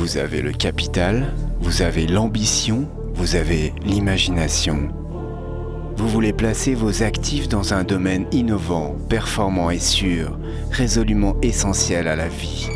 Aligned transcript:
Vous 0.00 0.16
avez 0.16 0.40
le 0.40 0.52
capital, 0.52 1.34
vous 1.60 1.82
avez 1.82 2.06
l'ambition, 2.06 2.88
vous 3.12 3.36
avez 3.36 3.74
l'imagination. 3.84 4.88
Vous 5.94 6.08
voulez 6.08 6.32
placer 6.32 6.74
vos 6.74 7.02
actifs 7.02 7.48
dans 7.48 7.74
un 7.74 7.84
domaine 7.84 8.24
innovant, 8.32 8.96
performant 9.10 9.70
et 9.70 9.78
sûr, 9.78 10.38
résolument 10.70 11.36
essentiel 11.42 12.08
à 12.08 12.16
la 12.16 12.28
vie. 12.28 12.70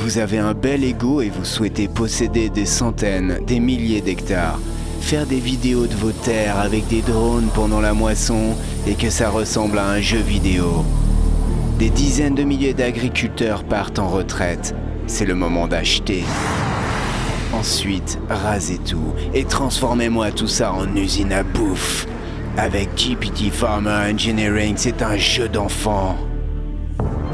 Vous 0.00 0.18
avez 0.18 0.38
un 0.38 0.52
bel 0.52 0.82
ego 0.82 1.20
et 1.20 1.30
vous 1.30 1.44
souhaitez 1.44 1.86
posséder 1.86 2.50
des 2.50 2.66
centaines, 2.66 3.38
des 3.46 3.60
milliers 3.60 4.00
d'hectares, 4.00 4.58
faire 5.00 5.26
des 5.26 5.38
vidéos 5.38 5.86
de 5.86 5.94
vos 5.94 6.10
terres 6.10 6.58
avec 6.58 6.88
des 6.88 7.02
drones 7.02 7.50
pendant 7.54 7.80
la 7.80 7.94
moisson 7.94 8.56
et 8.88 8.94
que 8.94 9.10
ça 9.10 9.30
ressemble 9.30 9.78
à 9.78 9.88
un 9.88 10.00
jeu 10.00 10.18
vidéo. 10.18 10.84
Des 11.78 11.90
dizaines 11.90 12.34
de 12.34 12.42
milliers 12.42 12.74
d'agriculteurs 12.74 13.62
partent 13.62 14.00
en 14.00 14.08
retraite. 14.08 14.74
C'est 15.14 15.26
le 15.26 15.34
moment 15.34 15.68
d'acheter. 15.68 16.24
Ensuite, 17.52 18.18
rasez 18.30 18.78
tout 18.78 19.12
et 19.34 19.44
transformez-moi 19.44 20.30
tout 20.32 20.48
ça 20.48 20.72
en 20.72 20.96
usine 20.96 21.34
à 21.34 21.42
bouffe. 21.42 22.06
Avec 22.56 22.88
GPT 22.96 23.52
Farmer 23.52 24.10
Engineering, 24.10 24.72
c'est 24.78 25.02
un 25.02 25.18
jeu 25.18 25.50
d'enfant. 25.50 26.16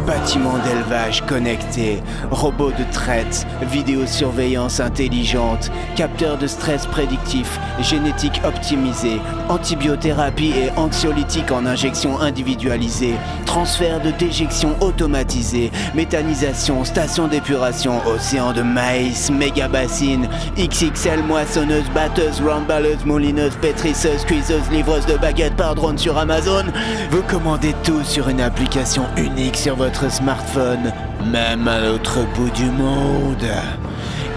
Bâtiments 0.09 0.57
d'élevage 0.65 1.21
connectés, 1.27 2.03
robots 2.31 2.71
de 2.71 2.91
traite, 2.93 3.47
vidéosurveillance 3.61 4.81
intelligente, 4.81 5.71
capteurs 5.97 6.39
de 6.39 6.47
stress 6.47 6.87
prédictif, 6.87 7.61
génétique 7.83 8.41
optimisée, 8.43 9.21
antibiothérapie 9.51 10.55
et 10.57 10.71
anxiolytique 10.79 11.53
en 11.53 11.67
injection 11.67 12.19
individualisée, 12.23 13.17
transfert 13.45 14.01
de 14.01 14.11
déjection 14.13 14.75
automatisé, 14.81 15.71
méthanisation, 15.95 16.85
station 16.85 17.29
d'épuration, 17.29 18.01
océan 18.07 18.55
de 18.55 18.63
maïs, 18.63 19.31
méga 19.31 19.69
bassine, 19.69 20.27
XXL 20.57 21.23
moissonneuse, 21.23 21.91
batteuse, 21.95 22.41
remballeuse, 22.41 23.05
moulineuse, 23.05 23.57
pétrisseuse, 23.61 24.25
cuiseuse, 24.25 24.71
livreuse 24.71 25.05
de 25.05 25.19
baguettes 25.19 25.57
par 25.57 25.75
drone 25.75 25.99
sur 25.99 26.17
Amazon. 26.17 26.65
Vous 27.11 27.23
commandez 27.25 27.75
tout 27.85 28.03
sur 28.05 28.31
une 28.31 28.41
application 28.41 29.05
unique 29.19 29.59
sur 29.59 29.77
votre 29.77 29.98
smartphone, 30.09 30.93
même 31.27 31.67
à 31.67 31.81
l'autre 31.81 32.21
bout 32.35 32.51
du 32.51 32.67
monde. 32.67 33.47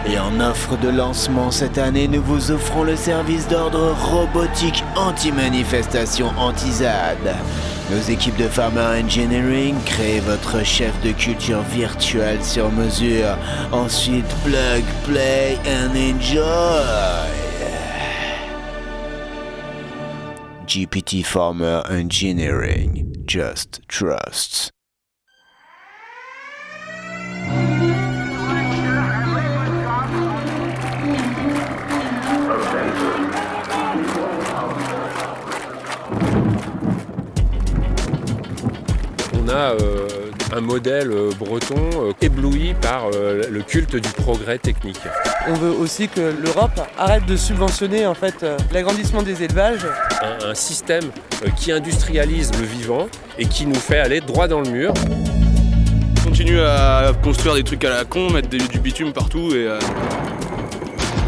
Et 0.07 0.17
en 0.17 0.39
offre 0.39 0.77
de 0.77 0.89
lancement 0.89 1.51
cette 1.51 1.77
année, 1.77 2.07
nous 2.07 2.23
vous 2.23 2.51
offrons 2.51 2.83
le 2.83 2.95
service 2.95 3.47
d'ordre 3.47 3.93
robotique 3.93 4.83
anti-manifestation 4.95 6.31
anti-ZAD. 6.37 7.35
Nos 7.91 8.01
équipes 8.09 8.37
de 8.37 8.47
Farmer 8.47 9.01
Engineering 9.03 9.75
créent 9.85 10.21
votre 10.21 10.63
chef 10.63 10.99
de 11.01 11.11
culture 11.11 11.61
virtuelle 11.61 12.43
sur 12.43 12.71
mesure. 12.71 13.37
Ensuite, 13.71 14.25
plug, 14.43 14.83
play 15.05 15.57
and 15.67 15.95
enjoy. 15.95 17.41
GPT 20.65 21.23
Farmer 21.23 21.81
Engineering. 21.89 23.13
Just 23.27 23.81
trust. 23.89 24.71
A 39.77 39.81
euh, 39.81 40.07
un 40.55 40.61
modèle 40.61 41.11
euh, 41.11 41.29
breton 41.39 41.89
euh, 41.95 42.11
ébloui 42.21 42.73
par 42.81 43.05
euh, 43.13 43.43
le 43.49 43.61
culte 43.61 43.95
du 43.95 44.09
progrès 44.09 44.57
technique. 44.57 44.99
On 45.47 45.53
veut 45.53 45.71
aussi 45.71 46.07
que 46.07 46.33
l'Europe 46.43 46.79
arrête 46.97 47.25
de 47.25 47.35
subventionner 47.35 48.05
en 48.05 48.13
fait 48.13 48.43
euh, 48.43 48.57
l'agrandissement 48.73 49.23
des 49.23 49.43
élevages. 49.43 49.85
Un, 50.21 50.49
un 50.49 50.55
système 50.55 51.05
euh, 51.45 51.49
qui 51.55 51.71
industrialise 51.71 52.51
le 52.59 52.65
vivant 52.65 53.07
et 53.39 53.45
qui 53.45 53.65
nous 53.65 53.75
fait 53.75 53.99
aller 53.99 54.21
droit 54.21 54.47
dans 54.47 54.61
le 54.61 54.69
mur. 54.69 54.93
continue 56.23 56.59
à 56.59 57.11
construire 57.23 57.55
des 57.55 57.63
trucs 57.63 57.83
à 57.85 57.89
la 57.89 58.05
con, 58.05 58.29
mettre 58.29 58.49
des- 58.49 58.57
du 58.59 58.79
bitume 58.79 59.13
partout 59.13 59.49
et 59.55 59.67
euh, 59.67 59.79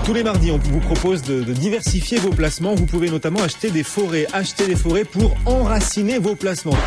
Tous 0.06 0.14
les 0.14 0.24
mardis, 0.24 0.52
on 0.52 0.58
vous 0.58 0.80
propose 0.82 1.22
de, 1.24 1.42
de 1.42 1.54
diversifier 1.54 2.18
vos 2.20 2.32
placements. 2.32 2.76
Vous 2.76 2.86
pouvez 2.86 3.10
notamment 3.10 3.42
acheter 3.42 3.70
des 3.72 3.84
forêts. 3.84 4.28
Acheter 4.34 4.68
des 4.68 4.76
forêts 4.76 5.06
pour 5.06 5.34
enraciner 5.46 6.20
vos 6.20 6.36
placements. 6.36 6.78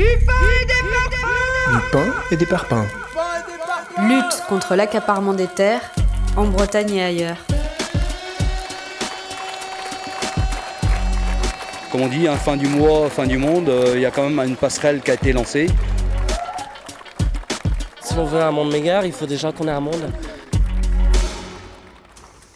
Du 0.00 0.06
pain 1.92 2.06
et 2.30 2.36
des 2.36 2.46
parpaings. 2.46 2.86
Lutte 4.08 4.42
contre 4.48 4.74
l'accaparement 4.74 5.34
des 5.34 5.46
terres, 5.46 5.92
en 6.38 6.46
Bretagne 6.46 6.94
et 6.94 7.04
ailleurs. 7.04 7.36
Comme 11.92 12.00
on 12.00 12.08
dit, 12.08 12.26
hein, 12.26 12.36
fin 12.36 12.56
du 12.56 12.66
mois, 12.66 13.10
fin 13.10 13.26
du 13.26 13.36
monde, 13.36 13.68
euh, 13.68 13.92
il 13.94 14.00
y 14.00 14.06
a 14.06 14.10
quand 14.10 14.26
même 14.30 14.48
une 14.48 14.56
passerelle 14.56 15.02
qui 15.02 15.10
a 15.10 15.14
été 15.14 15.34
lancée. 15.34 15.66
Si 18.00 18.14
on 18.16 18.24
veut 18.24 18.40
un 18.40 18.52
monde 18.52 18.72
meilleur, 18.72 19.04
il 19.04 19.12
faut 19.12 19.26
déjà 19.26 19.52
qu'on 19.52 19.68
ait 19.68 19.72
un 19.72 19.80
monde. 19.80 20.10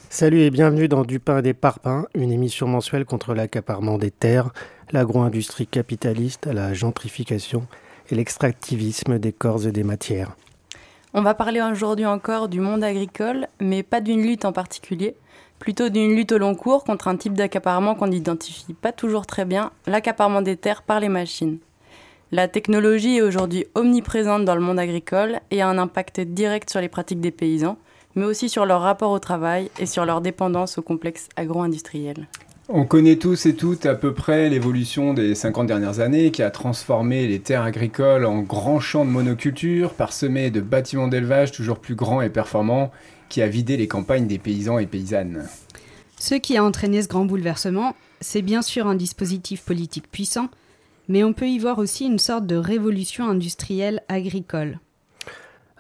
Salut 0.09 0.41
et 0.41 0.51
bienvenue 0.51 0.89
dans 0.89 1.03
Du 1.03 1.21
pain 1.21 1.41
et 1.41 1.43
des 1.43 1.55
parpaings, 1.55 2.07
une 2.15 2.33
émission 2.33 2.69
mensuelle 2.69 3.05
contre 3.05 3.35
l'accaparement 3.35 3.99
des 3.99 4.13
terres, 4.13 4.51
l'agro-industrie 4.93 5.67
capitaliste, 5.67 6.47
la 6.47 6.75
gentrification 6.75 7.67
et 8.11 8.15
l'extractivisme 8.15 9.19
des 9.19 9.33
corps 9.33 9.67
et 9.67 9.73
des 9.73 9.85
matières. 9.85 10.37
On 11.15 11.23
va 11.23 11.35
parler 11.35 11.63
aujourd'hui 11.63 12.07
encore 12.07 12.49
du 12.49 12.61
monde 12.61 12.83
agricole, 12.83 13.47
mais 13.61 13.83
pas 13.83 14.01
d'une 14.01 14.23
lutte 14.23 14.45
en 14.45 14.53
particulier, 14.53 15.15
plutôt 15.59 15.89
d'une 15.89 16.15
lutte 16.15 16.33
au 16.33 16.39
long 16.39 16.55
cours 16.55 16.85
contre 16.85 17.09
un 17.09 17.17
type 17.17 17.35
d'accaparement 17.35 17.95
qu'on 17.95 18.09
n'identifie 18.09 18.75
pas 18.75 18.93
toujours 18.93 19.27
très 19.27 19.45
bien, 19.45 19.71
l'accaparement 19.87 20.43
des 20.43 20.57
terres 20.57 20.83
par 20.83 21.01
les 21.01 21.09
machines. 21.09 21.59
La 22.33 22.49
technologie 22.49 23.19
est 23.19 23.23
aujourd'hui 23.23 23.67
omniprésente 23.77 24.45
dans 24.45 24.57
le 24.57 24.61
monde 24.61 24.81
agricole 24.81 25.39
et 25.53 25.63
a 25.63 25.69
un 25.69 25.79
impact 25.79 26.21
direct 26.21 26.69
sur 26.69 26.81
les 26.81 26.89
pratiques 26.89 27.21
des 27.21 27.31
paysans, 27.31 27.79
mais 28.17 28.25
aussi 28.25 28.49
sur 28.49 28.67
leur 28.67 28.81
rapport 28.81 29.13
au 29.13 29.19
travail 29.21 29.71
et 29.79 29.87
sur 29.87 30.05
leur 30.05 30.21
dépendance 30.21 30.79
au 30.79 30.83
complexe 30.83 31.29
agro-industriel. 31.37 32.27
On 32.71 32.87
connaît 32.87 33.17
tous 33.17 33.45
et 33.45 33.55
toutes 33.55 33.85
à 33.85 33.95
peu 33.95 34.15
près 34.15 34.49
l'évolution 34.49 35.13
des 35.13 35.35
50 35.35 35.67
dernières 35.67 36.01
années 36.01 36.31
qui 36.31 36.43
a 36.43 36.51
transformé 36.51 37.27
les 37.27 37.41
terres 37.41 37.63
agricoles 37.63 38.25
en 38.25 38.41
grands 38.41 38.81
champs 38.81 39.05
de 39.05 39.11
monoculture, 39.11 39.93
parsemés 39.93 40.51
de 40.51 40.63
bâtiments 40.63 41.09
d'élevage 41.09 41.53
toujours 41.53 41.79
plus 41.79 41.95
grands 41.95 42.23
et 42.23 42.31
performants, 42.31 42.91
qui 43.29 43.43
a 43.43 43.49
vidé 43.49 43.77
les 43.77 43.87
campagnes 43.87 44.27
des 44.27 44.39
paysans 44.39 44.79
et 44.79 44.87
paysannes. 44.87 45.47
Ce 46.19 46.35
qui 46.35 46.57
a 46.57 46.65
entraîné 46.65 47.03
ce 47.03 47.09
grand 47.09 47.27
bouleversement, 47.27 47.95
c'est 48.23 48.41
bien 48.41 48.63
sûr 48.63 48.87
un 48.87 48.95
dispositif 48.95 49.63
politique 49.63 50.11
puissant, 50.11 50.49
mais 51.07 51.23
on 51.23 51.35
peut 51.35 51.49
y 51.49 51.59
voir 51.59 51.79
aussi 51.79 52.07
une 52.07 52.19
sorte 52.19 52.47
de 52.47 52.57
révolution 52.57 53.29
industrielle 53.29 54.03
agricole. 54.09 54.81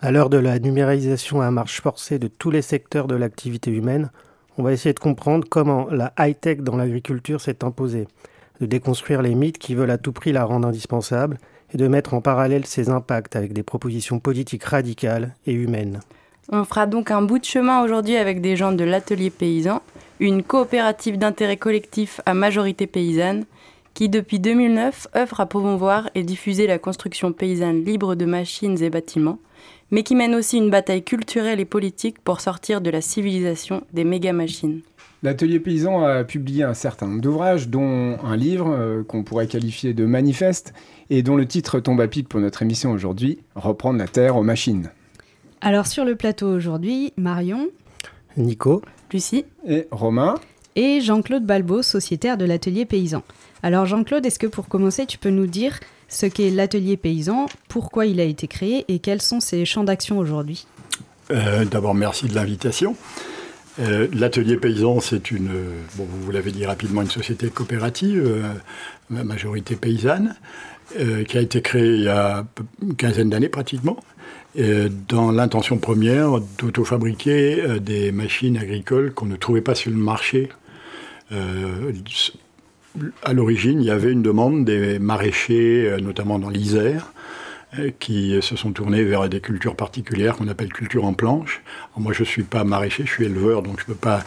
À 0.02 0.12
l'heure 0.12 0.28
de 0.28 0.36
la 0.36 0.58
numérisation 0.58 1.40
à 1.40 1.50
marche 1.50 1.80
forcée 1.80 2.18
de 2.18 2.28
tous 2.28 2.50
les 2.50 2.60
secteurs 2.60 3.06
de 3.06 3.14
l'activité 3.14 3.70
humaine, 3.70 4.10
on 4.58 4.62
va 4.62 4.72
essayer 4.72 4.92
de 4.92 5.00
comprendre 5.00 5.46
comment 5.48 5.88
la 5.90 6.12
high-tech 6.18 6.58
dans 6.58 6.76
l'agriculture 6.76 7.40
s'est 7.40 7.64
imposée, 7.64 8.06
de 8.60 8.66
déconstruire 8.66 9.22
les 9.22 9.34
mythes 9.34 9.58
qui 9.58 9.74
veulent 9.74 9.90
à 9.90 9.98
tout 9.98 10.12
prix 10.12 10.32
la 10.32 10.44
rendre 10.44 10.68
indispensable 10.68 11.38
et 11.72 11.76
de 11.76 11.88
mettre 11.88 12.14
en 12.14 12.20
parallèle 12.20 12.66
ses 12.66 12.88
impacts 12.88 13.36
avec 13.36 13.52
des 13.52 13.62
propositions 13.62 14.20
politiques 14.20 14.64
radicales 14.64 15.34
et 15.46 15.52
humaines. 15.52 16.00
On 16.50 16.64
fera 16.64 16.86
donc 16.86 17.10
un 17.10 17.22
bout 17.22 17.38
de 17.38 17.44
chemin 17.44 17.82
aujourd'hui 17.82 18.16
avec 18.16 18.40
des 18.40 18.54
gens 18.54 18.72
de 18.72 18.84
l'atelier 18.84 19.30
paysan, 19.30 19.80
une 20.20 20.42
coopérative 20.42 21.18
d'intérêt 21.18 21.56
collectif 21.56 22.20
à 22.26 22.34
majorité 22.34 22.86
paysanne, 22.86 23.44
qui 23.94 24.08
depuis 24.08 24.40
2009 24.40 25.08
œuvre 25.16 25.40
à 25.40 25.46
promouvoir 25.46 26.10
et 26.14 26.22
diffuser 26.22 26.66
la 26.66 26.78
construction 26.78 27.32
paysanne 27.32 27.84
libre 27.84 28.14
de 28.14 28.24
machines 28.24 28.82
et 28.82 28.90
bâtiments, 28.90 29.38
mais 29.94 30.02
qui 30.02 30.16
mène 30.16 30.34
aussi 30.34 30.56
une 30.56 30.70
bataille 30.70 31.04
culturelle 31.04 31.60
et 31.60 31.64
politique 31.64 32.18
pour 32.18 32.40
sortir 32.40 32.80
de 32.80 32.90
la 32.90 33.00
civilisation 33.00 33.84
des 33.92 34.02
méga-machines. 34.02 34.80
L'atelier 35.22 35.60
paysan 35.60 36.02
a 36.02 36.24
publié 36.24 36.64
un 36.64 36.74
certain 36.74 37.06
nombre 37.06 37.20
d'ouvrages, 37.20 37.68
dont 37.68 38.18
un 38.24 38.36
livre 38.36 38.74
euh, 38.76 39.04
qu'on 39.04 39.22
pourrait 39.22 39.46
qualifier 39.46 39.94
de 39.94 40.04
manifeste, 40.04 40.74
et 41.10 41.22
dont 41.22 41.36
le 41.36 41.46
titre 41.46 41.78
tombe 41.78 42.00
à 42.00 42.08
pic 42.08 42.28
pour 42.28 42.40
notre 42.40 42.62
émission 42.62 42.90
aujourd'hui, 42.90 43.38
Reprendre 43.54 44.00
la 44.00 44.08
terre 44.08 44.36
aux 44.36 44.42
machines. 44.42 44.90
Alors 45.60 45.86
sur 45.86 46.04
le 46.04 46.16
plateau 46.16 46.48
aujourd'hui, 46.52 47.12
Marion 47.16 47.68
Nico, 48.36 48.82
Lucie 49.12 49.44
Et 49.64 49.86
Romain, 49.92 50.34
et 50.74 51.02
Jean-Claude 51.02 51.46
Balbo, 51.46 51.82
sociétaire 51.82 52.36
de 52.36 52.44
l'atelier 52.44 52.84
paysan. 52.84 53.22
Alors 53.62 53.86
Jean-Claude, 53.86 54.26
est-ce 54.26 54.40
que 54.40 54.48
pour 54.48 54.66
commencer, 54.66 55.06
tu 55.06 55.18
peux 55.18 55.30
nous 55.30 55.46
dire 55.46 55.78
ce 56.14 56.26
qu'est 56.26 56.50
l'atelier 56.50 56.96
paysan, 56.96 57.46
pourquoi 57.68 58.06
il 58.06 58.20
a 58.20 58.24
été 58.24 58.46
créé 58.46 58.84
et 58.88 59.00
quels 59.00 59.20
sont 59.20 59.40
ses 59.40 59.64
champs 59.64 59.84
d'action 59.84 60.18
aujourd'hui 60.18 60.66
Euh, 61.30 61.64
D'abord, 61.64 61.94
merci 61.94 62.26
de 62.28 62.34
l'invitation. 62.34 62.96
L'atelier 64.12 64.56
paysan, 64.56 65.00
c'est 65.00 65.32
une, 65.32 65.50
bon, 65.96 66.06
vous 66.08 66.30
l'avez 66.30 66.52
dit 66.52 66.64
rapidement, 66.64 67.02
une 67.02 67.10
société 67.10 67.48
coopérative, 67.48 68.44
la 69.10 69.24
majorité 69.24 69.74
paysanne, 69.74 70.36
qui 70.96 71.36
a 71.36 71.40
été 71.40 71.60
créée 71.60 71.94
il 71.96 72.02
y 72.02 72.08
a 72.08 72.46
une 72.80 72.94
quinzaine 72.94 73.30
d'années 73.30 73.48
pratiquement, 73.48 73.96
dans 75.08 75.32
l'intention 75.32 75.78
première 75.78 76.38
d'auto-fabriquer 76.58 77.80
des 77.80 78.12
machines 78.12 78.56
agricoles 78.58 79.12
qu'on 79.12 79.26
ne 79.26 79.34
trouvait 79.34 79.60
pas 79.60 79.74
sur 79.74 79.90
le 79.90 79.96
marché 79.96 80.50
à 83.22 83.32
l'origine, 83.32 83.80
il 83.80 83.86
y 83.86 83.90
avait 83.90 84.12
une 84.12 84.22
demande 84.22 84.64
des 84.64 84.98
maraîchers, 84.98 85.88
euh, 85.88 85.98
notamment 85.98 86.38
dans 86.38 86.50
l'Isère, 86.50 87.12
euh, 87.78 87.90
qui 87.98 88.38
se 88.40 88.56
sont 88.56 88.72
tournés 88.72 89.04
vers 89.04 89.28
des 89.28 89.40
cultures 89.40 89.76
particulières 89.76 90.36
qu'on 90.36 90.48
appelle 90.48 90.72
culture 90.72 91.04
en 91.04 91.12
planche. 91.12 91.62
moi, 91.96 92.12
je 92.12 92.20
ne 92.20 92.26
suis 92.26 92.44
pas 92.44 92.64
maraîcher, 92.64 93.04
je 93.04 93.10
suis 93.10 93.24
éleveur, 93.24 93.62
donc 93.62 93.78
je 93.78 93.84
ne 93.84 93.86
peux 93.86 94.00
pas 94.00 94.22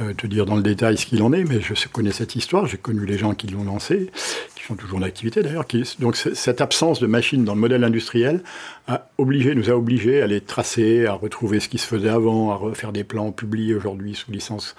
euh, 0.00 0.12
te 0.12 0.26
dire 0.26 0.44
dans 0.44 0.56
le 0.56 0.62
détail 0.62 0.96
ce 0.96 1.06
qu'il 1.06 1.22
en 1.22 1.32
est, 1.32 1.44
mais 1.44 1.60
je 1.60 1.88
connais 1.88 2.10
cette 2.10 2.34
histoire, 2.34 2.66
j'ai 2.66 2.78
connu 2.78 3.06
les 3.06 3.16
gens 3.16 3.34
qui 3.34 3.46
l'ont 3.46 3.64
lancé, 3.64 4.10
qui 4.56 4.64
sont 4.64 4.74
toujours 4.74 4.98
en 4.98 5.02
activité 5.02 5.42
d'ailleurs. 5.42 5.66
Donc 6.00 6.16
cette 6.16 6.60
absence 6.60 6.98
de 6.98 7.06
machines 7.06 7.44
dans 7.44 7.54
le 7.54 7.60
modèle 7.60 7.84
industriel 7.84 8.42
nous 8.88 9.70
a 9.70 9.76
obligés 9.76 10.20
à 10.20 10.26
les 10.26 10.40
tracer, 10.40 11.06
à 11.06 11.12
retrouver 11.12 11.60
ce 11.60 11.68
qui 11.68 11.78
se 11.78 11.86
faisait 11.86 12.08
avant, 12.08 12.50
à 12.50 12.56
refaire 12.56 12.92
des 12.92 13.04
plans 13.04 13.30
publiés 13.30 13.74
aujourd'hui 13.74 14.14
sous 14.14 14.32
licence 14.32 14.74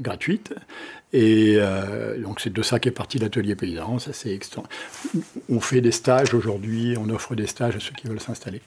gratuite. 0.00 0.54
Et 1.12 1.54
euh, 1.56 2.20
donc 2.20 2.40
c'est 2.40 2.52
de 2.52 2.62
ça 2.62 2.78
qu'est 2.78 2.90
parti 2.90 3.18
l'atelier 3.18 3.54
paysan. 3.54 3.98
Ça, 3.98 4.12
c'est 4.12 4.38
on 5.48 5.60
fait 5.60 5.80
des 5.80 5.92
stages 5.92 6.34
aujourd'hui, 6.34 6.96
on 6.98 7.08
offre 7.08 7.34
des 7.34 7.46
stages 7.46 7.76
à 7.76 7.80
ceux 7.80 7.92
qui 7.92 8.06
veulent 8.06 8.20
s'installer. 8.20 8.60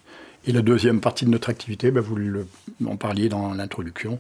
Et 0.48 0.52
la 0.52 0.64
deuxième 0.64 1.02
partie 1.02 1.26
de 1.26 1.30
notre 1.30 1.50
activité, 1.50 1.92
ben, 1.92 2.02
vous 2.02 2.18
en 2.88 2.96
parliez 2.96 3.30
dans 3.30 3.54
l'introduction, 3.54 4.20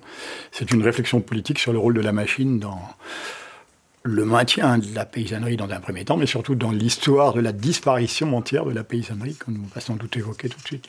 c'est 0.51 0.71
une 0.71 0.83
réflexion 0.83 1.19
politique 1.19 1.57
sur 1.57 1.73
le 1.73 1.79
rôle 1.79 1.95
de 1.95 2.01
la 2.01 2.11
machine 2.11 2.59
dans 2.59 2.79
le 4.03 4.25
maintien 4.25 4.77
de 4.79 4.87
la 4.95 5.05
paysannerie 5.05 5.57
dans 5.57 5.69
un 5.69 5.79
premier 5.79 6.05
temps, 6.05 6.17
mais 6.17 6.25
surtout 6.25 6.55
dans 6.55 6.71
l'histoire 6.71 7.33
de 7.33 7.41
la 7.41 7.51
disparition 7.51 8.35
entière 8.35 8.65
de 8.65 8.71
la 8.71 8.83
paysannerie 8.83 9.35
qu'on 9.35 9.53
va 9.73 9.81
sans 9.81 9.95
doute 9.95 10.17
évoquer 10.17 10.49
tout 10.49 10.59
de 10.59 10.67
suite. 10.67 10.87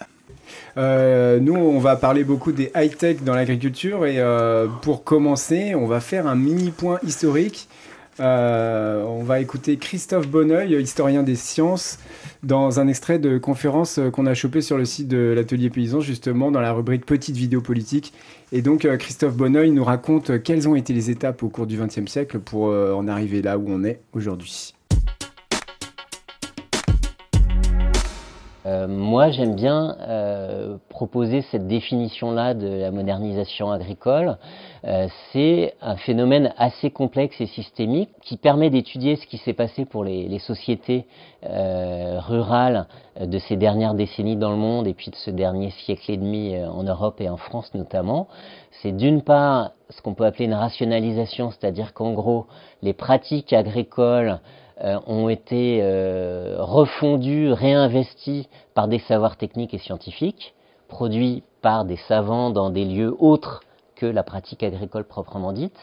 Euh, 0.77 1.39
nous, 1.39 1.55
on 1.55 1.79
va 1.79 1.97
parler 1.97 2.25
beaucoup 2.25 2.53
des 2.53 2.71
high-tech 2.75 3.23
dans 3.23 3.35
l'agriculture 3.35 4.07
et 4.07 4.19
euh, 4.19 4.67
pour 4.83 5.05
commencer, 5.05 5.75
on 5.75 5.87
va 5.87 6.01
faire 6.01 6.27
un 6.27 6.35
mini 6.35 6.71
point 6.71 6.99
historique. 7.07 7.69
Euh, 8.23 9.05
on 9.05 9.25
va 9.25 9.41
écouter 9.41 9.79
Christophe 9.79 10.29
Bonneuil, 10.29 10.81
historien 10.81 11.25
des 11.25 11.35
sciences, 11.35 11.99
dans 12.45 12.79
un 12.79 12.87
extrait 12.87 13.19
de 13.19 13.37
conférence 13.37 13.99
qu'on 14.13 14.27
a 14.27 14.35
chopé 14.35 14.61
sur 14.61 14.79
le 14.79 14.85
site 14.85 15.09
de 15.09 15.33
l'Atelier 15.35 15.71
Paysan, 15.71 16.01
justement 16.01 16.53
dans 16.53 16.61
la 16.61 16.73
rubrique 16.73 17.05
Petite 17.05 17.37
vidéo 17.37 17.61
politique. 17.61 18.13
Et 18.53 18.63
donc, 18.63 18.87
Christophe 18.99 19.37
Bonneuil 19.37 19.73
nous 19.73 19.85
raconte 19.85 20.41
quelles 20.45 20.69
ont 20.69 20.77
été 20.77 20.93
les 20.93 21.11
étapes 21.11 21.43
au 21.43 21.49
cours 21.49 21.67
du 21.67 21.77
XXe 21.77 22.07
siècle 22.07 22.39
pour 22.39 22.67
en 22.67 23.09
arriver 23.09 23.43
là 23.43 23.59
où 23.59 23.65
on 23.67 23.83
est 23.83 24.01
aujourd'hui. 24.13 24.73
Euh, 28.65 28.87
moi, 28.87 29.31
j'aime 29.31 29.57
bien 29.57 29.97
euh, 30.01 30.77
proposer 30.89 31.43
cette 31.51 31.67
définition-là 31.67 32.55
de 32.55 32.69
la 32.69 32.91
modernisation 32.91 33.73
agricole. 33.73 34.39
Euh, 34.85 35.07
c'est 35.33 35.75
un 35.81 35.97
phénomène 35.97 36.53
assez 36.57 36.91
complexe 36.91 37.41
et 37.41 37.47
systémique 37.47 38.11
qui 38.23 38.37
permet 38.37 38.69
d'étudier 38.69 39.17
ce 39.17 39.27
qui 39.27 39.39
s'est 39.39 39.53
passé 39.53 39.85
pour 39.85 40.05
les, 40.05 40.39
sociétés 40.39 41.07
rurales 41.43 42.87
de 43.21 43.39
ces 43.39 43.57
dernières 43.57 43.95
décennies 43.95 44.37
dans 44.37 44.51
le 44.51 44.57
monde 44.57 44.87
et 44.87 44.95
puis 44.95 45.11
de 45.11 45.17
ce 45.17 45.31
dernier 45.31 45.71
siècle 45.71 46.11
et 46.11 46.17
demi 46.17 46.57
en 46.57 46.83
Europe 46.83 47.21
et 47.21 47.29
en 47.29 47.37
France 47.37 47.73
notamment. 47.75 48.29
C'est 48.83 48.93
d'une 48.93 49.23
part 49.23 49.73
ce 49.91 50.03
qu'on 50.03 50.15
peut 50.15 50.25
appeler 50.25 50.47
une 50.47 50.55
rationalisation, 50.55 51.51
c'est-à-dire 51.51 51.95
qu'en 51.95 52.13
gros, 52.13 52.47
les 52.83 52.93
pratiques 52.93 53.53
agricoles 53.53 54.41
euh, 54.83 54.99
ont 55.07 55.29
été 55.29 55.81
euh, 55.83 56.57
refondus, 56.59 57.53
réinvestis 57.53 58.49
par 58.75 58.89
des 58.89 58.99
savoirs 58.99 59.37
techniques 59.37 59.75
et 59.75 59.79
scientifiques, 59.79 60.55
produits 60.89 61.45
par 61.61 61.85
des 61.85 61.99
savants 62.09 62.51
dans 62.51 62.71
des 62.71 62.85
lieux 62.85 63.15
autres 63.21 63.61
que 64.03 64.07
la 64.07 64.25
pratique 64.25 64.65
agricole 64.65 65.05
proprement 65.05 65.53
dite. 65.53 65.79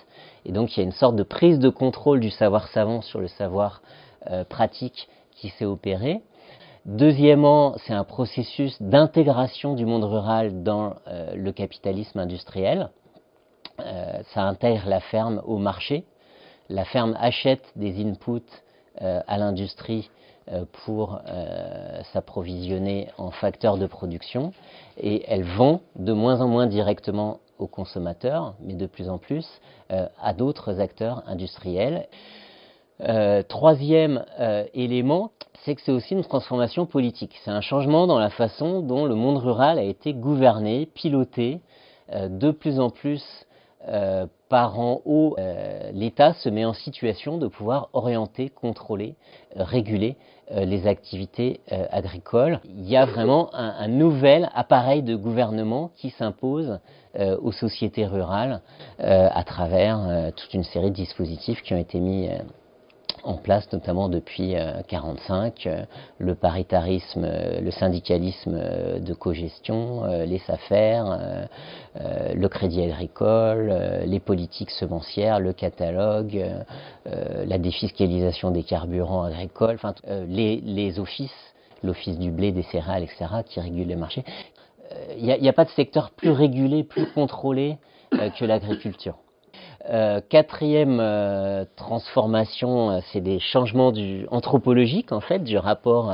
Et 0.45 0.51
donc 0.51 0.75
il 0.75 0.81
y 0.81 0.83
a 0.83 0.86
une 0.86 0.92
sorte 0.92 1.16
de 1.16 1.24
prise 1.24 1.57
de 1.57 1.69
contrôle 1.69 2.19
du 2.19 2.30
savoir 2.30 2.68
savant 2.68 3.01
sur 3.01 3.21
le 3.21 3.30
savoir 3.30 3.81
euh, 4.30 4.44
pratique 4.44 5.07
qui 5.31 5.48
s'est 5.50 5.63
opéré. 5.63 6.21
Deuxièmement, 6.86 7.75
c'est 7.86 7.94
un 7.94 8.04
processus 8.04 8.81
d'intégration 8.81 9.75
du 9.75 9.86
monde 9.86 10.04
rural 10.04 10.63
dans 10.63 10.95
le 11.36 11.51
capitalisme 11.51 12.19
industriel. 12.19 12.89
ça 14.33 14.44
intègre 14.44 14.88
la 14.88 15.00
ferme 15.00 15.42
au 15.45 15.57
marché. 15.57 16.06
La 16.69 16.86
ferme 16.86 17.16
achète 17.19 17.66
des 17.75 18.01
inputs 18.04 18.42
euh, 19.01 19.21
à 19.27 19.38
l'industrie 19.38 20.10
euh, 20.51 20.66
pour 20.83 21.21
euh, 21.27 22.01
s'approvisionner 22.12 23.07
en 23.19 23.30
facteurs 23.30 23.77
de 23.77 23.86
production 23.86 24.51
et 24.98 25.24
elle 25.27 25.44
vend 25.44 25.81
de 25.95 26.12
moins 26.12 26.42
en 26.42 26.48
moins 26.48 26.66
directement 26.66 27.39
aux 27.60 27.68
consommateurs, 27.68 28.56
mais 28.62 28.74
de 28.74 28.86
plus 28.86 29.10
en 29.10 29.18
plus 29.18 29.62
à 29.90 30.34
d'autres 30.34 30.80
acteurs 30.80 31.24
industriels. 31.28 32.08
troisième 33.48 34.26
élément, 34.74 35.32
c'est 35.64 35.76
que 35.76 35.82
c'est 35.82 35.92
aussi 35.92 36.14
une 36.14 36.24
transformation 36.24 36.86
politique. 36.86 37.38
C'est 37.44 37.52
un 37.52 37.62
changement 37.62 38.08
dans 38.08 38.20
la 38.20 38.30
façon 38.30 38.82
dont 38.82 39.06
le 39.06 39.16
monde 39.16 39.38
rural 39.38 39.78
a 39.78 39.84
été 39.84 40.14
gouverné, 40.14 40.86
piloté, 40.86 41.62
de 42.14 42.52
plus 42.52 42.80
en 42.80 42.90
plus 42.90 43.46
euh, 43.88 44.28
par 44.50 44.80
en 44.80 45.02
haut, 45.06 45.36
euh, 45.38 45.92
l'État 45.94 46.34
se 46.34 46.50
met 46.50 46.66
en 46.66 46.74
situation 46.74 47.38
de 47.38 47.48
pouvoir 47.48 47.90
orienter, 47.94 48.50
contrôler, 48.50 49.16
euh, 49.56 49.64
réguler 49.64 50.18
les 50.51 50.88
activités 50.88 51.62
agricoles. 51.92 52.60
Il 52.66 52.90
y 52.90 52.98
a 52.98 53.06
vraiment 53.06 53.50
un, 53.54 53.88
nouvel 53.88 54.50
appareil 54.56 55.04
de 55.04 55.16
gouvernement 55.16 55.92
qui 55.96 56.10
s'impose 56.10 56.80
aux 57.19 57.51
sociétés 57.51 58.06
rurales 58.06 58.62
à 59.00 59.44
travers 59.44 60.31
toute 60.36 60.54
une 60.54 60.63
série 60.63 60.90
de 60.90 60.96
dispositifs 60.96 61.62
qui 61.62 61.74
ont 61.74 61.78
été 61.78 62.00
mis 62.00 62.30
en 63.24 63.36
place, 63.36 63.71
notamment 63.71 64.10
depuis 64.10 64.56
1945, 64.56 65.68
euh, 65.68 65.69
euh, 65.69 65.86
le 66.18 66.36
paritarisme, 66.36 67.24
euh, 67.24 67.62
le 67.62 67.71
syndicalisme 67.71 68.60
de 69.00 69.13
cogestion, 69.13 70.06
les 70.25 70.42
affaires, 70.48 71.48
le 71.95 72.48
crédit 72.48 72.81
agricole, 72.83 73.74
les 74.06 74.19
politiques 74.19 74.71
semencières, 74.71 75.39
le 75.39 75.54
catalogue, 75.54 76.45
la 77.06 77.57
défiscalisation 77.57 78.51
des 78.51 78.63
carburants 78.63 79.24
agricoles, 79.24 79.77
les, 80.27 80.99
offices, 80.99 81.54
l'office 81.83 82.18
du 82.18 82.31
blé, 82.31 82.52
des 82.52 82.64
céréales, 82.64 83.04
etc., 83.04 83.26
qui 83.45 83.59
régulent 83.59 83.88
les 83.88 83.95
marchés. 83.95 84.23
Il 85.18 85.26
n'y 85.26 85.49
a, 85.49 85.54
pas 85.54 85.66
de 85.66 85.69
secteur 85.71 86.11
plus 86.11 86.31
régulé, 86.31 86.83
plus 86.83 87.07
contrôlé 87.11 87.78
que 88.11 88.45
l'agriculture. 88.45 89.18
Euh, 89.90 90.22
quatrième 90.30 91.00
euh, 91.00 91.66
transformation, 91.76 92.92
euh, 92.92 93.00
c'est 93.12 93.22
des 93.22 93.40
changements 93.40 93.92
anthropologiques 94.30 95.12
en 95.12 95.19
fait 95.19 95.40
du 95.40 95.58
rapport. 95.58 96.14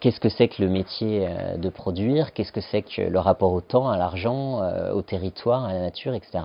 Qu'est-ce 0.00 0.18
que 0.18 0.30
c'est 0.30 0.48
que 0.48 0.62
le 0.62 0.70
métier 0.70 1.28
de 1.58 1.68
produire 1.68 2.32
Qu'est-ce 2.32 2.52
que 2.52 2.62
c'est 2.62 2.80
que 2.80 3.02
le 3.02 3.18
rapport 3.18 3.52
au 3.52 3.60
temps, 3.60 3.90
à 3.90 3.98
l'argent, 3.98 4.62
au 4.94 5.02
territoire, 5.02 5.66
à 5.66 5.74
la 5.74 5.80
nature, 5.80 6.14
etc. 6.14 6.38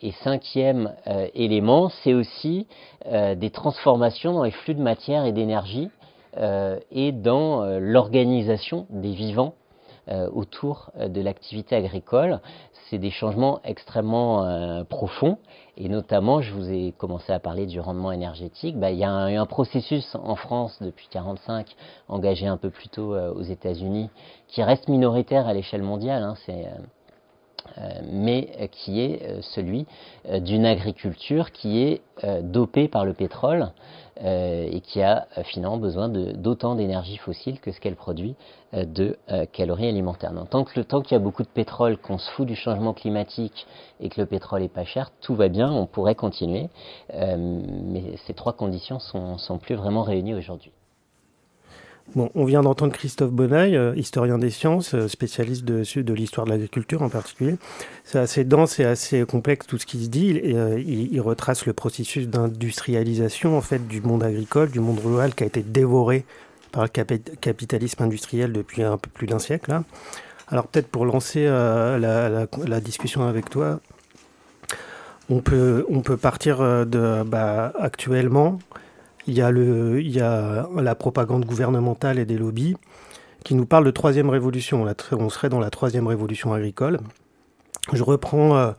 et 0.00 0.12
cinquième 0.22 0.94
élément, 1.34 1.90
c'est 2.02 2.14
aussi 2.14 2.66
des 3.04 3.50
transformations 3.50 4.32
dans 4.32 4.44
les 4.44 4.50
flux 4.50 4.74
de 4.74 4.80
matière 4.80 5.26
et 5.26 5.32
d'énergie 5.32 5.90
et 6.90 7.12
dans 7.12 7.66
l'organisation 7.78 8.86
des 8.88 9.12
vivants 9.12 9.52
autour 10.32 10.90
de 10.98 11.20
l'activité 11.20 11.76
agricole 11.76 12.40
c'est 12.88 12.98
des 12.98 13.10
changements 13.10 13.60
extrêmement 13.64 14.44
euh, 14.44 14.84
profonds. 14.84 15.38
Et 15.76 15.88
notamment, 15.88 16.40
je 16.40 16.52
vous 16.52 16.70
ai 16.70 16.92
commencé 16.96 17.32
à 17.32 17.38
parler 17.38 17.66
du 17.66 17.78
rendement 17.80 18.10
énergétique. 18.12 18.78
Bah, 18.78 18.90
il 18.90 18.98
y 18.98 19.04
a 19.04 19.10
un, 19.10 19.40
un, 19.40 19.46
processus 19.46 20.14
en 20.14 20.34
France 20.34 20.76
depuis 20.80 21.08
1945, 21.14 21.76
engagé 22.08 22.46
un 22.46 22.56
peu 22.56 22.70
plus 22.70 22.88
tôt 22.88 23.14
euh, 23.14 23.32
aux 23.32 23.42
États-Unis, 23.42 24.10
qui 24.48 24.62
reste 24.62 24.88
minoritaire 24.88 25.46
à 25.46 25.52
l'échelle 25.52 25.82
mondiale. 25.82 26.22
Hein, 26.22 26.34
euh, 26.48 26.64
mais 28.10 28.68
qui 28.72 29.00
est 29.00 29.42
celui 29.42 29.86
d'une 30.40 30.66
agriculture 30.66 31.52
qui 31.52 31.80
est 31.80 32.02
dopée 32.42 32.88
par 32.88 33.04
le 33.04 33.14
pétrole 33.14 33.70
euh, 34.24 34.66
et 34.68 34.80
qui 34.80 35.00
a 35.00 35.28
euh, 35.38 35.44
finalement 35.44 35.76
besoin 35.76 36.08
d'autant 36.08 36.74
d'énergie 36.74 37.18
fossile 37.18 37.60
que 37.60 37.70
ce 37.70 37.78
qu'elle 37.78 37.94
produit 37.94 38.34
euh, 38.74 38.84
de 38.84 39.16
calories 39.52 39.86
alimentaires. 39.86 40.32
Donc, 40.32 40.48
tant 40.88 41.02
qu'il 41.02 41.12
y 41.12 41.14
a 41.14 41.20
beaucoup 41.20 41.44
de 41.44 41.48
pétrole, 41.48 41.96
qu'on 41.98 42.18
se 42.18 42.28
fout 42.32 42.44
du 42.44 42.56
changement 42.56 42.94
climatique 42.94 43.68
et 44.00 44.08
que 44.08 44.20
le 44.20 44.26
pétrole 44.26 44.62
est 44.62 44.68
pas 44.68 44.84
cher, 44.84 45.12
tout 45.20 45.36
va 45.36 45.48
bien, 45.48 45.70
on 45.70 45.86
pourrait 45.86 46.16
continuer, 46.16 46.68
mais 47.14 48.16
ces 48.26 48.34
trois 48.34 48.54
conditions 48.54 48.98
sont 48.98 49.58
plus 49.58 49.76
vraiment 49.76 50.02
réunies 50.02 50.34
aujourd'hui. 50.34 50.72
On 52.16 52.44
vient 52.46 52.62
d'entendre 52.62 52.92
Christophe 52.92 53.30
Bonneuil, 53.30 53.76
euh, 53.76 53.94
historien 53.94 54.38
des 54.38 54.48
sciences, 54.50 54.94
euh, 54.94 55.08
spécialiste 55.08 55.64
de, 55.64 56.12
l'histoire 56.14 56.46
de 56.46 56.50
l'agriculture 56.50 57.02
en 57.02 57.10
particulier. 57.10 57.56
C'est 58.04 58.18
assez 58.18 58.44
dense 58.44 58.80
et 58.80 58.84
assez 58.84 59.24
complexe 59.26 59.66
tout 59.66 59.76
ce 59.78 59.84
qui 59.84 60.02
se 60.02 60.08
dit. 60.08 60.40
Euh, 60.42 60.82
il, 60.84 61.20
retrace 61.20 61.66
le 61.66 61.74
processus 61.74 62.26
d'industrialisation 62.26 63.58
en 63.58 63.60
fait 63.60 63.86
du 63.86 64.00
monde 64.00 64.22
agricole, 64.22 64.70
du 64.70 64.80
monde 64.80 65.00
rural 65.00 65.34
qui 65.34 65.44
a 65.44 65.46
été 65.46 65.62
dévoré 65.62 66.24
par 66.72 66.84
le 66.84 66.88
capitalisme 66.88 68.02
industriel 68.02 68.52
depuis 68.52 68.82
un 68.82 68.96
peu 68.96 69.10
plus 69.10 69.26
d'un 69.26 69.38
siècle. 69.38 69.70
Là. 69.70 69.84
Alors 70.48 70.66
peut-être 70.66 70.88
pour 70.88 71.04
lancer 71.04 71.44
la, 71.44 71.98
la, 71.98 72.80
discussion 72.80 73.26
avec 73.26 73.50
toi, 73.50 73.80
on 75.28 75.40
peut, 75.40 75.84
on 75.90 76.00
peut 76.00 76.16
partir 76.16 76.60
de 76.86 77.22
bah, 77.24 77.72
actuellement 77.78 78.58
il 79.28 79.34
y, 79.34 80.20
a 80.20 80.68
la 80.74 80.94
propagande 80.94 81.44
gouvernementale 81.44 82.18
et 82.18 82.24
des 82.24 82.38
lobbies 82.38 82.76
qui 83.44 83.54
nous 83.54 83.66
parlent 83.66 83.84
de 83.84 83.90
troisième 83.90 84.30
révolution. 84.30 84.86
On 85.12 85.28
serait 85.28 85.50
dans 85.50 85.60
la 85.60 85.70
troisième 85.70 86.06
révolution 86.06 86.54
agricole. 86.54 86.98
Je 87.92 88.02
reprends, 88.02 88.56
euh, 88.56 88.72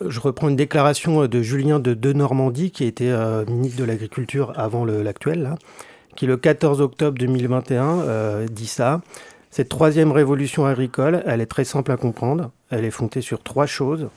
une 0.00 0.56
déclaration 0.56 1.26
de 1.26 1.42
Julien 1.42 1.78
de 1.78 2.12
Normandie, 2.12 2.72
qui 2.72 2.84
était 2.84 3.08
euh, 3.08 3.44
ministre 3.46 3.78
de 3.78 3.84
l'Agriculture 3.84 4.52
avant 4.56 4.84
l'actuel, 4.84 5.54
qui 6.16 6.26
le 6.26 6.36
14 6.36 6.80
octobre 6.80 7.16
2021 7.16 8.00
euh, 8.00 8.46
dit 8.48 8.66
ça. 8.66 9.00
Cette 9.50 9.68
troisième 9.68 10.10
révolution 10.10 10.66
agricole, 10.66 11.22
elle 11.24 11.40
est 11.40 11.46
très 11.46 11.64
simple 11.64 11.92
à 11.92 11.96
comprendre. 11.96 12.50
Elle 12.70 12.84
est 12.84 12.90
fondée 12.90 13.20
sur 13.20 13.42
trois 13.42 13.66
choses 13.66 14.08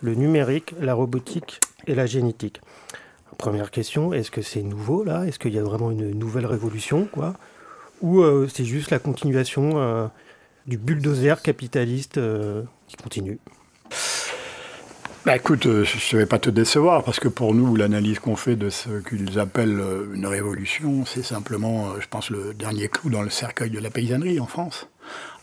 le 0.00 0.14
numérique, 0.14 0.74
la 0.80 0.94
robotique 0.94 1.60
et 1.86 1.94
la 1.94 2.06
génétique. 2.06 2.60
Première 3.38 3.70
question, 3.70 4.12
est-ce 4.12 4.32
que 4.32 4.42
c'est 4.42 4.62
nouveau 4.62 5.04
là? 5.04 5.24
Est-ce 5.24 5.38
qu'il 5.38 5.54
y 5.54 5.60
a 5.60 5.62
vraiment 5.62 5.92
une 5.92 6.10
nouvelle 6.10 6.44
révolution 6.44 7.08
quoi? 7.10 7.34
Ou 8.00 8.20
euh, 8.20 8.48
c'est 8.52 8.64
juste 8.64 8.90
la 8.90 8.98
continuation 8.98 9.74
euh, 9.76 10.08
du 10.66 10.76
bulldozer 10.76 11.40
capitaliste 11.40 12.18
euh, 12.18 12.64
qui 12.88 12.96
continue? 12.96 13.38
Bah 15.24 15.36
écoute, 15.36 15.64
je 15.64 16.16
ne 16.16 16.20
vais 16.20 16.26
pas 16.26 16.38
te 16.40 16.50
décevoir, 16.50 17.04
parce 17.04 17.20
que 17.20 17.28
pour 17.28 17.54
nous, 17.54 17.76
l'analyse 17.76 18.18
qu'on 18.18 18.36
fait 18.36 18.56
de 18.56 18.70
ce 18.70 18.88
qu'ils 19.08 19.38
appellent 19.38 19.82
une 20.14 20.26
révolution, 20.26 21.04
c'est 21.04 21.24
simplement, 21.24 22.00
je 22.00 22.06
pense, 22.08 22.30
le 22.30 22.54
dernier 22.54 22.88
clou 22.88 23.10
dans 23.10 23.22
le 23.22 23.30
cercueil 23.30 23.70
de 23.70 23.78
la 23.78 23.90
paysannerie 23.90 24.40
en 24.40 24.46
France. 24.46 24.88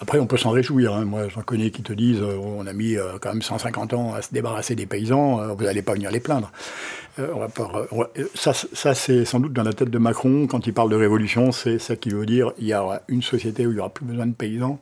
Après, 0.02 0.20
on 0.20 0.28
peut 0.28 0.38
s'en 0.38 0.52
réjouir. 0.52 0.94
Hein. 0.94 1.06
Moi, 1.06 1.28
j'en 1.30 1.42
connais 1.42 1.72
qui 1.72 1.82
te 1.82 1.94
disent 1.94 2.22
euh, 2.22 2.38
on 2.38 2.68
a 2.68 2.74
mis 2.74 2.96
euh, 2.96 3.18
quand 3.20 3.30
même 3.30 3.42
150 3.42 3.94
ans 3.94 4.14
à 4.14 4.22
se 4.22 4.34
débarrasser 4.34 4.76
des 4.76 4.86
paysans, 4.86 5.40
euh, 5.40 5.48
vous 5.54 5.64
n'allez 5.64 5.82
pas 5.82 5.94
venir 5.94 6.12
les 6.12 6.20
plaindre. 6.20 6.52
ça, 8.36 8.54
ça 8.54 8.94
c'est 8.94 9.26
sans 9.26 9.40
doute 9.40 9.54
dans 9.54 9.64
la 9.64 9.74
tête 9.74 9.90
de 9.90 9.98
Macron, 9.98 10.48
quand 10.48 10.68
il 10.68 10.74
parle 10.74 10.90
de 10.90 10.96
révolution, 10.96 11.52
c'est 11.52 11.80
ça 11.80 11.96
qui 11.96 12.10
veut 12.10 12.26
dire 12.26 12.52
il 12.58 12.68
y 12.68 12.76
aura 12.76 13.02
une 13.08 13.22
société 13.22 13.66
où 13.66 13.72
il 13.72 13.76
n'y 13.76 13.80
aura 13.80 13.90
plus 13.90 14.06
besoin 14.06 14.26
de 14.26 14.34
paysans. 14.34 14.80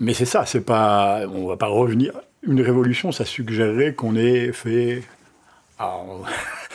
Mais 0.00 0.12
c'est 0.12 0.26
ça, 0.26 0.44
c'est 0.44 0.60
pas, 0.60 1.22
on 1.32 1.44
ne 1.44 1.48
va 1.48 1.56
pas 1.56 1.68
revenir. 1.68 2.12
Une 2.42 2.60
révolution, 2.60 3.12
ça 3.12 3.24
suggérerait 3.24 3.94
qu'on 3.94 4.16
ait 4.16 4.52
fait. 4.52 5.02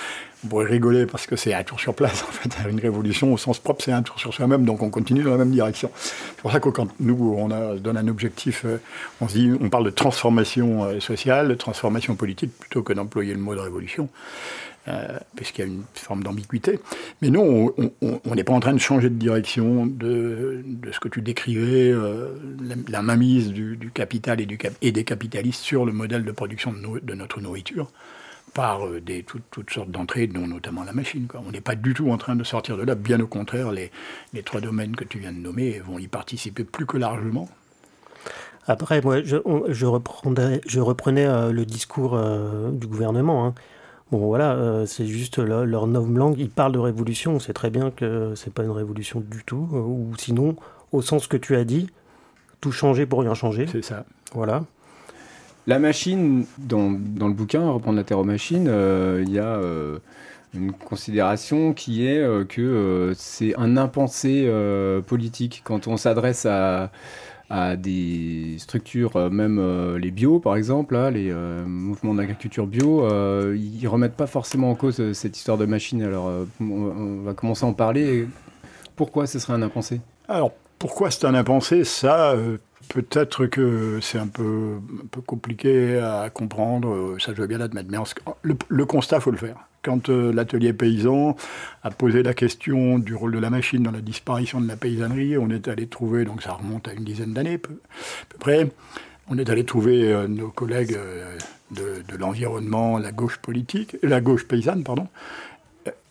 on 0.43 0.47
pourrait 0.47 0.65
rigoler 0.65 1.05
parce 1.05 1.27
que 1.27 1.35
c'est 1.35 1.53
un 1.53 1.63
tour 1.63 1.79
sur 1.79 1.93
place, 1.93 2.23
en 2.27 2.31
fait. 2.31 2.69
Une 2.69 2.79
révolution, 2.79 3.33
au 3.33 3.37
sens 3.37 3.59
propre, 3.59 3.83
c'est 3.83 3.91
un 3.91 4.01
tour 4.01 4.19
sur 4.19 4.33
soi-même, 4.33 4.65
donc 4.65 4.81
on 4.81 4.89
continue 4.89 5.23
dans 5.23 5.31
la 5.31 5.37
même 5.37 5.51
direction. 5.51 5.91
C'est 5.95 6.41
pour 6.41 6.51
ça 6.51 6.59
que 6.59 6.69
quand 6.69 6.87
nous, 6.99 7.35
on 7.37 7.49
donne 7.77 7.97
un 7.97 8.07
objectif, 8.07 8.63
euh, 8.65 8.77
on 9.19 9.27
se 9.27 9.33
dit, 9.33 9.51
on 9.59 9.69
parle 9.69 9.85
de 9.85 9.91
transformation 9.91 10.83
euh, 10.83 10.99
sociale, 10.99 11.49
de 11.49 11.55
transformation 11.55 12.15
politique, 12.15 12.51
plutôt 12.57 12.83
que 12.83 12.93
d'employer 12.93 13.33
le 13.33 13.39
mot 13.39 13.53
de 13.53 13.59
révolution, 13.59 14.09
euh, 14.87 15.19
puisqu'il 15.35 15.61
y 15.61 15.63
a 15.63 15.67
une 15.67 15.83
forme 15.93 16.23
d'ambiguïté. 16.23 16.79
Mais 17.21 17.29
non, 17.29 17.73
on 18.01 18.35
n'est 18.35 18.43
pas 18.43 18.53
en 18.53 18.59
train 18.59 18.73
de 18.73 18.79
changer 18.79 19.09
de 19.09 19.15
direction 19.15 19.85
de, 19.85 20.63
ce 20.91 20.99
que 20.99 21.07
tu 21.07 21.21
décrivais, 21.21 21.93
la, 22.87 23.01
mainmise 23.03 23.51
du, 23.51 23.91
capital 23.93 24.39
et, 24.41 24.91
des 24.91 25.03
capitalistes 25.03 25.61
sur 25.61 25.85
le 25.85 25.91
modèle 25.91 26.23
de 26.23 26.31
production 26.31 26.73
de 26.73 27.13
notre 27.13 27.41
nourriture 27.41 27.91
par 28.53 28.85
euh, 28.85 28.99
des, 28.99 29.23
toutes, 29.23 29.69
sortes 29.69 29.91
d'entrées, 29.91 30.27
dont 30.27 30.47
notamment 30.47 30.83
la 30.83 30.93
machine. 30.93 31.27
On 31.47 31.51
n'est 31.51 31.61
pas 31.61 31.75
du 31.75 31.93
tout 31.93 32.09
en 32.11 32.17
train 32.17 32.35
de 32.35 32.43
sortir 32.43 32.77
de 32.77 32.83
là, 32.83 32.95
bien 32.95 33.19
au 33.19 33.27
contraire, 33.27 33.71
les, 33.71 33.91
les, 34.33 34.43
trois 34.43 34.61
domaines 34.61 34.95
que 34.95 35.03
tu 35.03 35.19
viens 35.19 35.31
de 35.31 35.39
nommer 35.39 35.79
vont 35.79 35.99
y 35.99 36.07
participer 36.07 36.63
plus 36.63 36.85
que 36.85 36.97
largement. 36.97 37.49
Après, 38.67 39.01
moi, 39.01 39.21
je, 39.23 39.37
je, 39.69 39.85
reprendais, 39.85 40.61
je 40.67 40.79
reprenais 40.79 41.25
euh, 41.25 41.51
le 41.51 41.65
discours 41.65 42.15
euh, 42.15 42.71
du 42.71 42.87
gouvernement. 42.87 43.47
Hein. 43.47 43.55
Bon, 44.11 44.19
voilà, 44.19 44.83
c'est 44.87 45.05
juste 45.05 45.37
leur, 45.37 45.65
leur 45.65 45.87
nomme 45.87 46.17
langue. 46.17 46.37
Ils 46.37 46.49
parlent 46.49 46.73
de 46.73 46.79
révolution. 46.79 47.35
On 47.35 47.39
sait 47.39 47.53
très 47.53 47.69
bien 47.69 47.91
que 47.91 48.33
c'est 48.35 48.53
pas 48.53 48.63
une 48.63 48.71
révolution 48.71 49.21
du 49.21 49.45
tout. 49.45 49.69
ou 49.71 50.11
sinon, 50.17 50.57
au 50.91 51.01
sens 51.01 51.27
que 51.27 51.37
tu 51.37 51.55
as 51.55 51.63
dit, 51.63 51.89
tout 52.59 52.73
changer 52.73 53.05
pour 53.05 53.21
rien 53.21 53.33
changer. 53.35 53.67
C'est 53.71 53.81
ça. 53.81 54.03
Voilà. 54.33 54.65
La 55.67 55.77
machine, 55.77 56.45
dans, 56.57 56.89
le 56.89 57.33
bouquin, 57.33 57.69
Reprendre 57.69 57.97
la 57.97 58.03
Terre 58.03 58.19
aux 58.19 58.23
machines, 58.23 58.67
euh, 58.67 59.23
il 59.25 59.31
y 59.31 59.37
a 59.37 59.45
euh, 59.45 59.99
une 60.55 60.71
considération 60.71 61.73
qui 61.73 62.07
est 62.07 62.17
euh, 62.17 62.45
que 62.45 63.13
c'est 63.15 63.55
un 63.57 63.77
impensé 63.77 64.51
politique. 65.05 65.61
Quand 65.63 65.87
on 65.87 65.97
s'adresse 65.97 66.47
à, 66.47 66.89
des 67.77 68.55
structures, 68.59 69.29
même 69.29 69.97
les 69.97 70.09
bio 70.09 70.39
par 70.39 70.55
exemple, 70.55 70.97
les 71.09 71.33
mouvements 71.33 72.13
d'agriculture 72.13 72.65
bio, 72.65 73.05
ils 73.53 73.87
remettent 73.87 74.15
pas 74.15 74.27
forcément 74.27 74.71
en 74.71 74.75
cause 74.75 75.11
cette 75.11 75.35
histoire 75.35 75.57
de 75.57 75.65
machine. 75.65 76.01
Alors 76.01 76.31
on, 76.61 77.21
va 77.23 77.33
commencer 77.33 77.65
à 77.65 77.67
en 77.67 77.73
parler. 77.73 78.25
Pourquoi 78.95 79.27
ce 79.27 79.37
serait 79.37 79.53
un 79.53 79.61
impensé? 79.61 79.99
Alors 80.29 80.53
pourquoi 80.79 81.11
c'est 81.11 81.25
un 81.25 81.35
impensé? 81.35 81.83
Ça, 81.83 82.35
Peut-être 82.93 83.45
que 83.45 83.99
c'est 84.01 84.17
un 84.17 84.27
peu, 84.27 84.79
compliqué 85.25 85.97
à 85.99 86.29
comprendre, 86.29 87.15
ça 87.19 87.33
je 87.33 87.41
veux 87.41 87.47
bien 87.47 87.57
l'admettre, 87.57 87.89
mais 87.89 87.97
le, 88.41 88.55
le, 88.67 88.85
constat, 88.85 89.17
il 89.17 89.21
faut 89.21 89.31
le 89.31 89.37
faire. 89.37 89.55
Quand 89.81 90.09
euh, 90.09 90.33
l'atelier 90.33 90.73
paysan 90.73 91.37
a 91.83 91.89
posé 91.89 92.21
la 92.21 92.33
question 92.33 92.99
du 92.99 93.15
rôle 93.15 93.31
de 93.31 93.39
la 93.39 93.49
machine 93.49 93.81
dans 93.81 93.91
la 93.91 94.01
disparition 94.01 94.59
de 94.59 94.67
la 94.67 94.75
paysannerie, 94.75 95.37
on 95.37 95.49
est 95.49 95.69
allé 95.69 95.87
trouver, 95.87 96.25
donc 96.25 96.43
ça 96.43 96.51
remonte 96.51 96.89
à 96.89 96.93
une 96.93 97.05
dizaine 97.05 97.33
d'années 97.33 97.55
à 97.55 97.59
peu 97.59 98.37
près, 98.39 98.69
on 99.29 99.37
est 99.37 99.49
allé 99.49 99.63
trouver 99.63 100.11
euh, 100.11 100.27
nos 100.27 100.49
collègues 100.49 100.95
euh, 100.95 101.37
de, 101.71 102.03
de 102.05 102.17
l'environnement, 102.17 102.97
la 102.97 103.13
gauche 103.13 103.37
politique, 103.37 103.95
la 104.03 104.19
gauche 104.19 104.45
paysanne, 104.45 104.83
pardon, 104.83 105.07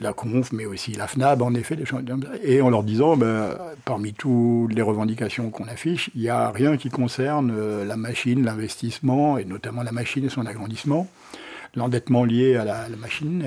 la 0.01 0.13
Conf, 0.13 0.53
mais 0.53 0.67
aussi 0.67 0.93
la 0.93 1.07
FNAB, 1.07 1.43
en 1.43 1.55
effet, 1.55 1.77
des 1.77 1.85
choses 1.85 2.03
et 2.43 2.61
en 2.61 2.71
leur 2.71 2.83
disant, 2.83 3.17
ben, 3.17 3.57
parmi 3.85 4.13
toutes 4.13 4.73
les 4.73 4.83
revendications 4.83 5.51
qu'on 5.51 5.65
affiche, 5.65 6.11
il 6.15 6.23
n'y 6.23 6.29
a 6.29 6.51
rien 6.51 6.77
qui 6.77 6.89
concerne 6.89 7.53
euh, 7.55 7.85
la 7.85 7.97
machine, 7.97 8.45
l'investissement, 8.45 9.39
et 9.39 9.45
notamment 9.45 9.83
la 9.83 9.93
machine 9.93 10.25
et 10.25 10.29
son 10.29 10.47
agrandissement, 10.47 11.07
l'endettement 11.75 12.25
lié 12.25 12.57
à 12.57 12.65
la, 12.65 12.89
machine. 12.99 13.45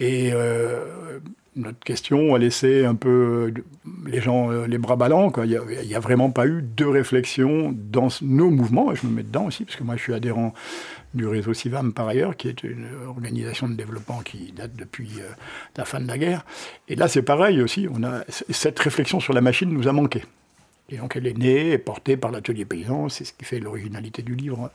Et, 0.00 0.30
euh, 0.32 1.18
notre 1.54 1.80
question 1.80 2.34
a 2.34 2.38
laissé 2.38 2.86
un 2.86 2.94
peu 2.94 3.52
les 4.06 4.22
gens 4.22 4.50
euh, 4.50 4.66
les 4.66 4.78
bras 4.78 4.96
ballants. 4.96 5.30
Il 5.44 5.50
n'y 5.50 5.94
a, 5.94 5.96
a, 5.98 6.00
vraiment 6.00 6.30
pas 6.30 6.46
eu 6.46 6.62
de 6.62 6.86
réflexion 6.86 7.74
dans 7.76 8.08
nos 8.22 8.48
mouvements, 8.48 8.90
et 8.90 8.96
je 8.96 9.06
me 9.06 9.12
mets 9.12 9.22
dedans 9.22 9.44
aussi, 9.44 9.64
parce 9.66 9.76
que 9.76 9.84
moi 9.84 9.96
je 9.96 10.02
suis 10.02 10.14
adhérent 10.14 10.54
du 11.14 11.26
réseau 11.26 11.54
CIVAM 11.54 11.92
par 11.92 12.08
ailleurs, 12.08 12.36
qui 12.36 12.48
est 12.48 12.62
une 12.62 12.88
organisation 13.06 13.68
de 13.68 13.74
développement 13.74 14.20
qui 14.20 14.52
date 14.52 14.74
depuis 14.74 15.10
euh, 15.18 15.28
la 15.76 15.84
fin 15.84 16.00
de 16.00 16.08
la 16.08 16.18
guerre. 16.18 16.44
Et 16.88 16.96
là, 16.96 17.08
c'est 17.08 17.22
pareil 17.22 17.60
aussi. 17.60 17.86
On 17.90 18.02
a, 18.02 18.24
cette 18.28 18.78
réflexion 18.78 19.20
sur 19.20 19.32
la 19.32 19.40
machine 19.40 19.70
nous 19.70 19.88
a 19.88 19.92
manqué. 19.92 20.22
Et 20.88 20.96
donc 20.96 21.16
elle 21.16 21.26
est 21.26 21.36
née 21.36 21.70
et 21.70 21.78
portée 21.78 22.16
par 22.16 22.30
l'atelier 22.30 22.64
paysan. 22.64 23.08
C'est 23.08 23.24
ce 23.24 23.32
qui 23.32 23.44
fait 23.44 23.60
l'originalité 23.60 24.22
du 24.22 24.34
livre. 24.34 24.70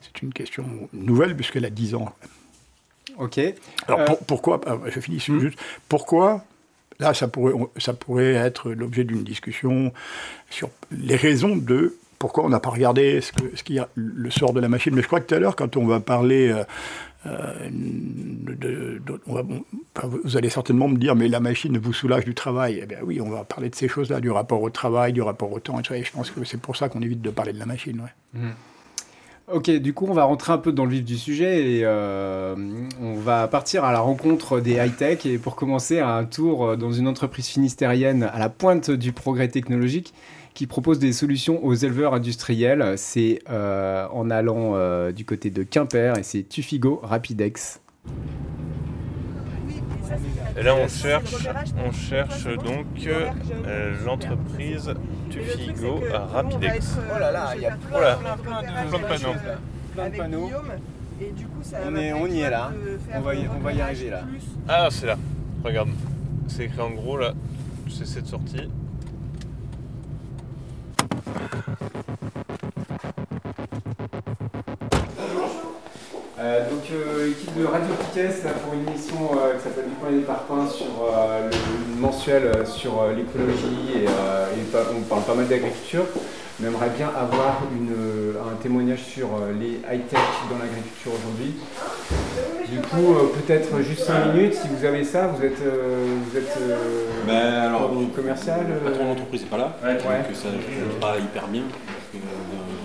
C'est 0.00 0.22
une 0.22 0.32
question 0.32 0.66
nouvelle 0.92 1.34
puisqu'elle 1.34 1.64
a 1.64 1.70
10 1.70 1.94
ans. 1.94 2.14
Ok. 3.18 3.40
Alors 3.86 4.00
euh, 4.00 4.14
pourquoi, 4.26 4.60
ah, 4.66 4.78
je 4.86 5.00
finis 5.00 5.24
hmm. 5.28 5.40
juste, 5.40 5.58
pourquoi 5.88 6.44
Là, 6.98 7.14
ça 7.14 7.26
pourrait, 7.26 7.54
ça 7.78 7.94
pourrait 7.94 8.34
être 8.34 8.70
l'objet 8.70 9.02
d'une 9.02 9.24
discussion 9.24 9.92
sur 10.50 10.70
les 10.92 11.16
raisons 11.16 11.56
de 11.56 11.96
pourquoi 12.22 12.44
on 12.44 12.50
n'a 12.50 12.60
pas 12.60 12.70
regardé 12.70 13.20
ce, 13.20 13.32
que, 13.32 13.56
ce 13.56 13.64
qui 13.64 13.80
a 13.80 13.88
le 13.96 14.30
sort 14.30 14.52
de 14.52 14.60
la 14.60 14.68
machine. 14.68 14.94
Mais 14.94 15.02
je 15.02 15.08
crois 15.08 15.18
que 15.18 15.26
tout 15.26 15.34
à 15.34 15.40
l'heure, 15.40 15.56
quand 15.56 15.76
on 15.76 15.86
va 15.86 15.98
parler 15.98 16.52
euh, 16.52 16.62
euh, 17.26 17.68
vous 20.04 20.36
allez 20.36 20.48
certainement 20.48 20.86
me 20.86 20.98
dire, 20.98 21.16
mais 21.16 21.26
la 21.26 21.40
machine 21.40 21.76
vous 21.78 21.92
soulage 21.92 22.24
du 22.24 22.32
travail. 22.32 22.78
Eh 22.80 22.86
bien 22.86 22.98
oui, 23.02 23.20
on 23.20 23.28
va 23.28 23.42
parler 23.42 23.70
de 23.70 23.74
ces 23.74 23.88
choses-là, 23.88 24.20
du 24.20 24.30
rapport 24.30 24.62
au 24.62 24.70
travail, 24.70 25.12
du 25.12 25.20
rapport 25.20 25.50
au 25.50 25.58
temps. 25.58 25.80
Et 25.80 26.04
je 26.04 26.12
pense 26.12 26.30
que 26.30 26.44
c'est 26.44 26.60
pour 26.60 26.76
ça 26.76 26.88
qu'on 26.88 27.02
évite 27.02 27.22
de 27.22 27.30
parler 27.30 27.52
de 27.52 27.58
la 27.58 27.66
machine. 27.66 28.00
Mmh. 28.34 28.50
Ok, 29.52 29.68
du 29.68 29.92
coup, 29.94 30.06
on 30.08 30.14
va 30.14 30.22
rentrer 30.22 30.52
un 30.52 30.58
peu 30.58 30.70
dans 30.70 30.84
le 30.84 30.92
vif 30.92 31.04
du 31.04 31.18
sujet 31.18 31.72
et 31.72 31.80
euh, 31.82 32.54
on 33.00 33.14
va 33.14 33.48
partir 33.48 33.82
à 33.82 33.90
la 33.90 33.98
rencontre 33.98 34.60
des 34.60 34.74
high-tech. 34.74 35.26
Et 35.26 35.38
pour 35.38 35.56
commencer, 35.56 35.98
un 35.98 36.24
tour 36.24 36.76
dans 36.76 36.92
une 36.92 37.08
entreprise 37.08 37.48
finistérienne 37.48 38.22
à 38.22 38.38
la 38.38 38.48
pointe 38.48 38.92
du 38.92 39.10
progrès 39.10 39.48
technologique 39.48 40.14
qui 40.54 40.66
propose 40.66 40.98
des 40.98 41.12
solutions 41.12 41.64
aux 41.64 41.74
éleveurs 41.74 42.14
industriels. 42.14 42.94
C'est 42.96 43.40
euh, 43.50 44.06
en 44.12 44.30
allant 44.30 44.72
euh, 44.74 45.12
du 45.12 45.24
côté 45.24 45.50
de 45.50 45.62
Quimper 45.62 46.18
et 46.18 46.22
c'est 46.22 46.42
Tufigo 46.42 47.00
Rapidex. 47.02 47.80
Et 50.58 50.62
là, 50.62 50.74
on 50.76 50.86
cherche, 50.86 51.34
on 51.82 51.92
cherche 51.92 52.44
donc 52.44 52.86
euh, 53.06 53.94
l'entreprise 54.04 54.92
Tufigo 55.30 56.00
à 56.12 56.26
Rapidex. 56.26 56.96
Oh 57.14 57.18
là 57.18 57.32
là, 57.32 57.52
il 57.56 57.62
y 57.62 57.66
a 57.66 57.70
plein, 57.70 57.78
Voilà. 57.90 58.16
plein, 58.16 58.36
plein 58.36 58.62
de, 58.62 58.90
Plein 58.90 58.98
de 58.98 59.04
panneaux. 59.06 59.38
Plein 59.94 60.10
de 60.10 60.16
panneaux. 60.16 60.50
Et 61.20 61.30
du 61.30 61.44
coup, 61.46 61.60
ça 61.62 61.78
On, 61.86 61.90
va 61.92 62.00
est, 62.02 62.12
on 62.12 62.26
y 62.26 62.40
est 62.40 62.50
là. 62.50 62.70
On 63.14 63.20
va 63.20 63.34
y, 63.34 63.46
on 63.48 63.60
va 63.60 63.72
y 63.72 63.80
arriver 63.80 64.10
là. 64.10 64.24
Ah, 64.68 64.88
c'est 64.90 65.06
là. 65.06 65.16
Regarde. 65.64 65.88
C'est 66.48 66.64
écrit 66.64 66.80
en 66.80 66.90
gros 66.90 67.16
là. 67.16 67.32
C'est 67.88 68.06
cette 68.06 68.26
sortie. 68.26 68.68
Euh, 76.42 76.68
donc, 76.68 76.82
euh, 76.90 77.30
équipe 77.30 77.56
de 77.56 77.64
Radio 77.64 77.94
Piquet, 78.00 78.30
pour 78.64 78.74
une 78.74 78.88
émission 78.88 79.30
euh, 79.38 79.54
qui 79.56 79.62
s'appelle 79.62 79.84
Du 79.84 79.94
point 79.94 80.10
des 80.10 80.22
parpaings 80.22 80.68
sur 80.68 80.86
euh, 80.86 81.48
le 81.48 82.00
mensuel 82.00 82.42
euh, 82.46 82.64
sur 82.64 83.04
l'écologie 83.14 84.02
et, 84.02 84.06
on 84.08 85.00
parle 85.02 85.22
pas 85.22 85.34
mal 85.34 85.46
d'agriculture. 85.46 86.02
On 86.60 86.66
aimerait 86.66 86.90
bien 86.96 87.08
avoir 87.08 87.62
une, 87.72 88.34
un 88.36 88.56
témoignage 88.60 89.02
sur 89.02 89.28
les 89.58 89.80
high-tech 89.88 90.20
dans 90.50 90.58
l'agriculture 90.58 91.12
aujourd'hui. 91.14 91.54
Du 92.68 92.78
coup, 92.80 93.14
peut-être 93.38 93.80
juste 93.82 94.02
5 94.04 94.32
minutes, 94.34 94.54
si 94.54 94.68
vous 94.68 94.84
avez 94.84 95.04
ça, 95.04 95.28
vous 95.28 95.44
êtes, 95.44 95.58
vous 95.58 96.36
êtes 96.38 96.58
Ben, 97.26 97.54
alors, 97.68 97.90
commercial 98.14 98.60
Le 98.68 98.90
patron 98.90 99.06
d'entreprise 99.06 99.42
n'est 99.42 99.48
pas 99.48 99.58
là, 99.58 99.76
Ouais. 99.82 99.94
donc 99.94 100.34
ça 100.34 100.48
ne 100.48 100.60
joue 100.60 100.98
pas 101.00 101.18
hyper 101.18 101.46
bien. 101.48 101.62
Parce 101.70 102.08
que, 102.12 102.18
euh, 102.18 102.20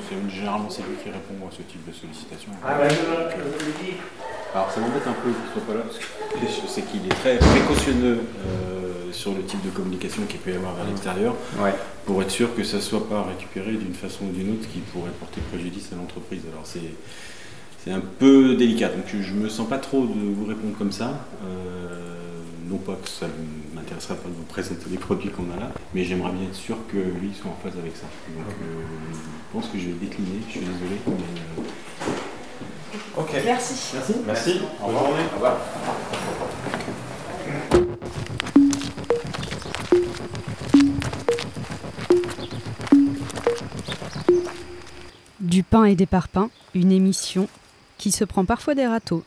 c'est- 0.09 0.15
généralement, 0.29 0.69
c'est 0.69 0.81
lui 0.81 0.95
qui 1.03 1.09
répond 1.09 1.47
à 1.47 1.51
ce 1.51 1.61
type 1.63 1.85
de 1.87 1.93
sollicitation. 1.93 2.51
Ah 2.63 2.77
euh, 2.79 2.89
alors, 4.53 4.71
ça 4.71 4.79
m'embête 4.79 5.05
un 5.05 5.13
peu 5.13 5.29
qu'il 5.29 5.43
ne 5.45 5.51
soit 5.53 5.67
pas 5.67 5.73
là, 5.73 5.81
parce 5.85 5.97
que 5.97 6.05
je 6.63 6.67
sais 6.67 6.81
qu'il 6.81 7.05
est 7.05 7.15
très 7.15 7.37
précautionneux 7.37 8.19
euh, 8.19 9.11
sur 9.11 9.33
le 9.33 9.43
type 9.43 9.63
de 9.65 9.69
communication 9.69 10.23
qu'il 10.23 10.39
peut 10.39 10.51
y 10.51 10.55
avoir 10.55 10.75
vers 10.75 10.85
l'extérieur, 10.85 11.35
pour 12.05 12.21
être 12.21 12.31
sûr 12.31 12.55
que 12.55 12.63
ça 12.63 12.77
ne 12.77 12.81
soit 12.81 13.07
pas 13.07 13.23
récupéré 13.23 13.73
d'une 13.73 13.93
façon 13.93 14.25
ou 14.25 14.31
d'une 14.31 14.53
autre 14.53 14.67
qui 14.71 14.79
pourrait 14.79 15.11
porter 15.19 15.41
préjudice 15.51 15.89
à 15.93 15.95
l'entreprise. 15.95 16.41
Alors, 16.51 16.65
c'est. 16.65 16.91
C'est 17.85 17.93
un 17.93 18.01
peu 18.01 18.55
délicat, 18.55 18.89
donc 18.89 19.05
je 19.07 19.33
me 19.33 19.47
sens 19.47 19.65
pas 19.69 19.77
trop 19.77 20.01
de 20.01 20.11
vous 20.11 20.45
répondre 20.45 20.77
comme 20.77 20.91
ça. 20.91 21.25
Euh, 21.45 22.17
non 22.69 22.77
pas 22.77 22.97
que 23.01 23.07
ça 23.07 23.27
ne 23.27 23.31
m'intéresserait 23.87 24.15
pas 24.15 24.27
de 24.27 24.33
vous 24.33 24.43
présenter 24.43 24.89
les 24.89 24.97
produits 24.97 25.29
qu'on 25.29 25.49
a 25.55 25.59
là, 25.59 25.71
mais 25.93 26.03
j'aimerais 26.03 26.31
bien 26.31 26.47
être 26.47 26.55
sûr 26.55 26.75
que 26.91 26.97
lui 26.97 27.33
soit 27.33 27.51
en 27.51 27.55
phase 27.63 27.77
avec 27.79 27.95
ça. 27.95 28.07
Donc 28.35 28.45
euh, 28.45 28.83
je 29.13 29.53
pense 29.53 29.69
que 29.69 29.77
je 29.79 29.85
vais 29.87 29.93
décliner, 29.93 30.41
je 30.45 30.51
suis 30.51 30.59
désolé. 30.59 30.99
Mais, 31.07 31.13
euh, 31.13 31.61
Ok. 33.17 33.31
Merci. 33.45 33.73
Merci. 33.93 34.13
Merci. 34.25 34.61
Au 34.81 34.87
revoir. 34.87 35.03
Au 35.05 35.35
revoir. 35.35 35.57
Du 45.39 45.63
pain 45.63 45.85
et 45.85 45.95
des 45.95 46.05
parpaings, 46.05 46.49
une 46.75 46.91
émission 46.91 47.47
qui 47.97 48.11
se 48.11 48.25
prend 48.25 48.43
parfois 48.45 48.75
des 48.75 48.85
râteaux. 48.85 49.23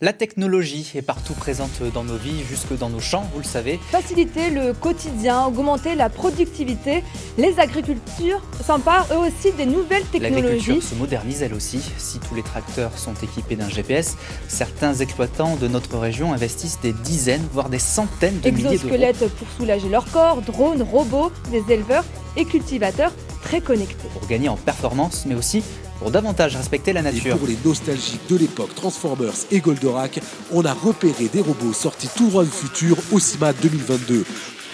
La 0.00 0.12
technologie 0.12 0.90
est 0.96 1.02
partout 1.02 1.34
présente 1.34 1.80
dans 1.94 2.02
nos 2.02 2.16
vies, 2.16 2.42
jusque 2.48 2.76
dans 2.76 2.90
nos 2.90 2.98
champs, 2.98 3.24
vous 3.32 3.38
le 3.38 3.44
savez. 3.44 3.78
Faciliter 3.90 4.50
le 4.50 4.72
quotidien, 4.72 5.46
augmenter 5.46 5.94
la 5.94 6.08
productivité, 6.08 7.04
les 7.38 7.60
agricultures 7.60 8.42
s'emparent 8.66 9.06
eux 9.12 9.28
aussi 9.28 9.52
des 9.52 9.66
nouvelles 9.66 10.04
technologies. 10.06 10.42
L'agriculture 10.42 10.82
se 10.82 10.94
modernise 10.96 11.42
elle 11.42 11.54
aussi. 11.54 11.80
Si 11.96 12.18
tous 12.18 12.34
les 12.34 12.42
tracteurs 12.42 12.98
sont 12.98 13.14
équipés 13.22 13.54
d'un 13.54 13.68
GPS, 13.68 14.16
certains 14.48 14.94
exploitants 14.94 15.54
de 15.56 15.68
notre 15.68 15.96
région 15.96 16.32
investissent 16.32 16.80
des 16.82 16.92
dizaines, 16.92 17.46
voire 17.52 17.68
des 17.68 17.78
centaines 17.78 18.40
de 18.40 18.50
milliers 18.50 18.62
d'euros. 18.62 18.74
Exosquelettes 18.74 19.28
pour 19.36 19.48
soulager 19.56 19.88
leur 19.88 20.10
corps, 20.10 20.42
drones, 20.42 20.82
robots, 20.82 21.30
des 21.52 21.72
éleveurs 21.72 22.04
et 22.36 22.44
cultivateurs 22.44 23.12
très 23.42 23.60
connectés. 23.60 24.08
Pour 24.12 24.26
gagner 24.26 24.48
en 24.48 24.56
performance, 24.56 25.24
mais 25.24 25.36
aussi 25.36 25.62
pour 26.04 26.10
davantage 26.10 26.54
respecter 26.54 26.92
la 26.92 27.00
Et 27.00 27.04
nature. 27.04 27.38
pour 27.38 27.46
les 27.46 27.56
nostalgiques 27.64 28.28
de 28.28 28.36
l'époque 28.36 28.74
Transformers 28.74 29.32
et 29.50 29.60
Goldorak, 29.60 30.20
on 30.52 30.62
a 30.66 30.74
repéré 30.74 31.28
des 31.28 31.40
robots 31.40 31.72
sortis 31.72 32.10
tout 32.14 32.28
droit 32.28 32.44
du 32.44 32.50
futur 32.50 32.98
au 33.10 33.18
CIMA 33.18 33.54
2022. 33.54 34.16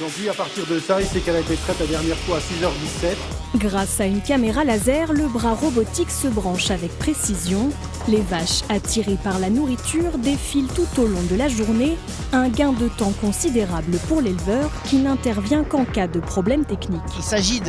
Donc 0.01 0.11
oui, 0.19 0.29
à 0.29 0.33
partir 0.33 0.67
de 0.67 0.81
ça, 0.81 1.01
il 1.01 1.07
sait 1.07 1.21
qu'elle 1.21 1.37
a 1.37 1.41
été 1.41 1.55
prête 1.55 1.79
la 1.79 1.87
dernière 1.87 2.17
fois 2.17 2.39
à 2.39 2.41
6h17. 2.41 3.15
Grâce 3.61 4.01
à 4.01 4.07
une 4.07 4.21
caméra 4.21 4.65
laser, 4.65 5.13
le 5.13 5.29
bras 5.29 5.55
robotique 5.55 6.11
se 6.11 6.27
branche 6.27 6.73
avec 6.73 6.91
précision. 6.99 7.69
Les 8.09 8.23
vaches, 8.23 8.63
attirées 8.69 9.19
par 9.23 9.39
la 9.39 9.51
nourriture, 9.51 10.19
défilent 10.19 10.73
tout 10.75 11.01
au 11.01 11.07
long 11.07 11.23
de 11.31 11.37
la 11.37 11.47
journée. 11.47 11.97
Un 12.33 12.49
gain 12.49 12.73
de 12.73 12.89
temps 12.89 13.13
considérable 13.21 13.99
pour 14.09 14.21
l'éleveur 14.21 14.69
qui 14.85 14.97
n'intervient 14.97 15.63
qu'en 15.63 15.85
cas 15.85 16.09
de 16.09 16.19
problème 16.19 16.65
technique. 16.65 17.01
Il 17.17 17.23
s'agit 17.23 17.61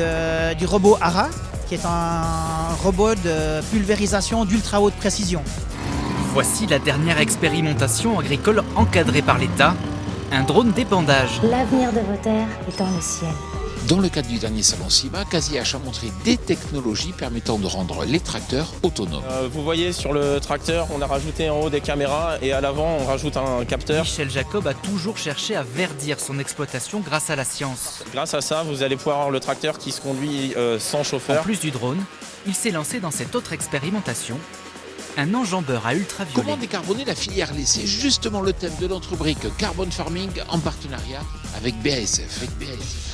du 0.57 0.65
robot 0.65 0.97
ARA, 0.99 1.29
qui 1.71 1.75
est 1.75 1.85
un 1.85 2.75
robot 2.83 3.15
de 3.15 3.61
pulvérisation 3.71 4.43
d'ultra 4.43 4.81
haute 4.81 4.93
précision. 4.95 5.41
Voici 6.33 6.67
la 6.67 6.79
dernière 6.79 7.21
expérimentation 7.21 8.19
agricole 8.19 8.61
encadrée 8.75 9.21
par 9.21 9.37
l'État, 9.37 9.73
un 10.33 10.43
drone 10.43 10.71
d'épandage. 10.71 11.39
L'avenir 11.43 11.93
de 11.93 12.01
vos 12.01 12.17
terres 12.21 12.49
est 12.67 12.77
dans 12.77 12.89
le 12.89 12.99
ciel. 12.99 13.29
Dans 13.87 13.99
le 13.99 14.09
cadre 14.09 14.27
du 14.29 14.37
dernier 14.37 14.61
salon 14.61 14.89
CIMA, 14.89 15.25
CasiH 15.25 15.75
a 15.75 15.79
montré 15.79 16.11
des 16.23 16.37
technologies 16.37 17.13
permettant 17.13 17.57
de 17.57 17.65
rendre 17.65 18.05
les 18.05 18.19
tracteurs 18.19 18.71
autonomes. 18.83 19.23
Euh, 19.29 19.49
vous 19.51 19.63
voyez 19.63 19.91
sur 19.91 20.13
le 20.13 20.39
tracteur, 20.39 20.87
on 20.95 21.01
a 21.01 21.07
rajouté 21.07 21.49
en 21.49 21.59
haut 21.59 21.69
des 21.69 21.81
caméras 21.81 22.37
et 22.41 22.53
à 22.53 22.61
l'avant 22.61 22.97
on 23.01 23.05
rajoute 23.05 23.37
un 23.37 23.65
capteur. 23.65 24.03
Michel 24.03 24.29
Jacob 24.29 24.67
a 24.67 24.75
toujours 24.75 25.17
cherché 25.17 25.55
à 25.55 25.63
verdir 25.63 26.19
son 26.19 26.37
exploitation 26.37 26.99
grâce 26.99 27.31
à 27.31 27.35
la 27.35 27.43
science. 27.43 28.03
Grâce 28.13 28.33
à 28.35 28.41
ça, 28.41 28.63
vous 28.63 28.83
allez 28.83 28.95
pouvoir 28.97 29.17
avoir 29.17 29.31
le 29.31 29.39
tracteur 29.39 29.77
qui 29.79 29.91
se 29.91 29.99
conduit 29.99 30.53
euh, 30.55 30.77
sans 30.79 31.03
chauffeur. 31.03 31.41
En 31.41 31.43
plus 31.43 31.59
du 31.59 31.71
drone, 31.71 32.01
il 32.45 32.53
s'est 32.53 32.71
lancé 32.71 32.99
dans 32.99 33.11
cette 33.11 33.35
autre 33.35 33.51
expérimentation, 33.51 34.37
un 35.17 35.33
enjambeur 35.33 35.87
à 35.87 35.95
ultraviolet. 35.95 36.35
Comment 36.35 36.57
décarboner 36.57 37.03
la 37.03 37.15
filière 37.15 37.51
laitière 37.53 37.83
C'est 37.83 37.87
justement 37.87 38.41
le 38.41 38.53
thème 38.53 38.75
de 38.79 38.87
notre 38.87 39.09
rubrique 39.11 39.57
Carbon 39.57 39.89
Farming 39.89 40.29
en 40.49 40.59
partenariat 40.59 41.21
avec 41.57 41.75
BASF. 41.81 42.37
Avec 42.37 42.51
BASF. 42.59 43.10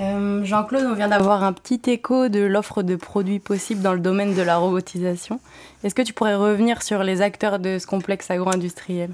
Euh, 0.00 0.44
Jean-Claude, 0.44 0.84
on 0.86 0.94
vient 0.94 1.08
d'avoir 1.08 1.44
un 1.44 1.52
petit 1.52 1.80
écho 1.90 2.28
de 2.28 2.40
l'offre 2.40 2.82
de 2.82 2.96
produits 2.96 3.38
possibles 3.38 3.82
dans 3.82 3.92
le 3.92 4.00
domaine 4.00 4.34
de 4.34 4.42
la 4.42 4.56
robotisation. 4.56 5.38
Est-ce 5.84 5.94
que 5.94 6.02
tu 6.02 6.12
pourrais 6.12 6.34
revenir 6.34 6.82
sur 6.82 7.02
les 7.02 7.20
acteurs 7.20 7.58
de 7.58 7.78
ce 7.78 7.86
complexe 7.86 8.30
agro-industriel? 8.30 9.10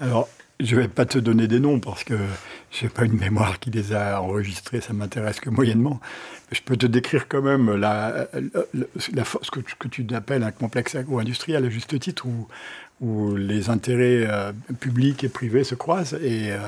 Alors, 0.00 0.28
je 0.60 0.76
ne 0.76 0.82
vais 0.82 0.88
pas 0.88 1.06
te 1.06 1.18
donner 1.18 1.48
des 1.48 1.60
noms 1.60 1.80
parce 1.80 2.04
que 2.04 2.14
je 2.70 2.84
n'ai 2.84 2.88
pas 2.90 3.04
une 3.04 3.18
mémoire 3.18 3.58
qui 3.58 3.70
les 3.70 3.92
a 3.94 4.20
enregistrés, 4.22 4.80
ça 4.80 4.92
m'intéresse 4.92 5.40
que 5.40 5.50
moyennement. 5.50 6.00
Je 6.52 6.60
peux 6.60 6.76
te 6.76 6.86
décrire 6.86 7.26
quand 7.28 7.42
même 7.42 7.74
la, 7.74 8.28
la, 9.12 9.24
force 9.24 9.50
que, 9.50 9.60
tu- 9.60 9.74
que 9.76 9.88
tu 9.88 10.06
appelles 10.14 10.42
un 10.42 10.52
complexe 10.52 10.94
agro-industriel 10.94 11.64
à 11.64 11.70
juste 11.70 11.98
titre 11.98 12.26
où, 12.26 12.48
où 13.00 13.36
les 13.36 13.68
intérêts 13.68 14.26
euh, 14.26 14.52
publics 14.80 15.22
et 15.24 15.28
privés 15.28 15.64
se 15.64 15.74
croisent 15.74 16.14
et 16.14 16.50
euh, 16.52 16.58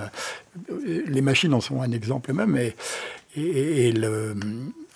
les 1.07 1.23
machines 1.23 1.55
en 1.55 1.61
sont 1.61 1.81
un 1.81 1.91
exemple 1.93 2.33
même. 2.33 2.57
Et, 2.57 2.75
et, 3.37 3.89
et 3.89 3.93
le, 3.93 4.35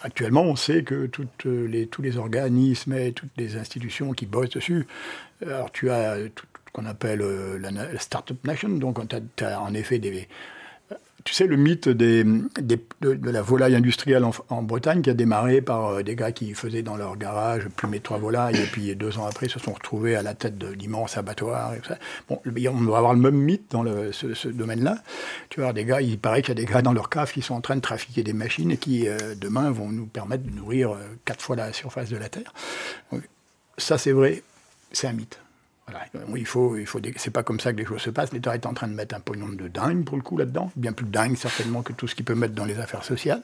actuellement, 0.03 0.42
on 0.42 0.57
sait 0.57 0.83
que 0.83 1.07
tous 1.07 2.03
les 2.03 2.16
organismes 2.18 2.92
et 2.95 3.12
toutes 3.12 3.31
les 3.37 3.57
institutions 3.57 4.12
qui 4.12 4.27
bossent 4.27 4.51
dessus, 4.51 4.87
alors 5.47 5.73
tu 5.73 5.90
as 5.90 6.16
tout 6.35 6.47
ce 6.66 6.73
qu'on 6.73 6.87
appelle 6.87 7.23
euh, 7.23 7.59
la 7.59 7.99
Startup 7.99 8.45
Nation, 8.45 8.68
donc 8.68 8.99
tu 9.37 9.45
as, 9.45 9.61
en 9.61 9.75
effet 9.75 9.99
des... 9.99 10.29
Tu 11.24 11.35
sais, 11.35 11.46
le 11.46 11.56
mythe 11.56 11.88
des, 11.88 12.24
de, 12.24 12.78
la 13.00 13.42
volaille 13.42 13.76
industrielle 13.76 14.24
en, 14.48 14.62
Bretagne 14.62 15.02
qui 15.02 15.11
a 15.11 15.14
démarré 15.14 15.61
par 15.61 15.87
euh, 15.87 16.02
des 16.02 16.16
gars 16.16 16.32
qui 16.32 16.54
faisaient 16.54 16.82
dans 16.82 16.96
leur 16.96 17.16
garage 17.16 17.68
plumer 17.76 18.00
trois 18.00 18.18
volailles 18.18 18.56
et 18.56 18.66
puis 18.66 18.94
deux 18.96 19.18
ans 19.18 19.26
après 19.26 19.48
se 19.48 19.58
sont 19.58 19.72
retrouvés 19.72 20.16
à 20.16 20.22
la 20.22 20.35
tête 20.35 20.58
d'immenses 20.58 21.16
abattoirs. 21.16 21.74
Et 21.74 21.80
ça. 21.87 21.98
On 22.28 22.40
doit 22.82 22.98
avoir 22.98 23.14
le 23.14 23.20
même 23.20 23.37
mythe 23.37 23.70
dans 23.70 23.82
le- 23.82 24.11
ce, 24.12 24.48
domaine-là. 24.48 24.98
Tu 25.48 25.61
vois, 25.61 25.72
des 25.72 25.85
gars, 25.85 26.00
il 26.00 26.18
paraît 26.18 26.42
qu'il 26.42 26.58
y 26.58 26.61
a 26.61 26.64
des 26.64 26.70
gars 26.70 26.82
dans 26.82 26.92
leur 26.92 27.08
cave 27.08 27.32
qui 27.32 27.42
sont 27.42 27.54
en 27.54 27.61
train 27.61 27.76
de 27.76 27.80
trafiquer 27.80 28.22
des 28.22 28.32
machines 28.32 28.70
et 28.70 28.76
qui, 28.76 29.08
euh, 29.08 29.35
demain, 29.37 29.70
vont 29.70 29.90
nous 29.90 30.06
permettre 30.06 30.44
de 30.44 30.50
nourrir 30.50 30.92
euh, 30.92 30.98
quatre 31.24 31.42
fois 31.42 31.56
la 31.56 31.72
surface 31.72 32.11
de 32.11 32.16
la 32.16 32.28
Terre. 32.28 32.52
Ça, 33.78 33.98
c'est 33.98 34.12
vrai, 34.12 34.42
c'est 34.92 35.06
un 35.06 35.12
mythe. 35.12 35.41
Voilà. 35.87 36.07
Oui, 36.29 36.40
Il 36.40 36.47
faut, 36.47 36.77
c'est 37.16 37.31
pas 37.31 37.42
comme 37.42 37.61
ça 37.61 37.73
que 37.73 37.79
les 37.79 37.85
choses 37.85 38.01
se 38.01 38.11
passent. 38.11 38.33
L'État 38.33 38.55
est 38.55 38.66
en 38.66 38.75
train 38.75 38.88
de 38.88 38.95
mettre 38.95 39.14
un 39.14 39.21
pognon 39.21 39.49
de 39.49 39.68
dingue 39.68 40.05
pour 40.05 40.16
le 40.16 40.23
coup 40.23 40.37
là-dedans, 40.37 40.71
bien 40.77 40.92
plus 40.92 41.07
dingue 41.07 41.37
certainement 41.37 41.83
que 41.83 41.92
tout 41.92 42.07
ce 42.07 42.14
qu'il 42.14 42.25
peut 42.25 42.35
mettre 42.35 42.55
dans 42.55 42.64
les 42.64 42.79
affaires 42.79 43.05
sociales, 43.05 43.42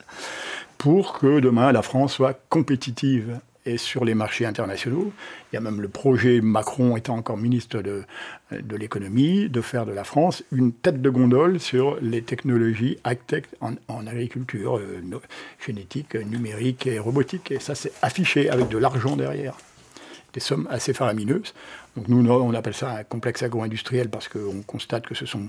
pour 0.76 1.18
que 1.18 1.40
demain 1.40 1.72
la 1.72 1.82
France 1.82 2.14
soit 2.14 2.40
compétitive 2.48 3.40
et 3.66 3.76
sur 3.76 4.04
les 4.04 4.14
marchés 4.14 4.46
internationaux. 4.46 5.12
Il 5.52 5.56
y 5.56 5.58
a 5.58 5.60
même 5.60 5.80
le 5.80 5.88
projet 5.88 6.40
Macron 6.40 6.96
étant 6.96 7.16
encore 7.16 7.36
ministre 7.36 7.82
de, 7.82 8.04
l'économie 8.50 9.48
de 9.48 9.60
faire 9.60 9.84
de 9.84 9.92
la 9.92 10.04
France 10.04 10.42
une 10.52 10.72
tête 10.72 11.02
de 11.02 11.10
gondole 11.10 11.60
sur 11.60 11.98
les 12.00 12.22
technologies 12.22 12.98
high-tech 13.06 13.44
en, 13.60 14.06
agriculture, 14.06 14.78
euh, 14.78 15.02
génétique, 15.64 16.14
numérique 16.14 16.86
et 16.86 16.98
robotique. 16.98 17.50
Et 17.50 17.58
ça 17.58 17.74
c'est 17.74 17.92
affiché 18.00 18.48
avec 18.48 18.68
de 18.68 18.78
l'argent 18.78 19.16
derrière. 19.16 19.56
Des 20.32 20.40
sommes 20.40 20.68
assez 20.70 20.92
faramineuses. 20.92 21.54
Donc 21.96 22.08
nous, 22.08 22.30
on 22.30 22.54
appelle 22.54 22.74
ça 22.74 22.96
un 22.96 23.04
complexe 23.04 23.42
agro-industriel 23.42 24.08
parce 24.08 24.28
qu'on 24.28 24.62
constate 24.66 25.06
que 25.06 25.14
ce 25.14 25.26
sont 25.26 25.48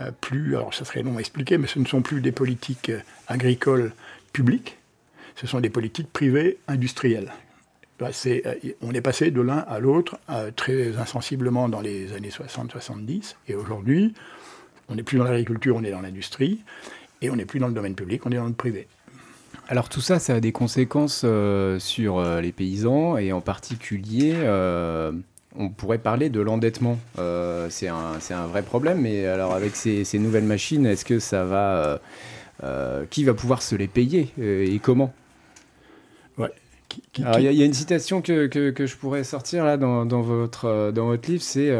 euh, 0.00 0.10
plus, 0.20 0.56
alors 0.56 0.74
ça 0.74 0.84
serait 0.84 1.02
long 1.02 1.16
à 1.16 1.20
expliquer, 1.20 1.58
mais 1.58 1.66
ce 1.66 1.78
ne 1.78 1.86
sont 1.86 2.02
plus 2.02 2.20
des 2.20 2.32
politiques 2.32 2.90
euh, 2.90 3.00
agricoles 3.28 3.92
publiques, 4.32 4.78
ce 5.36 5.46
sont 5.46 5.60
des 5.60 5.70
politiques 5.70 6.12
privées 6.12 6.58
industrielles. 6.68 7.32
Bah, 7.98 8.10
on 8.82 8.92
est 8.92 9.00
passé 9.00 9.30
de 9.30 9.40
l'un 9.40 9.56
à 9.56 9.78
l'autre 9.78 10.18
très 10.54 10.98
insensiblement 10.98 11.66
dans 11.70 11.80
les 11.80 12.12
années 12.12 12.28
60-70, 12.28 13.36
et 13.48 13.54
aujourd'hui, 13.54 14.12
on 14.90 14.96
n'est 14.96 15.02
plus 15.02 15.16
dans 15.16 15.24
l'agriculture, 15.24 15.76
on 15.76 15.82
est 15.82 15.92
dans 15.92 16.02
l'industrie, 16.02 16.60
et 17.22 17.30
on 17.30 17.36
n'est 17.36 17.46
plus 17.46 17.58
dans 17.58 17.68
le 17.68 17.72
domaine 17.72 17.94
public, 17.94 18.26
on 18.26 18.32
est 18.32 18.36
dans 18.36 18.44
le 18.44 18.52
privé. 18.52 18.86
Alors 19.68 19.88
tout 19.88 20.00
ça, 20.00 20.18
ça 20.18 20.36
a 20.36 20.40
des 20.40 20.52
conséquences 20.52 21.22
euh, 21.24 21.78
sur 21.80 22.18
euh, 22.18 22.40
les 22.40 22.52
paysans 22.52 23.16
et 23.16 23.32
en 23.32 23.40
particulier, 23.40 24.32
euh, 24.36 25.10
on 25.56 25.70
pourrait 25.70 25.98
parler 25.98 26.28
de 26.28 26.40
l'endettement. 26.40 26.98
c'est 27.68 27.88
un, 27.88 28.46
vrai 28.46 28.62
problème, 28.62 29.00
mais 29.00 29.26
alors 29.26 29.54
avec 29.54 29.74
ces, 29.74 30.18
nouvelles 30.18 30.44
machines, 30.44 30.86
est-ce 30.86 31.04
que 31.04 31.18
ça 31.18 31.44
va... 31.44 32.00
qui 33.10 33.24
va 33.24 33.34
pouvoir 33.34 33.62
se 33.62 33.74
les 33.74 33.88
payer 33.88 34.30
et 34.40 34.78
comment? 34.78 35.12
Ouais. 36.38 36.52
Il 37.18 37.40
y, 37.40 37.62
a 37.62 37.64
une 37.64 37.74
citation 37.74 38.22
que, 38.22 38.48
je 38.52 38.96
pourrais 38.96 39.24
sortir 39.24 39.64
là 39.64 39.76
dans, 39.76 40.04
votre, 40.20 40.92
dans 40.92 41.06
votre 41.06 41.30
livre, 41.30 41.42
c'est 41.42 41.74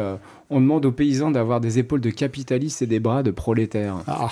On 0.49 0.59
demande 0.59 0.85
aux 0.85 0.91
paysans 0.91 1.31
d'avoir 1.31 1.61
des 1.61 1.79
épaules 1.79 2.01
de 2.01 2.09
capitalistes 2.09 2.81
et 2.81 2.87
des 2.87 2.99
bras 2.99 3.23
de 3.23 3.31
prolétaires. 3.31 3.97
Ah 4.07 4.29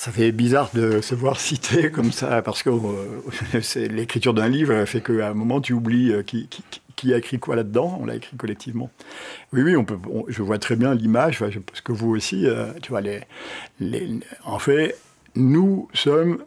ça 0.00 0.12
fait 0.12 0.32
bizarre 0.32 0.70
de 0.72 1.02
se 1.02 1.14
voir 1.14 1.38
cité 1.48 1.90
comme 1.90 2.10
ça, 2.10 2.40
parce 2.40 2.62
que 2.62 2.70
euh, 2.70 3.88
l'écriture 3.88 4.32
d'un 4.32 4.48
livre 4.48 4.86
fait 4.86 5.02
qu'à 5.02 5.28
un 5.28 5.34
moment 5.34 5.60
tu 5.60 5.74
oublies 5.74 6.10
euh, 6.10 6.22
qui, 6.22 7.12
a 7.12 7.18
écrit 7.18 7.38
quoi 7.38 7.54
là-dedans. 7.54 7.98
On 8.00 8.06
l'a 8.06 8.14
écrit 8.14 8.34
collectivement. 8.38 8.90
Oui, 9.52 9.60
oui, 9.62 9.74
je 10.28 10.42
vois 10.42 10.58
très 10.58 10.76
bien 10.76 10.94
l'image, 10.94 11.38
parce 11.38 11.82
que 11.82 11.92
vous 11.92 12.10
aussi, 12.10 12.46
euh, 12.46 12.72
en 14.44 14.58
fait, 14.58 14.96
nous 15.34 15.88
sommes 15.92 16.44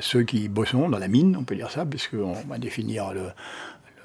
ceux 0.00 0.22
qui 0.22 0.48
bossons 0.48 0.88
dans 0.88 0.98
la 0.98 1.08
mine, 1.08 1.36
on 1.38 1.44
peut 1.44 1.54
dire 1.54 1.70
ça, 1.70 1.84
puisqu'on 1.84 2.32
va 2.48 2.58
définir 2.58 3.12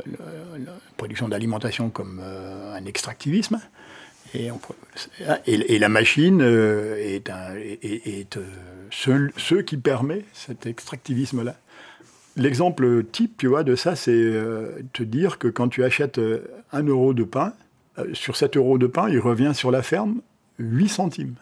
la 0.06 0.74
production 0.98 1.30
d'alimentation 1.30 1.90
comme 1.90 2.22
un 2.22 2.86
extractivisme. 2.86 3.60
Et, 4.34 5.80
la 5.80 5.90
machine 5.90 6.42
euh, 6.42 6.96
est, 6.98 8.38
euh, 8.38 9.30
ce, 9.38 9.56
qui 9.56 9.78
permet 9.78 10.24
cet 10.34 10.66
extractivisme-là. 10.66 11.56
L'exemple 12.38 13.04
type, 13.04 13.38
tu 13.38 13.48
vois, 13.48 13.64
de 13.64 13.76
ça, 13.76 13.96
c'est 13.96 14.12
euh, 14.12 14.82
te 14.94 15.04
dire 15.04 15.38
que 15.38 15.50
quand 15.50 15.68
tu 15.68 15.84
achètes 15.84 16.20
un 16.72 16.84
euro 16.84 17.14
de 17.14 17.24
pain, 17.24 17.54
sur 18.14 18.38
cet 18.38 18.56
euro 18.56 18.78
de 18.78 18.88
pain, 18.88 19.10
il 19.10 19.20
revient 19.20 19.52
sur 19.54 19.70
la 19.70 19.82
ferme 19.82 20.22
8 20.60 20.88
centimes. 20.88 21.36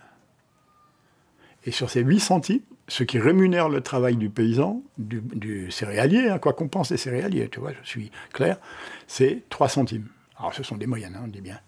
Et 1.65 1.71
sur 1.71 1.91
ces 1.91 2.01
8 2.01 2.19
centimes, 2.19 2.61
ce 2.87 3.03
qui 3.03 3.19
rémunère 3.19 3.69
le 3.69 3.81
travail 3.81 4.15
du 4.15 4.29
paysan, 4.29 4.81
du, 4.97 5.69
céréalier, 5.69 6.27
hein, 6.27 6.39
quoi 6.39 6.53
qu'on 6.53 6.67
pense 6.67 6.89
des 6.89 6.97
céréaliers, 6.97 7.49
tu 7.49 7.59
vois, 7.59 7.71
je 7.83 7.87
suis 7.87 8.11
clair, 8.33 8.57
c'est 9.07 9.43
3 9.49 9.69
centimes. 9.69 10.07
Alors 10.37 10.55
ce 10.55 10.63
sont 10.63 10.75
des 10.75 10.87
moyennes, 10.87 11.15
hein, 11.15 11.23
on 11.25 11.27
dit 11.27 11.41
bien. 11.41 11.59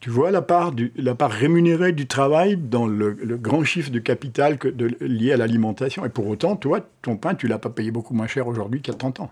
Tu 0.00 0.10
vois 0.10 0.30
la 0.30 0.42
part, 0.42 0.72
la 0.96 1.14
part 1.14 1.30
rémunérée 1.30 1.92
du 1.92 2.06
travail 2.06 2.56
dans 2.56 2.86
le, 2.86 3.12
grand 3.14 3.64
chiffre 3.64 3.90
de 3.90 3.98
capital 3.98 4.58
lié 5.00 5.32
à 5.32 5.36
l'alimentation. 5.36 6.04
Et 6.04 6.08
pour 6.08 6.26
autant, 6.26 6.56
toi, 6.56 6.80
ton 7.02 7.16
pain, 7.16 7.34
tu 7.34 7.48
l'as 7.48 7.58
pas 7.58 7.70
payé 7.70 7.90
beaucoup 7.90 8.14
moins 8.14 8.26
cher 8.26 8.46
aujourd'hui 8.46 8.82
qu'il 8.82 8.92
y 8.92 8.96
a 8.96 8.98
30 8.98 9.20
ans. 9.20 9.30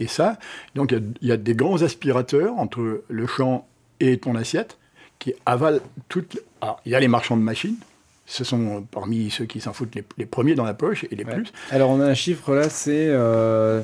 et 0.00 0.06
ça, 0.06 0.38
donc 0.74 0.92
il 0.92 1.28
y, 1.28 1.32
a 1.32 1.36
des 1.36 1.54
grands 1.54 1.82
aspirateurs 1.82 2.58
entre 2.58 3.04
le 3.08 3.26
champ 3.26 3.66
et 4.00 4.18
ton 4.18 4.34
assiette 4.34 4.78
qui 5.18 5.34
avalent 5.46 5.80
toutes. 6.08 6.40
il 6.86 6.92
y 6.92 6.94
a 6.94 7.00
les 7.00 7.08
marchands 7.08 7.36
de 7.36 7.42
machines, 7.42 7.76
ce 8.26 8.44
sont 8.44 8.86
parmi 8.90 9.30
ceux 9.30 9.44
qui 9.44 9.60
s'en 9.60 9.72
foutent 9.72 9.94
les, 9.94 10.26
premiers 10.26 10.54
dans 10.54 10.64
la 10.64 10.74
poche 10.74 11.04
et 11.10 11.16
les 11.16 11.24
plus. 11.24 11.52
Alors 11.70 11.90
on 11.90 12.00
a 12.00 12.06
un 12.06 12.14
chiffre 12.14 12.54
là, 12.54 12.68
c'est 12.68 13.08
5 13.08 13.12
euh, 13.12 13.82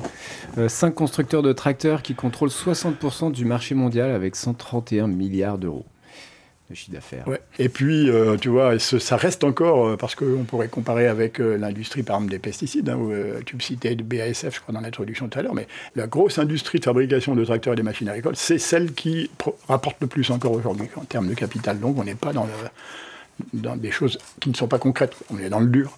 euh, 0.57 0.89
constructeurs 0.91 1.43
de 1.43 1.53
tracteurs 1.53 2.01
qui 2.01 2.15
contrôlent 2.15 2.49
60% 2.49 3.31
du 3.31 3.45
marché 3.45 3.75
mondial 3.75 4.11
avec 4.11 4.35
131 4.35 5.07
milliards 5.07 5.57
d'euros 5.57 5.85
de 6.69 6.75
chiffre 6.75 6.91
d'affaires. 6.91 7.27
Ouais. 7.27 7.41
Et 7.57 7.67
puis, 7.67 8.11
euh, 8.11 8.37
tu 8.37 8.49
vois, 8.49 8.77
ça 8.77 9.17
reste 9.17 9.43
encore, 9.43 9.97
parce 9.97 10.13
qu'on 10.13 10.43
pourrait 10.43 10.67
comparer 10.67 11.07
avec 11.07 11.39
l'industrie, 11.39 12.03
par 12.03 12.17
exemple, 12.17 12.31
des 12.31 12.37
pesticides, 12.37 12.89
hein, 12.89 12.99
tu 13.43 13.55
me 13.55 13.59
citais 13.59 13.95
de 13.95 14.03
BASF, 14.03 14.53
je 14.53 14.59
crois, 14.61 14.71
dans 14.71 14.81
l'introduction 14.81 15.27
tout 15.29 15.39
à 15.39 15.41
l'heure, 15.41 15.55
mais 15.55 15.67
la 15.95 16.05
grosse 16.05 16.37
industrie 16.37 16.77
de 16.77 16.85
fabrication 16.85 17.33
de 17.33 17.43
tracteurs 17.43 17.73
et 17.73 17.75
des 17.75 17.81
machines 17.81 18.07
agricoles, 18.07 18.35
c'est 18.35 18.59
celle 18.59 18.93
qui 18.93 19.31
rapporte 19.67 19.97
le 19.99 20.05
plus 20.05 20.29
encore 20.29 20.51
aujourd'hui 20.51 20.89
en 20.95 21.05
termes 21.05 21.27
de 21.27 21.33
capital. 21.33 21.79
Donc 21.79 21.97
on 21.97 22.03
n'est 22.03 22.13
pas 22.13 22.33
dans 22.33 22.45
le 22.45 22.51
dans 23.53 23.75
des 23.75 23.91
choses 23.91 24.17
qui 24.39 24.49
ne 24.49 24.55
sont 24.55 24.67
pas 24.67 24.79
concrètes. 24.79 25.15
On 25.29 25.37
est 25.39 25.49
dans 25.49 25.59
le 25.59 25.67
dur. 25.67 25.97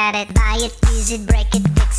at 0.01 0.15
it. 0.15 0.33
Buy 0.33 0.57
it, 0.59 0.73
use 0.89 1.11
it, 1.11 1.25
break 1.27 1.53
it, 1.53 1.70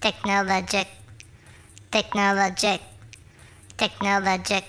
Technologic, 0.00 0.88
technologic, 1.92 2.80
technologic, 3.76 4.64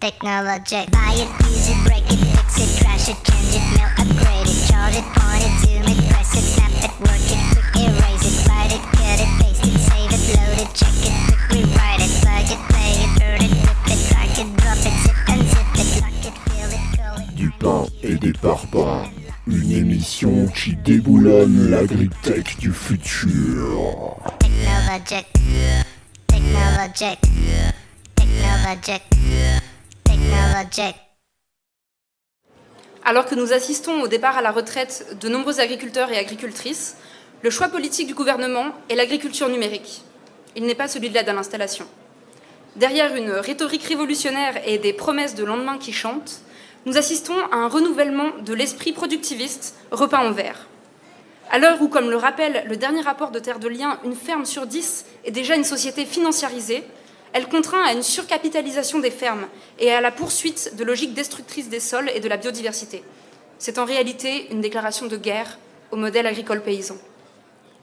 technologic. 0.00 0.90
Buy 0.90 1.12
it, 1.20 1.28
use 1.44 1.68
it, 1.68 1.76
break 1.84 2.08
it, 2.08 2.16
fix 2.16 2.56
it, 2.56 2.80
trash 2.80 3.08
it, 3.12 3.20
change 3.28 3.60
it, 3.60 3.64
melt, 3.76 3.92
upgrade 4.00 4.48
it, 4.48 4.56
charge 4.72 4.96
it, 4.96 5.04
point 5.20 5.44
it, 5.44 5.52
zoom 5.60 5.84
it, 5.84 6.00
press 6.08 6.32
it, 6.32 6.48
snap 6.48 6.72
it, 6.80 6.92
work 7.04 7.28
it, 7.28 7.40
quick 7.52 7.76
erase 7.76 8.24
it, 8.24 8.48
write 8.48 8.72
it, 8.72 8.80
cut 8.96 9.20
it, 9.20 9.28
paste 9.36 9.68
it, 9.68 9.76
save 9.84 10.12
it, 10.16 10.24
load 10.32 10.64
it, 10.64 10.70
check 10.72 10.96
it, 11.04 11.12
quick 11.28 11.42
rewrite 11.52 12.00
it, 12.00 12.12
plug 12.24 12.48
it, 12.48 12.60
play 12.72 13.04
it, 13.04 13.12
burn 13.20 13.42
it, 13.44 13.52
rip 13.68 13.84
it, 13.92 14.00
drag 14.08 14.32
it, 14.32 14.48
drop 14.56 14.80
it, 14.80 14.96
zip 15.04 15.18
and 15.28 15.44
zip 15.44 15.68
it, 15.76 15.88
lock 16.00 16.24
it, 16.24 16.36
fill 16.48 16.72
it, 16.72 16.84
call 16.96 17.20
it. 17.20 17.36
Du 17.36 17.50
pain 17.60 17.84
et 18.02 18.16
des 18.16 18.32
parpaings. 18.32 19.21
Une 19.48 19.72
émission 19.72 20.46
qui 20.54 20.76
déboulonne 20.76 21.68
l'agritech 21.68 22.58
du 22.58 22.72
futur. 22.72 24.16
Alors 33.04 33.26
que 33.26 33.34
nous 33.34 33.52
assistons 33.52 34.00
au 34.02 34.06
départ 34.06 34.36
à 34.36 34.42
la 34.42 34.52
retraite 34.52 35.16
de 35.20 35.28
nombreux 35.28 35.58
agriculteurs 35.58 36.12
et 36.12 36.18
agricultrices, 36.18 36.96
le 37.42 37.50
choix 37.50 37.68
politique 37.68 38.06
du 38.06 38.14
gouvernement 38.14 38.66
est 38.88 38.94
l'agriculture 38.94 39.48
numérique. 39.48 40.02
Il 40.54 40.66
n'est 40.66 40.76
pas 40.76 40.86
celui 40.86 41.08
de 41.08 41.14
l'aide 41.14 41.28
à 41.28 41.32
l'installation. 41.32 41.86
Derrière 42.76 43.16
une 43.16 43.32
rhétorique 43.32 43.82
révolutionnaire 43.82 44.60
et 44.68 44.78
des 44.78 44.92
promesses 44.92 45.34
de 45.34 45.42
lendemain 45.42 45.78
qui 45.78 45.92
chantent, 45.92 46.42
nous 46.86 46.96
assistons 46.96 47.38
à 47.52 47.56
un 47.56 47.68
renouvellement 47.68 48.30
de 48.44 48.54
l'esprit 48.54 48.92
productiviste 48.92 49.76
repeint 49.90 50.26
en 50.26 50.32
vert. 50.32 50.66
À 51.50 51.58
l'heure 51.58 51.80
où, 51.82 51.88
comme 51.88 52.10
le 52.10 52.16
rappelle 52.16 52.64
le 52.68 52.76
dernier 52.76 53.02
rapport 53.02 53.30
de 53.30 53.38
Terre 53.38 53.58
de 53.58 53.68
Liens, 53.68 53.98
une 54.04 54.14
ferme 54.14 54.46
sur 54.46 54.66
dix 54.66 55.04
est 55.24 55.30
déjà 55.30 55.54
une 55.54 55.64
société 55.64 56.04
financiarisée, 56.04 56.82
elle 57.34 57.48
contraint 57.48 57.82
à 57.82 57.92
une 57.92 58.02
surcapitalisation 58.02 58.98
des 58.98 59.10
fermes 59.10 59.46
et 59.78 59.90
à 59.90 60.00
la 60.00 60.10
poursuite 60.10 60.74
de 60.76 60.84
logiques 60.84 61.14
destructrices 61.14 61.68
des 61.68 61.80
sols 61.80 62.10
et 62.14 62.20
de 62.20 62.28
la 62.28 62.36
biodiversité. 62.36 63.02
C'est 63.58 63.78
en 63.78 63.84
réalité 63.84 64.50
une 64.50 64.60
déclaration 64.60 65.06
de 65.06 65.16
guerre 65.16 65.58
au 65.90 65.96
modèle 65.96 66.26
agricole 66.26 66.62
paysan. 66.62 66.96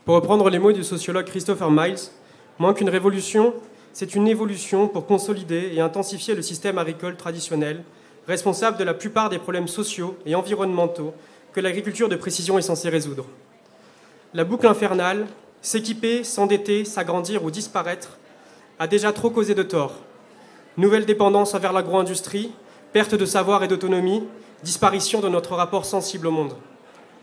Pour 0.06 0.16
reprendre 0.16 0.50
les 0.50 0.60
mots 0.60 0.72
du 0.72 0.84
sociologue 0.84 1.26
Christopher 1.26 1.72
Miles, 1.72 2.10
moins 2.58 2.74
qu'une 2.74 2.90
révolution, 2.90 3.54
c'est 3.94 4.16
une 4.16 4.28
évolution 4.28 4.88
pour 4.88 5.06
consolider 5.06 5.72
et 5.74 5.82
intensifier 5.82 6.36
le 6.36 6.42
système 6.42 6.78
agricole 6.78 7.16
traditionnel, 7.16 7.84
responsable 8.30 8.78
de 8.78 8.84
la 8.84 8.94
plupart 8.94 9.30
des 9.30 9.40
problèmes 9.40 9.68
sociaux 9.68 10.16
et 10.24 10.36
environnementaux 10.36 11.16
que 11.52 11.60
l'agriculture 11.60 12.10
de 12.10 12.16
précision 12.16 12.60
est 12.60 12.62
censée 12.64 12.90
résoudre. 12.90 13.26
La 14.36 14.44
boucle 14.44 14.68
infernale, 14.68 15.26
s'équiper, 15.64 16.24
s'endetter, 16.24 16.86
s'agrandir 16.86 17.44
ou 17.44 17.50
disparaître, 17.50 18.20
a 18.78 18.86
déjà 18.86 19.12
trop 19.14 19.32
causé 19.32 19.56
de 19.56 19.64
tort. 19.64 19.96
Nouvelle 20.78 21.08
dépendance 21.08 21.56
envers 21.56 21.74
l'agro-industrie, 21.74 22.52
perte 22.94 23.16
de 23.16 23.26
savoir 23.26 23.64
et 23.64 23.68
d'autonomie, 23.68 24.24
disparition 24.62 25.22
de 25.22 25.30
notre 25.30 25.56
rapport 25.56 25.86
sensible 25.86 26.28
au 26.28 26.32
monde. 26.32 26.56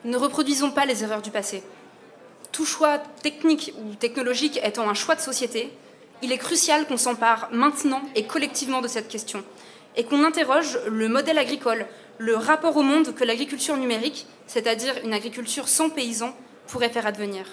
Ne 0.05 0.17
reproduisons 0.17 0.73
pas 0.73 0.87
les 0.87 1.05
erreurs 1.05 1.23
du 1.23 1.31
passé. 1.31 1.63
Tout 2.51 2.65
choix 2.65 2.99
technique 3.23 3.73
ou 3.79 3.95
technologique 3.95 4.59
étant 4.65 4.91
un 4.91 4.95
choix 4.95 5.15
de 5.15 5.21
société, 5.21 5.73
il 6.21 6.33
est 6.33 6.39
crucial 6.39 6.85
qu'on 6.87 6.97
s'empare 6.97 7.49
maintenant 7.53 8.03
et 8.17 8.25
collectivement 8.25 8.81
de 8.81 8.89
cette 8.89 9.07
question 9.07 9.45
et 9.97 10.05
qu'on 10.05 10.25
interroge 10.25 10.79
le 10.89 11.09
modèle 11.09 11.39
agricole, 11.39 11.87
le 12.19 12.37
rapport 12.37 12.77
au 12.77 12.83
monde 12.83 13.15
que 13.15 13.25
l'agriculture 13.25 13.77
numérique, 13.77 14.27
c'est-à-dire 14.47 14.95
une 15.05 15.13
agriculture 15.13 15.69
sans 15.69 15.91
paysans, 15.91 16.35
pourrait 16.69 16.89
faire 16.91 17.07
advenir. 17.07 17.47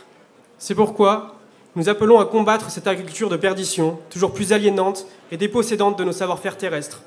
C'est 0.58 0.76
pourquoi 0.76 1.36
nous 1.76 1.90
appelons 1.90 2.20
à 2.20 2.26
combattre 2.26 2.70
cette 2.70 2.88
agriculture 2.88 3.30
de 3.30 3.38
perdition, 3.38 4.00
toujours 4.10 4.34
plus 4.34 4.54
aliénante 4.54 5.08
et 5.32 5.38
dépossédante 5.38 5.98
de 5.98 6.04
nos 6.04 6.12
savoir-faire 6.12 6.58
terrestres. 6.58 7.02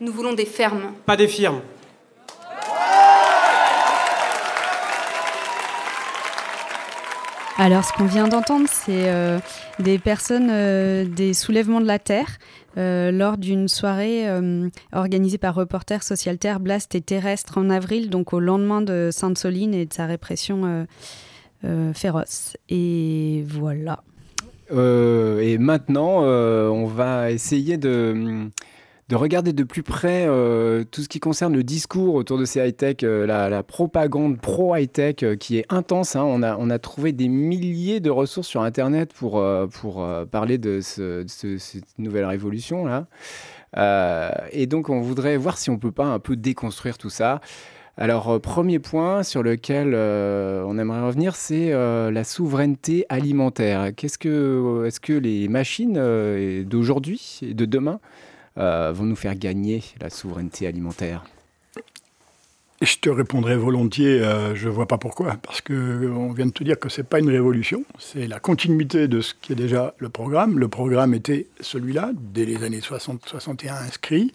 Nous 0.00 0.12
voulons 0.12 0.34
des 0.34 0.44
fermes. 0.44 0.92
Pas 1.06 1.16
des 1.16 1.28
firmes. 1.28 1.60
Alors, 7.56 7.84
ce 7.84 7.92
qu'on 7.92 8.06
vient 8.06 8.26
d'entendre, 8.26 8.66
c'est 8.68 9.08
euh, 9.08 9.38
des 9.78 9.98
personnes 9.98 10.48
euh, 10.50 11.04
des 11.04 11.34
soulèvements 11.34 11.80
de 11.80 11.86
la 11.86 12.00
Terre 12.00 12.38
euh, 12.76 13.12
lors 13.12 13.38
d'une 13.38 13.68
soirée 13.68 14.26
organisée 14.92 15.38
par 15.38 15.54
Reporters 15.54 16.02
Social 16.02 16.36
Terre, 16.36 16.58
Blast 16.58 16.96
et 16.96 17.00
Terrestre 17.00 17.58
en 17.58 17.70
avril, 17.70 18.10
donc 18.10 18.32
au 18.32 18.40
lendemain 18.40 18.82
de 18.82 19.10
Sainte-Soline 19.12 19.72
et 19.72 19.86
de 19.86 19.92
sa 19.92 20.06
répression 20.06 20.86
féroce. 21.94 22.56
Et 22.68 23.44
voilà. 23.46 24.02
et 24.70 25.56
maintenant, 25.58 26.22
on 26.22 26.86
va 26.86 27.30
essayer 27.30 27.76
de 27.76 28.50
de 29.08 29.16
regarder 29.16 29.52
de 29.52 29.64
plus 29.64 29.82
près 29.82 30.24
euh, 30.26 30.82
tout 30.90 31.02
ce 31.02 31.08
qui 31.08 31.20
concerne 31.20 31.52
le 31.54 31.62
discours 31.62 32.14
autour 32.14 32.38
de 32.38 32.46
ces 32.46 32.66
high-tech, 32.66 32.96
euh, 33.02 33.26
la, 33.26 33.62
propagande 33.62 34.40
pro-high-tech 34.40 35.16
euh, 35.22 35.36
qui 35.36 35.58
est 35.58 35.66
intense. 35.68 36.16
Hein. 36.16 36.24
On, 36.26 36.42
a, 36.42 36.56
on 36.56 36.70
a 36.70 36.78
trouvé 36.78 37.12
des 37.12 37.28
milliers 37.28 38.00
de 38.00 38.08
ressources 38.08 38.48
sur 38.48 38.62
Internet 38.62 39.12
pour, 39.12 39.44
pour 39.80 40.06
parler 40.30 40.58
de, 40.58 40.80
cette 40.80 41.98
nouvelle 41.98 42.24
révolution-là. 42.24 43.06
et 44.52 44.66
donc, 44.66 44.88
on 44.88 45.00
voudrait 45.00 45.36
voir 45.36 45.58
si 45.58 45.70
on 45.70 45.78
peut 45.78 45.92
pas 45.92 46.06
un 46.06 46.18
peu 46.18 46.36
déconstruire 46.36 46.98
tout 46.98 47.10
ça. 47.10 47.40
Alors, 47.96 48.40
premier 48.40 48.78
point 48.78 49.22
sur 49.22 49.42
lequel 49.42 49.94
on 49.94 50.78
aimerait 50.78 51.02
revenir, 51.02 51.36
c'est 51.36 51.70
la 51.72 52.24
souveraineté 52.24 53.06
alimentaire. 53.08 53.94
Qu'est-ce 53.94 54.18
que, 54.18 54.84
est-ce 54.86 55.00
que 55.00 55.12
les 55.12 55.48
machines 55.48 56.64
d'aujourd'hui 56.64 57.40
et 57.42 57.54
de 57.54 57.64
demain 57.64 58.00
vont 58.56 59.04
nous 59.04 59.16
faire 59.16 59.34
gagner 59.34 59.82
la 60.00 60.10
souveraineté 60.10 60.66
alimentaire 60.66 61.24
je 62.84 62.98
te 62.98 63.08
répondrai 63.08 63.56
volontiers, 63.56 64.20
euh, 64.20 64.54
je 64.54 64.68
ne 64.68 64.72
vois 64.72 64.86
pas 64.86 64.98
pourquoi, 64.98 65.36
parce 65.42 65.60
qu'on 65.60 66.32
vient 66.32 66.46
de 66.46 66.52
te 66.52 66.64
dire 66.64 66.78
que 66.78 66.88
ce 66.88 67.00
n'est 67.00 67.06
pas 67.06 67.18
une 67.18 67.30
révolution, 67.30 67.84
c'est 67.98 68.26
la 68.26 68.40
continuité 68.40 69.08
de 69.08 69.20
ce 69.20 69.34
qui 69.34 69.52
est 69.52 69.56
déjà 69.56 69.94
le 69.98 70.08
programme. 70.08 70.58
Le 70.58 70.68
programme 70.68 71.14
était 71.14 71.46
celui-là, 71.60 72.10
dès 72.14 72.44
les 72.44 72.62
années 72.62 72.80
60-61 72.80 73.86
inscrit. 73.86 74.32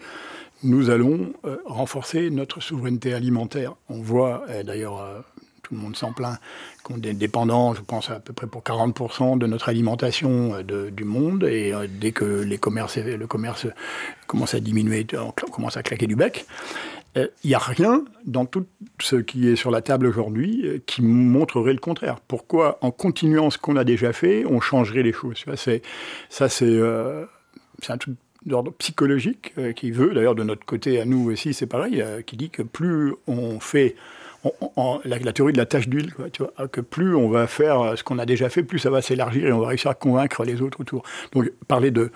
Nous 0.63 0.89
allons 0.89 1.33
euh, 1.45 1.57
renforcer 1.65 2.29
notre 2.29 2.61
souveraineté 2.61 3.13
alimentaire. 3.13 3.75
On 3.87 4.01
voit, 4.01 4.45
d'ailleurs, 4.65 5.23
tout 5.69 5.75
le 5.75 5.81
monde 5.81 5.95
s'en 5.95 6.11
plaint, 6.11 6.39
qu'on 6.83 6.95
est 7.01 7.13
dépendant, 7.13 7.75
je 7.75 7.81
pense, 7.81 8.09
à 8.09 8.19
peu 8.19 8.33
près 8.33 8.47
pour 8.47 8.63
40% 8.63 9.37
de 9.37 9.45
notre 9.45 9.69
alimentation 9.69 10.55
euh, 10.55 10.89
du 10.89 11.03
monde. 11.03 11.43
Et 11.43 11.73
euh, 11.73 11.87
dès 11.87 12.11
que 12.11 12.25
les 12.25 12.57
commerces, 12.57 12.97
le 12.97 13.27
commerce 13.27 13.67
commence 14.25 14.55
à 14.55 14.59
diminuer, 14.59 15.05
on 15.13 15.31
commence 15.31 15.77
à 15.77 15.83
claquer 15.83 16.07
du 16.07 16.15
bec. 16.15 16.45
Il 17.15 17.21
euh, 17.21 17.27
n'y 17.43 17.53
a 17.53 17.59
rien 17.59 18.03
dans 18.25 18.45
tout 18.45 18.65
ce 18.99 19.15
qui 19.15 19.47
est 19.47 19.55
sur 19.55 19.69
la 19.69 19.81
table 19.81 20.07
aujourd'hui 20.07 20.81
qui 20.87 21.03
montrerait 21.03 21.73
le 21.73 21.79
contraire. 21.79 22.19
Pourquoi, 22.27 22.79
en 22.81 22.89
continuant 22.89 23.51
ce 23.51 23.59
qu'on 23.59 23.75
a 23.75 23.83
déjà 23.83 24.11
fait, 24.11 24.45
on 24.45 24.59
changerait 24.59 25.03
les 25.03 25.13
choses? 25.13 25.45
Ça, 26.29 26.49
c'est 26.49 26.71
un 27.89 27.97
truc 27.97 28.15
d'ordre 28.45 28.71
psychologique 28.73 29.53
qui 29.75 29.91
veut, 29.91 30.13
d'ailleurs 30.13 30.35
de 30.35 30.43
notre 30.43 30.65
côté 30.65 30.99
à 30.99 31.05
nous 31.05 31.29
aussi, 31.29 31.53
c'est 31.53 31.67
pareil, 31.67 32.03
qui 32.25 32.37
dit 32.37 32.49
que 32.49 32.63
plus 32.63 33.13
on 33.27 33.59
fait 33.59 33.95
la, 35.05 35.33
théorie 35.33 35.53
de 35.53 35.57
la 35.57 35.65
tâche 35.65 35.87
d'huile, 35.87 36.13
vois, 36.17 36.67
que 36.67 36.81
plus 36.81 37.15
on 37.15 37.29
va 37.29 37.47
faire 37.47 37.97
ce 37.97 38.03
qu'on 38.03 38.19
a 38.19 38.25
déjà 38.25 38.49
fait, 38.49 38.63
plus 38.63 38.79
ça 38.79 38.89
va 38.89 39.01
s'élargir 39.01 39.47
et 39.47 39.51
on 39.51 39.59
va 39.59 39.67
réussir 39.67 39.91
à 39.91 39.95
convaincre 39.95 40.43
les 40.43 40.61
autres 40.61 40.79
autour. 40.81 41.03
Donc 41.33 41.51
parler 41.67 41.91
de 41.91 42.11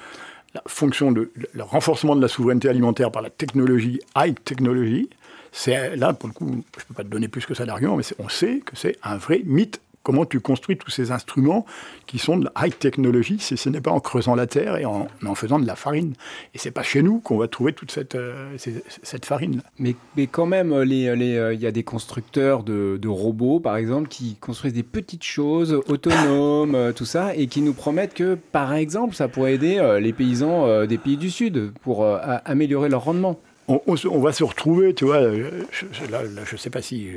la 0.54 0.62
fonction 0.68 1.12
de 1.12 1.32
le 1.54 1.64
renforcement 1.64 2.16
de 2.16 2.22
la 2.22 2.28
souveraineté 2.28 2.70
alimentaire 2.70 3.12
par 3.12 3.22
la 3.22 3.30
technologie, 3.30 4.00
high 4.16 4.36
technology, 4.44 5.10
c'est 5.52 5.96
là 5.96 6.14
pour 6.14 6.30
le 6.30 6.34
coup, 6.34 6.48
je 6.48 6.54
ne 6.54 6.88
peux 6.88 6.94
pas 6.96 7.04
te 7.04 7.10
donner 7.10 7.28
plus 7.28 7.46
que 7.46 7.54
ça 7.54 7.66
d'argument, 7.66 7.96
mais 7.96 8.04
on 8.20 8.30
sait 8.30 8.62
que 8.66 8.76
c'est 8.76 8.98
un 9.04 9.18
vrai 9.18 9.42
mythe 9.46 9.82
comment 10.04 10.26
tu 10.26 10.40
construis 10.42 10.78
tous 10.78 10.92
ces 10.92 11.12
instruments 11.12 11.66
qui 12.06 12.20
sont 12.20 12.38
de 12.38 12.46
la 12.46 12.68
high 12.68 12.78
technologie, 12.78 13.38
si 13.40 13.58
ce 13.58 13.70
n'est 13.70 13.82
pas 13.82 13.92
en 13.92 14.02
creusant 14.02 14.36
la 14.36 14.48
terre 14.48 14.78
et 14.78 14.86
en, 14.86 15.08
en 15.26 15.36
faisant 15.36 15.60
de 15.60 15.66
la 15.66 15.76
farine. 15.76 16.14
Et 16.54 16.58
c'est 16.58 16.72
pas 16.72 16.84
chez 16.84 17.02
nous 17.02 17.20
qu'on 17.20 17.38
va 17.38 17.48
trouver 17.48 17.74
toute 17.74 17.92
cette, 17.92 18.16
euh, 18.16 18.56
cette 18.58 19.26
farine. 19.26 19.62
Mais, 19.80 19.96
mais 20.18 20.28
quand 20.28 20.46
même, 20.46 20.74
il 20.84 20.90
les, 20.90 21.16
les, 21.16 21.38
euh, 21.38 21.54
y 21.54 21.66
a 21.66 21.72
des 21.72 21.84
constructeurs 21.84 22.64
de, 22.64 23.00
de, 23.02 23.08
robots, 23.08 23.60
par 23.60 23.78
exemple, 23.78 24.10
qui 24.10 24.36
construisent 24.36 24.74
des 24.74 24.84
petites 24.84 25.24
choses 25.24 25.82
autonomes, 25.88 26.76
euh, 26.76 26.92
tout 26.92 27.06
ça, 27.06 27.34
et 27.36 27.48
qui 27.48 27.62
nous 27.62 27.74
promettent 27.74 28.14
que, 28.14 28.38
par 28.52 28.74
exemple, 28.74 29.16
ça 29.16 29.30
pourrait 29.30 29.54
aider 29.54 29.98
les 30.02 30.14
paysans 30.14 30.86
des 30.86 30.98
pays 30.98 31.18
du 31.18 31.30
Sud 31.30 31.72
pour 31.82 32.06
améliorer 32.46 32.90
leur 32.90 33.06
rendement. 33.06 33.40
On, 33.68 33.80
on, 33.88 34.20
va 34.20 34.34
se 34.34 34.44
retrouver, 34.44 34.94
tu 34.94 35.06
vois, 35.06 35.22
je, 35.32 36.12
là, 36.12 36.22
je 36.46 36.54
ne 36.54 36.58
sais 36.58 36.70
pas 36.70 36.82
si 36.82 37.12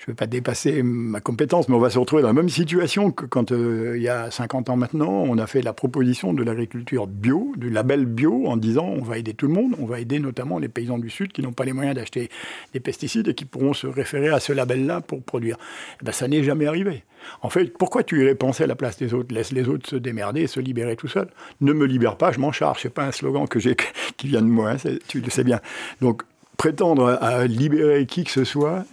je 0.00 0.04
ne 0.06 0.12
vais 0.12 0.16
pas 0.16 0.26
dépasser 0.26 0.82
ma 0.82 1.20
compétence, 1.20 1.68
mais 1.68 1.74
on 1.74 1.78
va 1.78 1.90
se 1.90 1.98
retrouver 1.98 2.22
dans 2.22 2.28
la 2.28 2.34
même 2.34 2.48
situation 2.48 3.10
que 3.10 3.26
quand 3.26 3.52
euh, 3.52 3.98
il 3.98 4.02
y 4.02 4.08
a 4.08 4.30
50 4.30 4.70
ans 4.70 4.76
maintenant, 4.76 5.10
on 5.10 5.36
a 5.36 5.46
fait 5.46 5.60
la 5.60 5.74
proposition 5.74 6.32
de 6.32 6.42
l'agriculture 6.42 7.06
bio, 7.06 7.52
du 7.58 7.68
label 7.68 8.06
bio, 8.06 8.46
en 8.46 8.56
disant 8.56 8.86
on 8.86 9.02
va 9.02 9.18
aider 9.18 9.34
tout 9.34 9.46
le 9.46 9.52
monde, 9.52 9.74
on 9.78 9.84
va 9.84 10.00
aider 10.00 10.18
notamment 10.18 10.58
les 10.58 10.68
paysans 10.68 10.96
du 10.96 11.10
Sud 11.10 11.32
qui 11.32 11.42
n'ont 11.42 11.52
pas 11.52 11.66
les 11.66 11.74
moyens 11.74 11.94
d'acheter 11.96 12.30
des 12.72 12.80
pesticides 12.80 13.28
et 13.28 13.34
qui 13.34 13.44
pourront 13.44 13.74
se 13.74 13.86
référer 13.86 14.30
à 14.30 14.40
ce 14.40 14.54
label-là 14.54 15.02
pour 15.02 15.22
produire. 15.22 15.58
Eh 16.00 16.06
ben, 16.06 16.12
ça 16.12 16.28
n'est 16.28 16.42
jamais 16.42 16.66
arrivé. 16.66 17.04
En 17.42 17.50
fait, 17.50 17.66
pourquoi 17.76 18.02
tu 18.02 18.22
irais 18.22 18.34
penser 18.34 18.64
à 18.64 18.66
la 18.66 18.76
place 18.76 18.96
des 18.96 19.12
autres? 19.12 19.34
Laisse 19.34 19.52
les 19.52 19.68
autres 19.68 19.86
se 19.86 19.96
démerder, 19.96 20.46
se 20.46 20.60
libérer 20.60 20.96
tout 20.96 21.08
seul. 21.08 21.28
Ne 21.60 21.74
me 21.74 21.84
libère 21.84 22.16
pas, 22.16 22.32
je 22.32 22.40
m'en 22.40 22.52
charge. 22.52 22.80
C'est 22.80 22.94
pas 22.94 23.04
un 23.04 23.12
slogan 23.12 23.46
que 23.46 23.60
j'ai 23.60 23.76
qui 24.16 24.28
vient 24.28 24.40
de 24.40 24.46
moi, 24.46 24.70
hein, 24.70 24.90
tu 25.08 25.20
le 25.20 25.28
sais 25.28 25.44
bien. 25.44 25.60
Donc 26.00 26.22
prétendre 26.60 27.18
à 27.22 27.46
libérer 27.46 28.04
qui 28.04 28.22
que 28.22 28.30
ce 28.30 28.44
soit, 28.44 28.84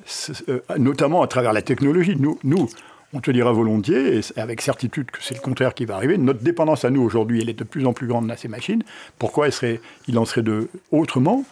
euh, 0.48 0.62
notamment 0.78 1.22
à 1.22 1.28
travers 1.28 1.52
la 1.52 1.62
technologie. 1.62 2.16
Nous, 2.16 2.70
on 3.12 3.20
te 3.20 3.30
dira 3.30 3.52
volontiers, 3.52 4.20
et 4.20 4.40
avec 4.40 4.62
certitude 4.62 5.12
que 5.12 5.22
c'est 5.22 5.36
le 5.36 5.42
contraire 5.42 5.74
qui 5.74 5.84
va 5.84 5.96
arriver, 5.96 6.18
notre 6.18 6.40
dépendance 6.40 6.86
à 6.86 6.92
nous 6.92 7.02
aujourd'hui, 7.02 7.42
elle 7.42 7.50
est 7.50 7.60
de 7.60 7.66
plus 7.66 7.86
en 7.86 7.92
plus 7.92 8.08
grande 8.08 8.32
à 8.32 8.38
ces 8.38 8.48
machines. 8.48 8.84
Pourquoi 9.20 9.50
il 10.08 10.18
en 10.18 10.24
serait 10.24 10.46
autrement 10.92 11.44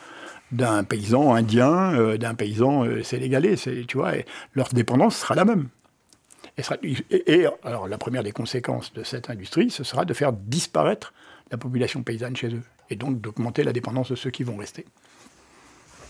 d'un 0.54 0.86
paysan 0.86 1.36
indien, 1.36 1.94
euh, 1.96 2.16
d'un 2.16 2.34
paysan 2.34 2.86
euh, 2.86 3.04
sénégalais 3.04 3.56
Tu 3.58 3.98
vois, 3.98 4.14
leur 4.54 4.70
dépendance 4.70 5.18
sera 5.18 5.36
la 5.36 5.44
même. 5.44 5.68
et, 7.12 7.46
alors, 7.66 7.90
la 7.90 7.98
première 7.98 8.24
des 8.24 8.32
conséquences 8.32 8.94
de 8.94 9.04
cette 9.04 9.30
industrie, 9.30 9.70
ce 9.70 9.84
sera 9.84 10.06
de 10.06 10.14
faire 10.14 10.32
disparaître 10.32 11.14
la 11.52 11.58
population 11.58 12.04
paysanne 12.04 12.38
chez 12.38 12.56
eux, 12.56 12.64
et 12.90 12.96
donc 12.96 13.20
d'augmenter 13.20 13.66
la 13.66 13.74
dépendance 13.74 14.12
de 14.12 14.16
ceux 14.16 14.30
qui 14.30 14.44
vont 14.44 14.56
rester. 14.56 14.86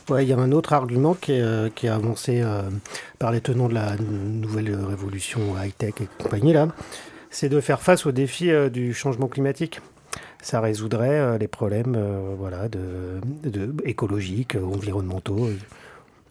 Il 0.09 0.27
y 0.27 0.33
a 0.33 0.37
un 0.37 0.51
autre 0.51 0.73
argument 0.73 1.15
qui 1.15 1.31
est, 1.31 1.41
euh, 1.41 1.69
avancé 1.85 2.41
euh, 2.41 2.61
par 3.17 3.31
les 3.31 3.41
tenants 3.41 3.67
de 3.67 3.73
la 3.73 3.95
nouvelle 3.97 4.75
révolution 4.75 5.39
high-tech 5.59 5.95
et 6.01 6.07
compagnie, 6.21 6.53
là, 6.53 6.67
c'est 7.31 7.49
de 7.49 7.59
faire 7.59 7.81
face 7.81 8.05
aux 8.05 8.11
défis 8.11 8.51
euh, 8.51 8.69
du 8.69 8.93
changement 8.93 9.27
climatique. 9.27 9.81
Ça 10.41 10.61
résoudrait 10.61 11.39
les 11.39 11.47
problèmes 11.47 11.97
voilà, 12.37 12.69
de, 12.69 13.73
écologiques, 13.83 14.55
environnementaux. 14.55 15.49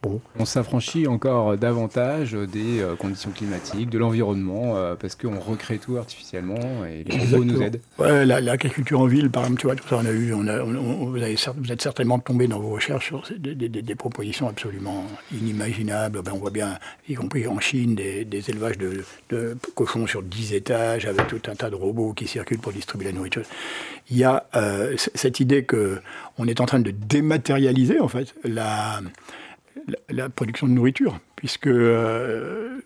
Bon. 0.05 0.21
On 0.39 0.45
s'affranchit 0.45 1.07
encore 1.07 1.57
davantage 1.57 2.33
des 2.35 2.81
euh, 2.81 2.95
conditions 2.95 3.31
climatiques, 3.31 3.89
de 3.89 3.97
l'environnement, 3.97 4.77
euh, 4.77 4.97
parce 4.97 5.15
qu'on 5.15 5.41
recrée 5.41 5.79
tout 5.79 5.97
artificiellement 5.97 6.85
et 6.85 7.05
les 7.05 7.19
robots 7.19 7.45
nous 7.45 7.63
aident. 7.63 7.81
Ouais, 7.99 8.27
la- 8.27 8.43
l'agriculture 8.43 9.01
en 9.01 9.07
ville, 9.07 9.31
par 9.31 9.45
exemple, 9.45 9.61
tu 9.61 9.67
vois, 9.67 9.77
tout 9.77 9.89
ça, 9.89 9.97
on 10.03 10.05
a 10.05 10.11
eu, 10.11 10.35
on 10.35 10.47
a, 10.47 10.61
on- 10.63 10.75
on- 10.77 11.07
vous, 11.07 11.17
avez 11.17 11.37
vous 11.57 11.73
êtes 11.73 11.81
certainement 11.81 12.19
tombé 12.19 12.47
dans 12.49 12.61
vos 12.61 12.69
recherches 12.69 13.07
sur 13.07 13.23
des, 13.39 13.55
des- 13.55 13.71
des- 13.71 13.81
des 13.81 13.95
propositions 13.95 14.47
absolument 14.47 15.07
inimaginables. 15.33 16.21
Ben, 16.23 16.33
on 16.35 16.39
voit 16.39 16.51
bien, 16.51 16.79
y 17.09 17.15
compris 17.15 17.47
en 17.47 17.59
Chine, 17.61 17.95
des, 17.95 18.27
des 18.27 18.51
élevages 18.51 18.77
de, 18.77 19.05
de 19.31 19.57
cochons 19.75 20.07
sur 20.07 20.23
10 20.23 20.53
étages 20.53 21.07
avec 21.07 21.29
tout 21.29 21.41
un 21.51 21.55
tas 21.55 21.71
de 21.71 21.77
robots 21.77 22.13
qui 22.13 22.27
circulent 22.27 22.59
pour 22.59 22.73
distribuer 22.73 23.07
la 23.07 23.13
nourriture. 23.13 23.43
Il 24.11 24.19
y 24.19 24.25
a 24.25 24.45
euh, 24.55 24.95
cette 25.15 25.41
idée 25.41 25.65
que 25.65 25.99
on 26.37 26.47
est 26.47 26.61
en 26.61 26.67
train 26.67 26.81
de 26.81 26.91
dématérialiser, 26.91 28.01
en 28.01 28.09
fait, 28.09 28.35
la, 28.45 29.01
la, 30.09 30.29
production 30.29 30.67
de 30.67 30.73
nourriture, 30.73 31.19
puisque 31.37 31.67
euh, 31.67 32.79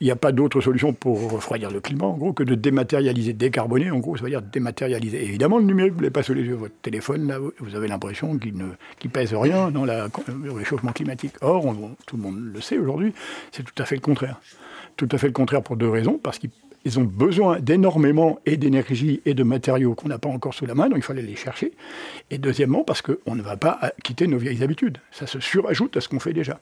n'y 0.00 0.10
a 0.10 0.16
pas 0.16 0.32
d'autre 0.32 0.60
solution 0.60 0.92
pour 0.92 1.30
refroidir 1.30 1.70
le 1.70 1.80
climat, 1.80 2.06
en 2.06 2.16
gros, 2.16 2.32
que 2.32 2.42
de 2.42 2.54
dématérialiser, 2.54 3.32
décarboner, 3.32 3.90
en 3.90 3.98
gros, 3.98 4.16
ça 4.16 4.24
veut 4.24 4.30
dire 4.30 4.42
dématérialiser. 4.42 5.22
Évidemment, 5.24 5.58
le 5.58 5.64
numérique, 5.64 5.94
vous 5.94 6.00
l'avez 6.00 6.10
pas 6.12 6.22
sous 6.22 6.34
les 6.34 6.42
yeux. 6.42 6.54
Votre 6.54 6.74
téléphone, 6.82 7.28
là, 7.28 7.38
vous- 7.38 7.74
avez 7.76 7.88
l'impression 7.88 8.38
qu'il 8.38 8.56
ne 8.56 8.66
qu'il 8.98 9.10
pèse 9.10 9.34
rien 9.34 9.70
dans 9.70 9.84
la- 9.84 10.08
le 10.42 10.52
réchauffement 10.52 10.92
climatique. 10.92 11.34
Or, 11.42 11.74
tout 12.06 12.16
le 12.16 12.22
monde 12.22 12.38
le 12.52 12.60
sait 12.60 12.78
aujourd'hui, 12.78 13.12
c'est 13.52 13.62
tout 13.62 13.80
à 13.82 13.84
fait 13.84 13.94
le 13.96 14.00
contraire. 14.00 14.40
Tout 14.96 15.08
à 15.12 15.18
fait 15.18 15.26
le 15.28 15.32
contraire 15.32 15.62
pour 15.62 15.76
deux 15.76 15.88
raisons, 15.88 16.18
parce 16.20 16.38
qu'ils 16.38 16.50
ils 16.84 16.98
ont 16.98 17.04
besoin 17.04 17.60
d'énormément 17.60 18.38
et 18.46 18.56
d'énergie 18.56 19.20
et 19.24 19.34
de 19.34 19.42
matériaux 19.42 19.94
qu'on 19.94 20.08
n'a 20.08 20.18
pas 20.18 20.28
encore 20.28 20.54
sous 20.54 20.66
la 20.66 20.74
main, 20.74 20.88
donc 20.88 21.04
il 21.06 21.12
aller 21.12 21.22
les 21.22 21.36
chercher. 21.36 21.72
Et 22.30 22.38
deuxièmement, 22.38 22.84
parce 22.84 23.02
qu'on 23.02 23.34
ne 23.34 23.42
va 23.42 23.56
pas 23.56 23.92
quitter 24.02 24.26
nos 24.26 24.38
vieilles 24.38 24.62
habitudes. 24.62 24.98
Ça 25.10 25.26
se 25.26 25.40
surajoute 25.40 25.96
à 25.96 26.00
ce 26.00 26.08
qu'on 26.08 26.20
fait 26.20 26.32
déjà. 26.32 26.58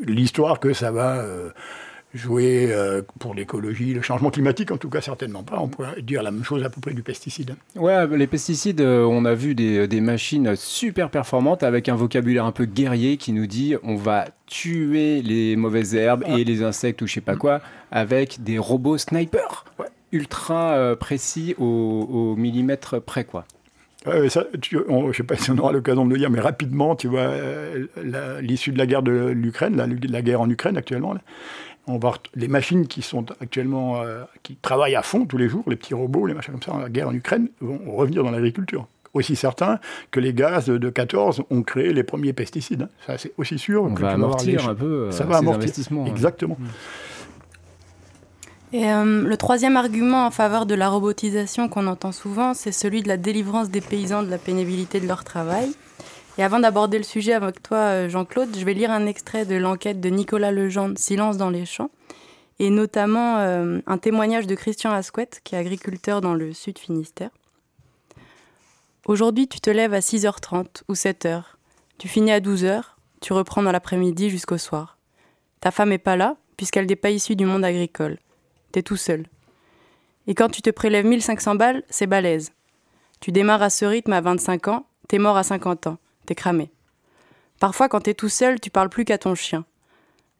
L'histoire 0.00 0.60
que 0.60 0.72
ça 0.72 0.90
va 0.90 1.16
euh, 1.16 1.50
jouer 2.14 2.68
euh, 2.70 3.00
pour 3.20 3.34
l'écologie, 3.34 3.94
le 3.94 4.02
changement 4.02 4.30
climatique, 4.30 4.70
en 4.70 4.76
tout 4.76 4.90
cas 4.90 5.00
certainement 5.00 5.42
pas. 5.42 5.58
On 5.58 5.68
pourrait 5.68 6.02
dire 6.02 6.22
la 6.22 6.30
même 6.30 6.44
chose 6.44 6.62
à 6.64 6.68
peu 6.70 6.80
près 6.80 6.92
du 6.92 7.02
pesticide. 7.02 7.54
Ouais, 7.76 8.06
les 8.16 8.26
pesticides, 8.26 8.80
euh, 8.82 9.04
on 9.04 9.24
a 9.24 9.34
vu 9.34 9.54
des, 9.54 9.88
des 9.88 10.00
machines 10.00 10.54
super 10.56 11.08
performantes 11.10 11.62
avec 11.62 11.88
un 11.88 11.94
vocabulaire 11.96 12.44
un 12.44 12.52
peu 12.52 12.64
guerrier 12.66 13.16
qui 13.16 13.32
nous 13.32 13.46
dit 13.46 13.76
on 13.82 13.96
va 13.96 14.26
tuer 14.46 15.22
les 15.22 15.56
mauvaises 15.56 15.94
herbes 15.94 16.24
et 16.28 16.44
les 16.44 16.62
insectes 16.62 17.00
ou 17.02 17.06
je 17.06 17.14
sais 17.14 17.20
pas 17.22 17.36
quoi 17.36 17.60
avec 17.90 18.42
des 18.42 18.58
robots 18.58 18.98
snipers 18.98 19.64
ultra 20.12 20.72
euh, 20.74 20.94
précis 20.96 21.54
au, 21.58 21.64
au 21.64 22.36
millimètre 22.36 23.00
près 23.00 23.24
quoi. 23.24 23.46
Ça, 24.28 24.44
tu- 24.60 24.78
on- 24.88 25.02
je 25.04 25.06
ne 25.08 25.12
sais 25.12 25.22
pas 25.22 25.36
si 25.36 25.52
on 25.52 25.58
aura 25.58 25.70
l'occasion 25.72 26.04
de 26.04 26.10
le 26.12 26.18
dire, 26.18 26.28
mais 26.28 26.40
rapidement, 26.40 26.96
tu 26.96 27.06
vois, 27.06 27.20
euh, 27.20 27.86
l'issue 28.40 28.72
de 28.72 28.78
la 28.78 28.84
guerre 28.86 29.04
de 29.04 29.28
l'Ukraine, 29.28 29.76
la, 29.76 29.86
la 29.86 30.22
guerre 30.22 30.40
en 30.40 30.50
Ukraine 30.50 30.76
actuellement, 30.76 31.14
là, 31.14 31.20
on 31.86 31.98
va 31.98 32.12
les 32.34 32.48
machines 32.48 32.86
qui 32.86 33.02
sont 33.02 33.26
actuellement, 33.40 34.02
euh, 34.02 34.22
qui 34.42 34.56
travaillent 34.56 34.94
à 34.94 35.02
fond 35.02 35.24
tous 35.26 35.36
les 35.38 35.48
jours, 35.48 35.64
les 35.66 35.76
petits 35.76 35.94
robots, 35.94 36.26
les 36.26 36.34
machins 36.34 36.52
comme 36.52 36.62
ça, 36.62 36.80
la 36.80 36.88
guerre 36.88 37.08
en 37.08 37.14
Ukraine, 37.14 37.48
vont 37.60 37.80
revenir 37.96 38.22
dans 38.24 38.30
l'agriculture. 38.30 38.86
Aussi 39.14 39.36
certain 39.36 39.78
que 40.10 40.20
les 40.20 40.32
gaz 40.32 40.66
de 40.66 40.88
14 40.88 41.42
ont 41.50 41.62
créé 41.62 41.92
les 41.92 42.02
premiers 42.02 42.32
pesticides. 42.32 42.82
hein. 42.82 42.88
Ça, 43.06 43.18
c'est 43.18 43.32
aussi 43.36 43.58
sûr. 43.58 43.82
On 43.82 43.86
que 43.86 43.90
va 43.90 43.96
tu 43.96 44.02
vas 44.04 44.08
avoir 44.12 44.26
amortir 44.30 44.60
les- 44.62 44.68
un 44.68 44.74
peu, 44.74 44.84
euh, 44.86 45.10
ça 45.10 45.24
va 45.24 45.34
ces 45.34 45.38
amortir. 45.40 45.60
investissements, 45.60 46.04
ouais. 46.04 46.10
Exactement. 46.10 46.56
Et 48.72 48.90
euh, 48.90 49.22
le 49.28 49.36
troisième 49.36 49.76
argument 49.76 50.26
en 50.26 50.30
faveur 50.30 50.64
de 50.64 50.74
la 50.74 50.88
robotisation 50.88 51.68
qu'on 51.68 51.86
entend 51.88 52.10
souvent, 52.12 52.54
c'est 52.54 52.72
celui 52.72 53.02
de 53.02 53.08
la 53.08 53.18
délivrance 53.18 53.68
des 53.68 53.82
paysans 53.82 54.22
de 54.22 54.30
la 54.30 54.38
pénibilité 54.38 54.98
de 54.98 55.06
leur 55.06 55.24
travail. 55.24 55.70
Et 56.38 56.42
avant 56.42 56.60
d'aborder 56.60 56.96
le 56.96 57.04
sujet 57.04 57.34
avec 57.34 57.62
toi, 57.62 57.78
euh, 57.78 58.08
Jean-Claude, 58.08 58.56
je 58.56 58.64
vais 58.64 58.72
lire 58.72 58.90
un 58.90 59.06
extrait 59.06 59.44
de 59.44 59.54
l'enquête 59.54 60.00
de 60.00 60.08
Nicolas 60.08 60.50
Legendre, 60.50 60.98
Silence 60.98 61.36
dans 61.36 61.50
les 61.50 61.66
champs, 61.66 61.90
et 62.58 62.70
notamment 62.70 63.38
euh, 63.38 63.80
un 63.86 63.98
témoignage 63.98 64.46
de 64.46 64.54
Christian 64.54 64.92
Asquette, 64.92 65.40
qui 65.44 65.54
est 65.54 65.58
agriculteur 65.58 66.22
dans 66.22 66.34
le 66.34 66.54
sud 66.54 66.78
Finistère. 66.78 67.30
Aujourd'hui, 69.06 69.46
tu 69.46 69.60
te 69.60 69.68
lèves 69.68 69.92
à 69.94 69.98
6h30 69.98 70.82
ou 70.88 70.94
7h. 70.94 71.42
Tu 71.98 72.08
finis 72.08 72.32
à 72.32 72.40
12h, 72.40 72.82
tu 73.20 73.32
reprends 73.32 73.62
dans 73.62 73.72
l'après-midi 73.72 74.30
jusqu'au 74.30 74.58
soir. 74.58 74.96
Ta 75.60 75.70
femme 75.70 75.92
est 75.92 75.98
pas 75.98 76.16
là, 76.16 76.36
puisqu'elle 76.56 76.86
n'est 76.86 76.96
pas 76.96 77.10
issue 77.10 77.36
du 77.36 77.44
monde 77.44 77.64
agricole. 77.64 78.18
T'es 78.70 78.82
tout 78.82 78.96
seul. 78.96 79.26
Et 80.26 80.34
quand 80.34 80.48
tu 80.48 80.62
te 80.62 80.70
prélèves 80.70 81.04
1500 81.04 81.56
balles, 81.56 81.82
c'est 81.90 82.06
balèze. 82.06 82.52
Tu 83.20 83.32
démarres 83.32 83.62
à 83.62 83.70
ce 83.70 83.84
rythme 83.84 84.12
à 84.12 84.20
25 84.20 84.68
ans, 84.68 84.86
t'es 85.08 85.18
mort 85.18 85.36
à 85.36 85.42
50 85.42 85.88
ans, 85.88 85.98
t'es 86.26 86.34
cramé. 86.34 86.70
Parfois, 87.60 87.88
quand 87.88 88.00
t'es 88.00 88.14
tout 88.14 88.28
seul, 88.28 88.60
tu 88.60 88.70
parles 88.70 88.88
plus 88.88 89.04
qu'à 89.04 89.18
ton 89.18 89.34
chien. 89.34 89.64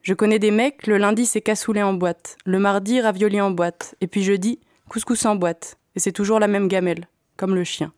Je 0.01 0.13
connais 0.13 0.39
des 0.39 0.51
mecs, 0.51 0.87
le 0.87 0.97
lundi 0.97 1.25
c'est 1.25 1.41
cassoulet 1.41 1.81
en 1.81 1.93
boîte, 1.93 2.37
le 2.45 2.59
mardi 2.59 2.99
ravioli 2.99 3.39
en 3.39 3.51
boîte, 3.51 3.95
et 4.01 4.07
puis 4.07 4.23
jeudi 4.23 4.59
couscous 4.89 5.25
en 5.25 5.35
boîte, 5.35 5.77
et 5.95 5.99
c'est 5.99 6.11
toujours 6.11 6.39
la 6.39 6.47
même 6.47 6.67
gamelle, 6.67 7.07
comme 7.37 7.55
le 7.55 7.63
chien. 7.63 7.93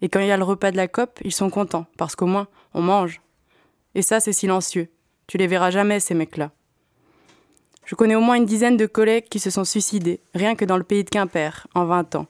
Et 0.00 0.08
quand 0.08 0.20
il 0.20 0.28
y 0.28 0.32
a 0.32 0.36
le 0.36 0.44
repas 0.44 0.70
de 0.70 0.76
la 0.76 0.88
COP, 0.88 1.18
ils 1.24 1.32
sont 1.32 1.50
contents, 1.50 1.86
parce 1.96 2.16
qu'au 2.16 2.26
moins, 2.26 2.48
on 2.74 2.82
mange. 2.82 3.20
Et 3.94 4.02
ça, 4.02 4.20
c'est 4.20 4.32
silencieux. 4.32 4.88
Tu 5.26 5.36
les 5.36 5.46
verras 5.46 5.70
jamais, 5.70 6.00
ces 6.00 6.14
mecs-là. 6.14 6.52
Je 7.84 7.94
connais 7.94 8.14
au 8.14 8.20
moins 8.20 8.36
une 8.36 8.46
dizaine 8.46 8.76
de 8.76 8.86
collègues 8.86 9.28
qui 9.28 9.38
se 9.38 9.50
sont 9.50 9.64
suicidés, 9.64 10.20
rien 10.34 10.54
que 10.54 10.64
dans 10.64 10.76
le 10.76 10.84
pays 10.84 11.04
de 11.04 11.10
Quimper, 11.10 11.66
en 11.74 11.84
20 11.84 12.14
ans. 12.14 12.26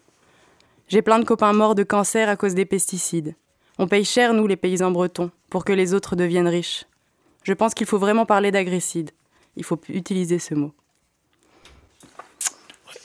J'ai 0.89 1.03
plein 1.03 1.19
de 1.19 1.25
copains 1.25 1.53
morts 1.53 1.75
de 1.75 1.83
cancer 1.83 2.29
à 2.29 2.37
cause 2.37 2.55
des 2.55 2.65
pesticides. 2.65 3.35
On 3.79 3.87
paye 3.89 4.05
cher, 4.05 4.35
nous, 4.35 4.47
les 4.47 4.57
paysans 4.57 4.91
bretons, 4.91 5.31
pour 5.51 5.65
que 5.65 5.73
les 5.73 5.95
autres 5.95 6.17
deviennent 6.17 6.49
riches. 6.49 6.85
Je 7.45 7.53
pense 7.53 7.75
qu'il 7.75 7.87
faut 7.87 7.99
vraiment 7.99 8.27
parler 8.27 8.51
d'agricide. 8.51 9.11
Il 9.57 9.65
faut 9.65 9.81
utiliser 9.89 10.39
ce 10.39 10.55
mot. 10.55 10.73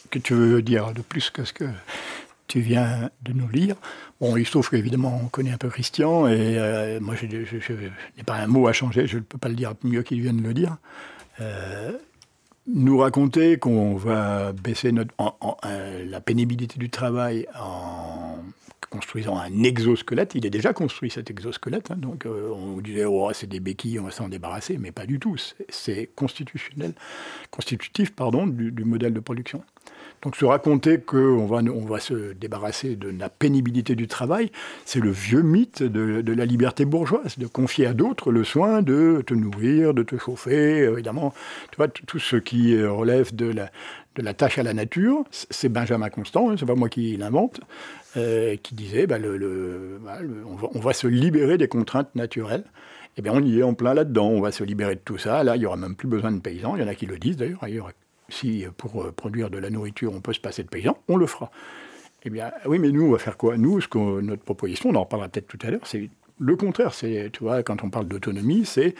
que 0.10 0.20
tu 0.20 0.34
veux 0.34 0.62
dire 0.62 0.94
de 0.94 1.02
plus 1.02 1.30
que 1.30 1.44
ce 1.44 1.54
que 1.54 1.66
tu 2.48 2.60
viens 2.60 3.10
de 3.24 3.34
nous 3.34 3.50
lire? 3.50 3.76
Bon, 4.20 4.38
il 4.38 4.46
se 4.46 4.52
trouve 4.52 4.70
qu'évidemment, 4.70 5.22
on 5.24 5.28
connaît 5.28 5.52
un 5.52 5.58
peu 5.58 5.70
Christian, 5.70 6.28
et 6.28 6.58
euh, 6.58 7.00
moi, 7.00 7.16
je, 7.16 7.26
n'ai 7.26 8.24
pas 8.26 8.36
un 8.36 8.48
mot 8.48 8.68
à 8.68 8.74
changer, 8.74 9.08
je 9.08 9.18
ne 9.18 9.24
peux 9.24 9.38
pas 9.38 9.50
le 9.50 9.56
dire 9.56 9.74
mieux 9.84 10.04
qu'il 10.04 10.22
vient 10.22 10.34
de 10.34 10.42
le 10.42 10.54
dire. 10.54 10.78
Euh, 11.40 11.92
nous 12.68 12.98
raconter 12.98 13.58
qu'on 13.58 13.96
va 13.96 14.52
baisser 14.52 14.92
notre, 14.92 15.14
euh, 15.66 16.06
la 16.06 16.20
pénibilité 16.20 16.78
du 16.80 16.90
travail 16.90 17.48
en 17.60 18.38
construisant 18.90 19.38
un 19.38 19.64
exosquelette. 19.64 20.34
Il 20.36 20.46
est 20.46 20.50
déjà 20.50 20.74
construit 20.74 21.10
cet 21.10 21.30
exosquelette, 21.30 21.92
hein, 21.92 21.98
donc 21.98 22.26
euh, 22.26 22.50
on 22.54 22.78
disait 22.80 23.06
oh, 23.06 23.30
c'est 23.34 23.48
des 23.48 23.60
béquilles, 23.60 24.00
on 24.00 24.06
va 24.06 24.12
s'en 24.12 24.30
débarrasser, 24.30 24.78
mais 24.78 24.92
pas 24.92 25.06
du 25.06 25.20
tout. 25.20 25.36
C'est- 25.70 26.10
constitutionnel, 26.16 26.94
constitutif 27.52 28.14
pardon, 28.14 28.48
du, 28.48 28.72
du 28.72 28.84
modèle 28.84 29.14
de 29.14 29.20
production. 29.20 29.64
Donc 30.24 30.36
se 30.36 30.46
raconter 30.46 31.00
qu'on 31.00 31.46
va, 31.46 31.58
on 31.58 31.86
va 31.86 32.00
se 32.00 32.34
débarrasser 32.34 32.96
de 32.96 33.10
la 33.10 33.30
pénibilité 33.30 33.96
du 33.96 34.08
travail, 34.08 34.52
c'est 34.84 35.00
le 35.00 35.12
vieux 35.12 35.44
mythe 35.44 35.84
de, 35.84 36.22
de 36.22 36.34
la 36.34 36.46
liberté 36.46 36.86
bourgeoise, 36.86 37.38
de 37.38 37.46
confier 37.46 37.86
à 37.86 37.94
d'autres 37.94 38.32
le 38.32 38.44
soin 38.44 38.82
de 38.82 39.24
te 39.26 39.34
nourrir, 39.34 39.94
de 39.94 40.04
te 40.04 40.18
chauffer, 40.18 40.80
évidemment. 40.86 41.34
Tu 41.72 41.78
vois, 41.78 41.88
tout 41.88 42.20
ce 42.20 42.36
qui 42.36 42.76
euh, 42.76 42.92
relève 42.92 43.36
de 43.36 43.46
la, 43.46 43.70
de 44.16 44.24
la 44.24 44.34
tâche 44.34 44.58
à 44.58 44.64
la 44.64 44.74
nature, 44.74 45.24
c'est 45.32 45.70
Benjamin 45.70 46.10
Constant, 46.10 46.50
hein, 46.50 46.56
c'est 46.58 46.66
pas 46.66 46.76
moi 46.76 46.90
qui 46.90 47.16
l'invente, 47.16 47.62
qui 48.64 48.76
disait 48.76 49.08
bah, 49.08 49.18
bah, 49.20 50.18
on, 50.74 50.80
va, 50.80 50.94
se 50.94 51.08
libérer 51.08 51.58
des 51.58 51.68
contraintes 51.68 52.14
naturelles. 52.16 52.64
Eh 53.18 53.22
bien, 53.22 53.34
on 53.34 53.42
y 53.42 53.60
est 53.60 53.64
en 53.64 53.74
plein 53.74 53.94
là-dedans. 53.94 54.28
On 54.30 54.42
va 54.42 54.52
se 54.52 54.64
libérer 54.64 54.96
de 54.96 55.02
tout 55.04 55.18
ça. 55.18 55.44
Là, 55.44 55.56
il 55.56 55.60
n'y 55.60 55.66
aura 55.66 55.78
même 55.78 55.96
plus 55.96 56.08
besoin 56.08 56.32
de 56.32 56.40
paysans. 56.40 56.76
Il 56.76 56.82
y 56.82 56.86
en 56.86 56.88
a 56.88 56.96
qui 56.96 57.06
le 57.08 57.18
disent 57.18 57.38
d'ailleurs. 57.38 57.64
Ailleurs, 57.64 57.92
si 58.30 58.66
euh, 58.66 58.70
pour 58.76 59.02
euh, 59.04 59.12
produire 59.12 59.50
de 59.50 59.58
la 59.58 59.70
nourriture, 59.70 60.14
on 60.14 60.22
peut 60.22 60.34
se 60.34 60.40
passer 60.40 60.64
de 60.64 60.68
paysans, 60.70 60.98
on 61.08 61.18
le 61.18 61.26
fera. 61.26 61.52
Eh 62.24 62.30
bien, 62.30 62.52
oui, 62.66 62.80
mais 62.80 62.92
nous, 62.92 63.04
on 63.06 63.12
va 63.12 63.18
faire 63.20 63.38
quoi? 63.38 63.58
Nous, 63.58 63.82
ce 63.82 63.88
que 63.88 64.22
notre 64.22 64.44
proposition, 64.44 64.90
on 64.90 64.96
en 64.96 65.02
reparlera 65.04 65.30
peut-être 65.30 65.48
tout 65.48 65.60
à 65.62 65.72
l'heure, 65.72 65.86
c'est 65.86 66.10
le 66.40 66.56
contraire. 66.56 66.94
C'est, 66.94 67.30
tu 67.32 67.44
vois, 67.44 67.64
quand 67.64 67.84
on 67.84 67.90
parle 67.90 68.08
d'autonomie, 68.08 68.66
c'est 68.66 68.96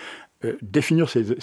euh, 0.46 0.56
définir 0.62 1.10
ses- 1.10 1.36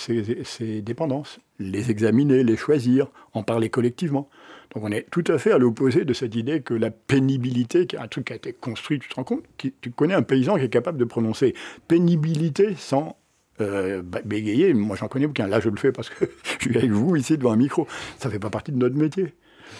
ses 0.44 0.82
dépendances, 0.82 1.40
les 1.58 1.90
examiner, 1.90 2.44
les 2.44 2.56
choisir, 2.56 3.08
en 3.32 3.42
parler 3.42 3.68
collectivement. 3.68 4.28
Donc 4.72 4.84
on 4.84 4.90
est 4.90 5.06
tout 5.10 5.24
à 5.28 5.38
fait 5.38 5.52
à 5.52 5.58
l'opposé 5.58 6.04
de 6.04 6.12
cette 6.12 6.34
idée 6.34 6.60
que 6.60 6.74
la 6.74 6.90
pénibilité, 6.90 7.86
qui 7.86 7.96
est 7.96 7.98
un 7.98 8.08
truc 8.08 8.26
qui 8.26 8.32
a 8.32 8.36
été 8.36 8.52
construit, 8.52 8.98
tu 8.98 9.08
te 9.08 9.14
rends 9.14 9.24
compte, 9.24 9.44
tu 9.58 9.90
connais 9.90 10.14
un 10.14 10.22
paysan 10.22 10.56
qui 10.56 10.64
est 10.64 10.68
capable 10.68 10.98
de 10.98 11.04
prononcer 11.04 11.54
pénibilité 11.88 12.74
sans 12.76 13.16
euh, 13.60 14.02
bégayer. 14.24 14.74
Moi 14.74 14.96
j'en 14.96 15.08
connais 15.08 15.26
aucun. 15.26 15.46
Là 15.46 15.60
je 15.60 15.68
le 15.68 15.76
fais 15.76 15.92
parce 15.92 16.10
que 16.10 16.24
je 16.58 16.68
suis 16.68 16.76
avec 16.76 16.90
vous 16.90 17.16
ici 17.16 17.38
devant 17.38 17.52
un 17.52 17.56
micro. 17.56 17.86
Ça 18.18 18.30
fait 18.30 18.38
pas 18.38 18.50
partie 18.50 18.72
de 18.72 18.78
notre 18.78 18.96
métier. 18.96 19.34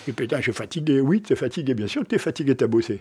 Et 0.08 0.12
putain, 0.12 0.38
je 0.38 0.42
suis 0.42 0.52
fatigué. 0.52 1.00
Oui, 1.00 1.22
tu 1.22 1.32
es 1.32 1.36
fatigué, 1.36 1.74
bien 1.74 1.86
sûr 1.86 2.02
que 2.02 2.08
tu 2.08 2.14
es 2.14 2.18
fatigué, 2.18 2.56
tu 2.56 2.64
as 2.64 2.66
bossé. 2.66 3.00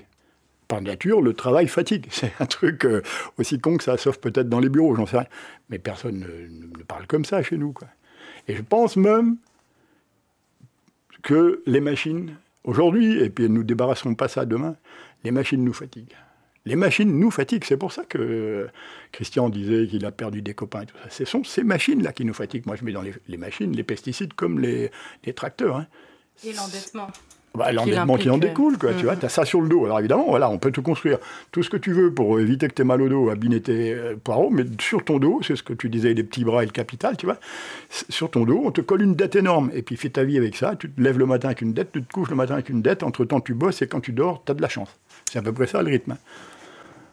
Par 0.67 0.81
nature, 0.81 1.21
le 1.21 1.33
travail 1.33 1.67
fatigue. 1.67 2.07
C'est 2.11 2.31
un 2.39 2.45
truc 2.45 2.85
euh, 2.85 3.01
aussi 3.37 3.59
con 3.59 3.77
que 3.77 3.83
ça, 3.83 3.97
sauf 3.97 4.17
peut-être 4.17 4.49
dans 4.49 4.59
les 4.59 4.69
bureaux, 4.69 4.95
j'en 4.95 5.05
sais 5.05 5.17
rien. 5.17 5.27
Mais 5.69 5.79
personne 5.79 6.19
ne, 6.19 6.77
ne 6.77 6.83
parle 6.83 7.05
comme 7.07 7.25
ça 7.25 7.43
chez 7.43 7.57
nous. 7.57 7.73
Et 8.47 8.55
je 8.55 8.61
pense 8.61 8.95
même 8.95 9.37
que 11.23 11.63
les 11.65 11.81
machines, 11.81 12.35
aujourd'hui, 12.63 13.19
et 13.19 13.29
puis 13.29 13.49
nous 13.49 13.59
ne 13.61 13.67
débarrasserons 13.67 14.13
pas 14.15 14.27
ça 14.27 14.45
demain, 14.45 14.75
les 15.23 15.31
machines 15.31 15.63
nous 15.63 15.73
fatiguent. 15.73 16.15
Les 16.65 16.75
machines 16.75 17.19
nous 17.19 17.31
fatiguent. 17.31 17.65
C'est 17.65 17.77
pour 17.77 17.91
ça 17.91 18.05
que 18.05 18.69
Christian 19.11 19.49
disait 19.49 19.87
qu'il 19.87 20.05
a 20.05 20.11
perdu 20.11 20.41
des 20.41 20.53
copains 20.53 20.83
et 20.83 20.85
tout 20.85 20.95
ça. 21.03 21.09
Ce 21.09 21.25
sont 21.25 21.43
ces 21.43 21.63
machines-là 21.63 22.13
qui 22.13 22.23
nous 22.23 22.33
fatiguent. 22.33 22.65
Moi, 22.67 22.77
je 22.77 22.85
mets 22.85 22.93
dans 22.93 23.01
les, 23.01 23.37
machines 23.37 23.75
les 23.75 23.83
pesticides 23.83 24.33
comme 24.33 24.59
les, 24.59 24.91
tracteurs. 25.35 25.77
Hein. 25.77 25.87
Et 26.45 26.53
l'endettement. 26.53 27.09
Bah, 27.55 27.71
l'endettement 27.71 28.17
qui 28.17 28.31
en 28.31 28.39
découle, 28.39 28.79
quoi. 28.79 28.93
Tu 28.95 29.03
vois, 29.03 29.15
tu 29.15 29.25
as 29.27 29.29
ça 29.29 29.45
sur 29.45 29.61
le 29.61 29.69
dos. 29.69 29.85
Alors 29.85 29.99
évidemment, 29.99 30.25
voilà, 30.27 30.49
on 30.49 30.57
peut 30.57 30.71
te 30.71 30.81
construire 30.81 31.19
tout 31.51 31.61
ce 31.61 31.69
que 31.69 31.77
tu 31.77 31.93
veux 31.93 32.11
pour 32.11 32.39
éviter 32.39 32.67
que 32.67 32.73
tu 32.73 32.81
aies 32.81 32.85
mal 32.85 32.99
au 32.99 33.09
dos, 33.09 33.29
abîmer 33.29 33.61
tes 33.61 33.93
euh, 33.93 34.15
poireaux, 34.15 34.49
mais 34.49 34.63
sur 34.81 35.05
ton 35.05 35.19
dos, 35.19 35.39
c'est 35.43 35.55
ce 35.55 35.61
que 35.61 35.73
tu 35.73 35.87
disais, 35.87 36.15
les 36.15 36.23
petits 36.23 36.43
bras 36.43 36.63
et 36.63 36.65
le 36.65 36.71
capital, 36.71 37.15
tu 37.15 37.27
vois, 37.27 37.37
sur 38.09 38.31
ton 38.31 38.43
dos, 38.43 38.59
on 38.65 38.71
te 38.71 38.81
colle 38.81 39.03
une 39.03 39.13
dette 39.13 39.35
énorme. 39.35 39.69
Et 39.75 39.83
puis 39.83 39.97
fais 39.97 40.09
ta 40.09 40.23
vie 40.23 40.37
avec 40.37 40.55
ça, 40.55 40.75
tu 40.75 40.89
te 40.89 40.99
lèves 40.99 41.19
le 41.19 41.27
matin 41.27 41.49
avec 41.49 41.61
une 41.61 41.73
dette, 41.73 41.91
tu 41.91 42.03
te 42.03 42.11
couches 42.11 42.31
le 42.31 42.35
matin 42.35 42.55
avec 42.55 42.69
une 42.69 42.81
dette, 42.81 43.03
entre-temps 43.03 43.39
tu 43.39 43.53
bosses 43.53 43.83
et 43.83 43.87
quand 43.87 44.01
tu 44.01 44.13
dors, 44.13 44.41
tu 44.43 44.51
as 44.51 44.55
de 44.55 44.61
la 44.61 44.69
chance. 44.69 44.89
C'est 45.31 45.37
à 45.37 45.43
peu 45.43 45.53
près 45.53 45.67
ça 45.67 45.83
le 45.83 45.91
rythme. 45.91 46.17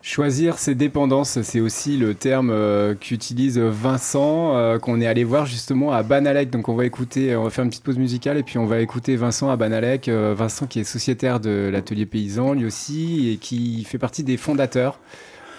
Choisir 0.03 0.59
ses 0.59 0.75
dépendances, 0.75 1.43
c'est 1.43 1.61
aussi 1.61 1.99
le 1.99 2.15
terme 2.15 2.49
euh, 2.51 2.95
qu'utilise 2.95 3.59
Vincent, 3.59 4.57
euh, 4.57 4.79
qu'on 4.79 4.99
est 4.99 5.07
allé 5.07 5.25
voir 5.25 5.45
justement 5.45 5.93
à 5.93 6.03
Banalec. 6.03 6.49
Donc 6.49 6.71
on 6.71 6.75
va 6.75 6.87
écouter, 6.87 7.37
on 7.37 7.45
va 7.45 7.51
faire 7.51 7.65
une 7.65 7.71
petite 7.71 7.85
pause 7.85 7.99
musicale 7.99 8.39
et 8.39 8.43
puis 8.43 8.57
on 8.57 8.65
va 8.65 8.81
écouter 8.81 9.17
Vincent 9.17 9.51
à 9.51 9.57
Banalec. 9.57 10.09
Euh, 10.09 10.35
Vincent 10.35 10.67
qui 10.67 10.81
est 10.81 10.85
sociétaire 10.85 11.39
de 11.39 11.69
l'atelier 11.71 12.07
paysan 12.07 12.55
lui 12.55 12.65
aussi 12.65 13.31
et 13.31 13.37
qui 13.37 13.85
fait 13.85 13.99
partie 13.99 14.25
des 14.25 14.39
fondateurs. 14.39 14.99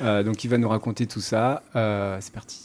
donc 0.01 0.43
il 0.43 0.47
va 0.47 0.57
nous 0.57 0.69
raconter 0.69 1.05
tout 1.05 1.21
ça. 1.21 1.61
c'est 2.19 2.33
parti. 2.33 2.57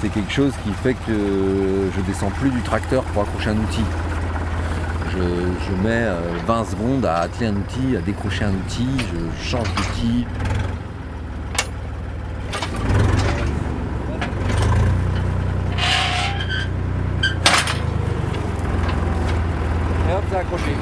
C'est 0.00 0.08
quelque 0.08 0.32
chose 0.32 0.52
qui 0.64 0.72
fait 0.72 0.94
que 0.94 1.88
je 1.94 2.00
descends 2.00 2.30
plus 2.30 2.50
du 2.50 2.60
tracteur 2.62 3.04
pour 3.04 3.22
accrocher 3.22 3.50
un 3.50 3.58
outil. 3.58 3.84
Je, 5.12 5.82
mets 5.84 6.08
20 6.46 6.60
euh, 6.60 6.64
secondes 6.64 7.06
à 7.06 7.18
atteler 7.18 7.46
un 7.46 7.54
outil, 7.54 7.96
à 7.96 8.00
décrocher 8.00 8.44
un 8.44 8.54
outil, 8.54 8.88
je 9.12 9.48
change 9.48 9.72
d'outil. 9.74 10.26
Et 20.08 20.12
hop, 20.12 20.24
c'est 20.28 20.36
accroché. 20.38 20.72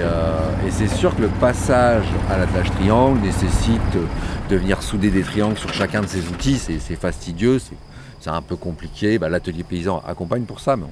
Euh, 0.00 0.63
et, 0.63 0.63
c'est 0.74 0.88
sûr 0.88 1.14
que 1.14 1.22
le 1.22 1.28
passage 1.28 2.04
à 2.28 2.36
l'attelage 2.36 2.68
triangle 2.72 3.20
nécessite 3.20 3.80
de 4.50 4.56
venir 4.56 4.82
souder 4.82 5.08
des 5.08 5.22
triangles 5.22 5.56
sur 5.56 5.72
chacun 5.72 6.00
de 6.00 6.06
ces 6.08 6.26
outils. 6.28 6.58
C'est 6.58 6.96
fastidieux, 6.96 7.60
c'est 8.20 8.30
un 8.30 8.42
peu 8.42 8.56
compliqué. 8.56 9.18
Bah, 9.18 9.28
l'atelier 9.28 9.62
paysan 9.62 10.02
accompagne 10.04 10.42
pour 10.42 10.58
ça, 10.58 10.76
mais 10.76 10.86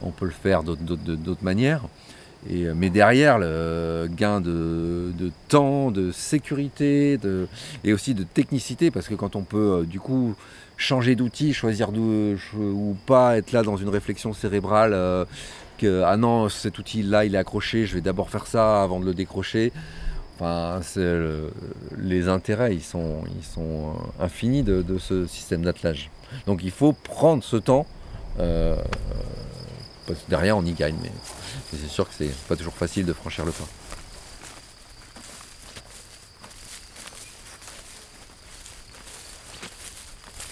on, 0.00 0.12
peut 0.12 0.26
le 0.26 0.30
faire 0.30 0.62
d'autres 0.62 1.42
manières. 1.42 1.82
Euh, 2.52 2.72
mais 2.76 2.88
derrière, 2.88 3.40
le 3.40 4.08
gain 4.08 4.40
de, 4.40 5.12
temps, 5.48 5.90
de 5.90 6.12
sécurité 6.12 7.18
et 7.82 7.92
aussi 7.92 8.14
de 8.14 8.22
technicité, 8.22 8.92
parce 8.92 9.08
que 9.08 9.14
quand 9.14 9.34
on 9.34 9.42
peut 9.42 9.80
euh, 9.80 9.84
du 9.84 9.98
coup 9.98 10.36
changer 10.76 11.16
d'outil, 11.16 11.52
choisir 11.52 11.88
ou 11.90 12.96
pas 13.06 13.38
être 13.38 13.50
là 13.50 13.64
dans 13.64 13.76
une 13.76 13.88
réflexion 13.88 14.32
cérébrale 14.32 14.94
ah 15.84 16.16
non, 16.16 16.48
cet 16.48 16.78
outil-là, 16.78 17.24
il 17.24 17.34
est 17.34 17.38
accroché, 17.38 17.86
je 17.86 17.94
vais 17.94 18.00
d'abord 18.00 18.30
faire 18.30 18.46
ça 18.46 18.82
avant 18.82 19.00
de 19.00 19.04
le 19.04 19.14
décrocher. 19.14 19.72
Enfin, 20.38 20.80
les 21.98 22.28
intérêts, 22.28 22.74
ils 22.74 22.82
sont, 22.82 23.24
ils 23.38 23.44
sont 23.44 23.94
euh, 24.20 24.24
infinis 24.24 24.62
de, 24.62 24.98
ce 24.98 25.26
système 25.26 25.62
d'attelage. 25.62 26.10
Donc 26.46 26.62
il 26.62 26.70
faut 26.70 26.92
prendre 26.92 27.42
ce 27.42 27.56
temps, 27.56 27.86
euh, 28.38 28.76
parce 30.06 30.20
que 30.20 30.28
derrière 30.28 30.58
on 30.58 30.64
y 30.64 30.72
gagne, 30.72 30.96
mais, 31.02 31.10
c'est 31.72 31.88
sûr 31.88 32.06
que 32.06 32.14
c'est 32.14 32.34
pas 32.48 32.56
toujours 32.56 32.74
facile 32.74 33.06
de 33.06 33.14
franchir 33.14 33.46
le 33.46 33.52
pas. 33.52 33.64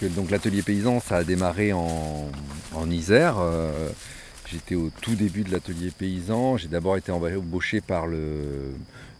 donc 0.09 0.29
l'atelier 0.29 0.61
paysan, 0.61 0.99
ça 0.99 1.17
a 1.17 1.23
démarré 1.23 1.73
en, 1.73 2.29
Isère. 2.91 3.37
Euh, 3.39 3.89
J'étais 4.51 4.75
au 4.75 4.91
tout 5.01 5.15
début 5.15 5.43
de 5.43 5.51
l'atelier 5.51 5.91
paysan. 5.91 6.57
J'ai 6.57 6.67
d'abord 6.67 6.97
été 6.97 7.11
embauché 7.11 7.81
par 7.81 8.05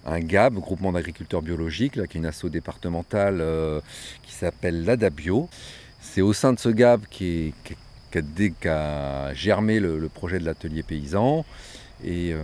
un 0.06 0.20
GAB, 0.20 0.56
groupement 0.56 0.92
d'agriculteurs 0.92 1.42
biologiques, 1.42 1.96
là, 1.96 2.06
qui 2.06 2.18
est 2.18 2.22
une 2.22 2.28
asso 2.28 2.46
départementale 2.46 3.40
euh, 3.42 3.82
qui 4.24 4.34
s'appelle 4.34 4.86
l'ADABio. 4.86 5.50
C'est 6.00 6.22
au 6.22 6.34
sein 6.34 6.54
de 6.54 6.60
ce 6.60 6.70
GAB 6.70 7.02
qui, 7.10 7.54
germé 9.34 9.80
le, 9.80 10.10
projet 10.14 10.40
de 10.40 10.46
l'atelier 10.46 10.84
paysan. 10.84 11.44
Et, 12.04 12.34
euh, 12.34 12.44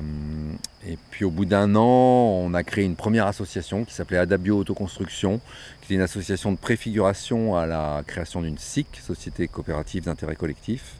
et, 0.87 0.97
puis 1.11 1.23
au 1.23 1.29
bout 1.29 1.45
d'un 1.45 1.75
an, 1.75 1.83
on 1.83 2.53
a 2.53 2.63
créé 2.63 2.85
une 2.85 2.95
première 2.95 3.27
association 3.27 3.83
qui 3.85 3.93
s'appelait 3.93 4.17
Adabio 4.17 4.57
Autoconstruction, 4.57 5.39
qui 5.81 5.93
est 5.93 5.95
une 5.97 6.01
association 6.01 6.51
de 6.51 6.57
préfiguration 6.57 7.55
à 7.55 7.67
la 7.67 8.01
création 8.07 8.41
d'une 8.41 8.57
SIC, 8.57 8.87
Société 9.05 9.47
coopérative 9.47 10.05
d'intérêt 10.05 10.35
collectif. 10.35 10.95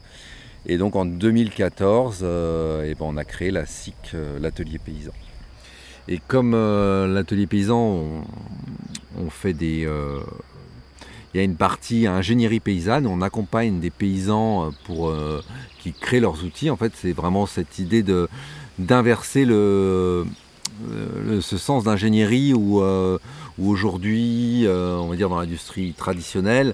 Et 0.66 0.78
donc 0.78 0.95
en 0.95 1.05
2014, 1.05 2.20
euh, 2.22 2.86
eh 2.88 2.93
ben, 2.93 3.05
on 3.07 3.18
a 3.18 3.26
créé 3.26 3.51
la 3.51 3.66
SIC, 3.66 3.95
euh, 4.14 4.39
l'atelier 4.39 4.78
paysan. 4.78 5.12
Et 6.07 6.20
comme 6.28 6.53
euh, 6.53 7.07
l'atelier 7.07 7.47
paysan, 7.47 8.24
on, 9.18 9.30
fait 9.30 9.53
des... 9.53 9.88
il 11.34 11.38
y 11.38 11.39
a 11.39 11.43
une 11.43 11.55
partie 11.55 12.05
ingénierie 12.05 12.59
paysanne, 12.59 13.07
on 13.07 13.22
accompagne 13.22 13.80
des 13.80 13.89
paysans 13.89 14.72
pour, 14.86 15.14
qui 15.80 15.93
créent 15.93 16.20
leurs 16.20 16.43
outils. 16.43 16.70
En 16.70 16.78
fait, 16.78 16.91
c'est 16.95 17.14
vraiment 17.14 17.45
cette 17.45 17.80
idée 17.80 18.03
de, 18.03 18.28
d'inverser 18.80 19.45
le, 19.45 20.26
ce 21.41 21.57
sens 21.57 21.84
d'ingénierie 21.84 22.53
où, 22.53 22.82
où 22.82 23.70
aujourd'hui, 23.70 24.66
on 24.68 25.07
va 25.07 25.16
dire 25.16 25.30
dans 25.30 25.39
l'industrie 25.39 25.93
traditionnelle, 25.93 26.74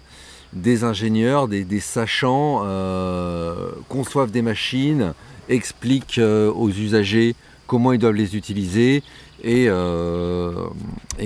des 0.57 0.83
ingénieurs, 0.83 1.47
des, 1.47 1.79
sachants 1.79 2.65
conçoivent 3.89 4.31
des 4.31 4.41
machines, 4.41 5.13
expliquent 5.49 6.19
aux 6.19 6.69
usagers 6.69 7.35
comment 7.67 7.91
ils 7.91 7.99
doivent 7.99 8.13
les 8.13 8.35
utiliser 8.35 9.03
et, 9.43 9.65
euh, 9.69 10.67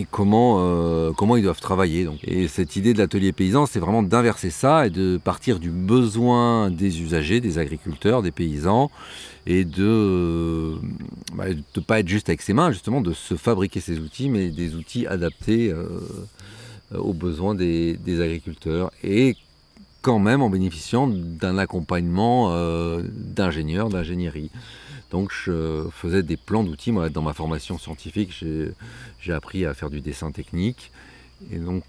comment, 0.09 0.57
euh, 0.59 1.11
ils 1.37 1.43
doivent 1.43 1.61
travailler. 1.61 2.07
Et 2.23 2.47
cette 2.47 2.75
idée 2.75 2.93
de 2.93 2.97
l'atelier 2.97 3.31
paysan, 3.31 3.65
c'est 3.65 3.79
vraiment 3.79 4.03
d'inverser 4.03 4.49
ça 4.49 4.87
et 4.87 4.89
de 4.89 5.17
partir 5.23 5.59
du 5.59 5.69
besoin 5.69 6.69
des 6.69 7.01
usagers, 7.01 7.39
des 7.39 7.57
agriculteurs, 7.57 8.21
des 8.21 8.31
paysans, 8.31 8.91
et 9.47 9.63
de 9.63 10.75
ne 11.33 11.35
bah, 11.35 11.45
pas 11.87 11.99
être 11.99 12.07
juste 12.07 12.27
avec 12.29 12.41
ses 12.41 12.53
mains, 12.53 12.71
justement, 12.71 13.01
de 13.01 13.13
se 13.13 13.35
fabriquer 13.35 13.79
ces 13.79 13.99
outils, 13.99 14.29
mais 14.29 14.49
des 14.49 14.75
outils 14.75 15.07
adaptés 15.07 15.71
euh, 15.71 15.87
aux 16.93 17.13
besoins 17.13 17.55
des, 17.55 18.21
agriculteurs. 18.21 18.91
Et 19.03 19.35
quand 20.01 20.19
même 20.19 20.41
en 20.41 20.49
bénéficiant 20.49 21.07
d'un 21.07 21.57
accompagnement 21.57 22.51
d'ingénieurs, 23.13 23.89
d'ingénierie. 23.89 24.49
Donc 25.11 25.31
je 25.31 25.87
faisais 25.91 26.23
des 26.23 26.37
plans 26.37 26.63
d'outils. 26.63 26.91
Moi, 26.91 27.09
dans 27.09 27.21
ma 27.21 27.33
formation 27.33 27.77
scientifique, 27.77 28.43
j'ai 29.19 29.33
appris 29.33 29.65
à 29.65 29.73
faire 29.73 29.89
du 29.89 30.01
dessin 30.01 30.31
technique. 30.31 30.91
Et 31.51 31.57
donc 31.57 31.83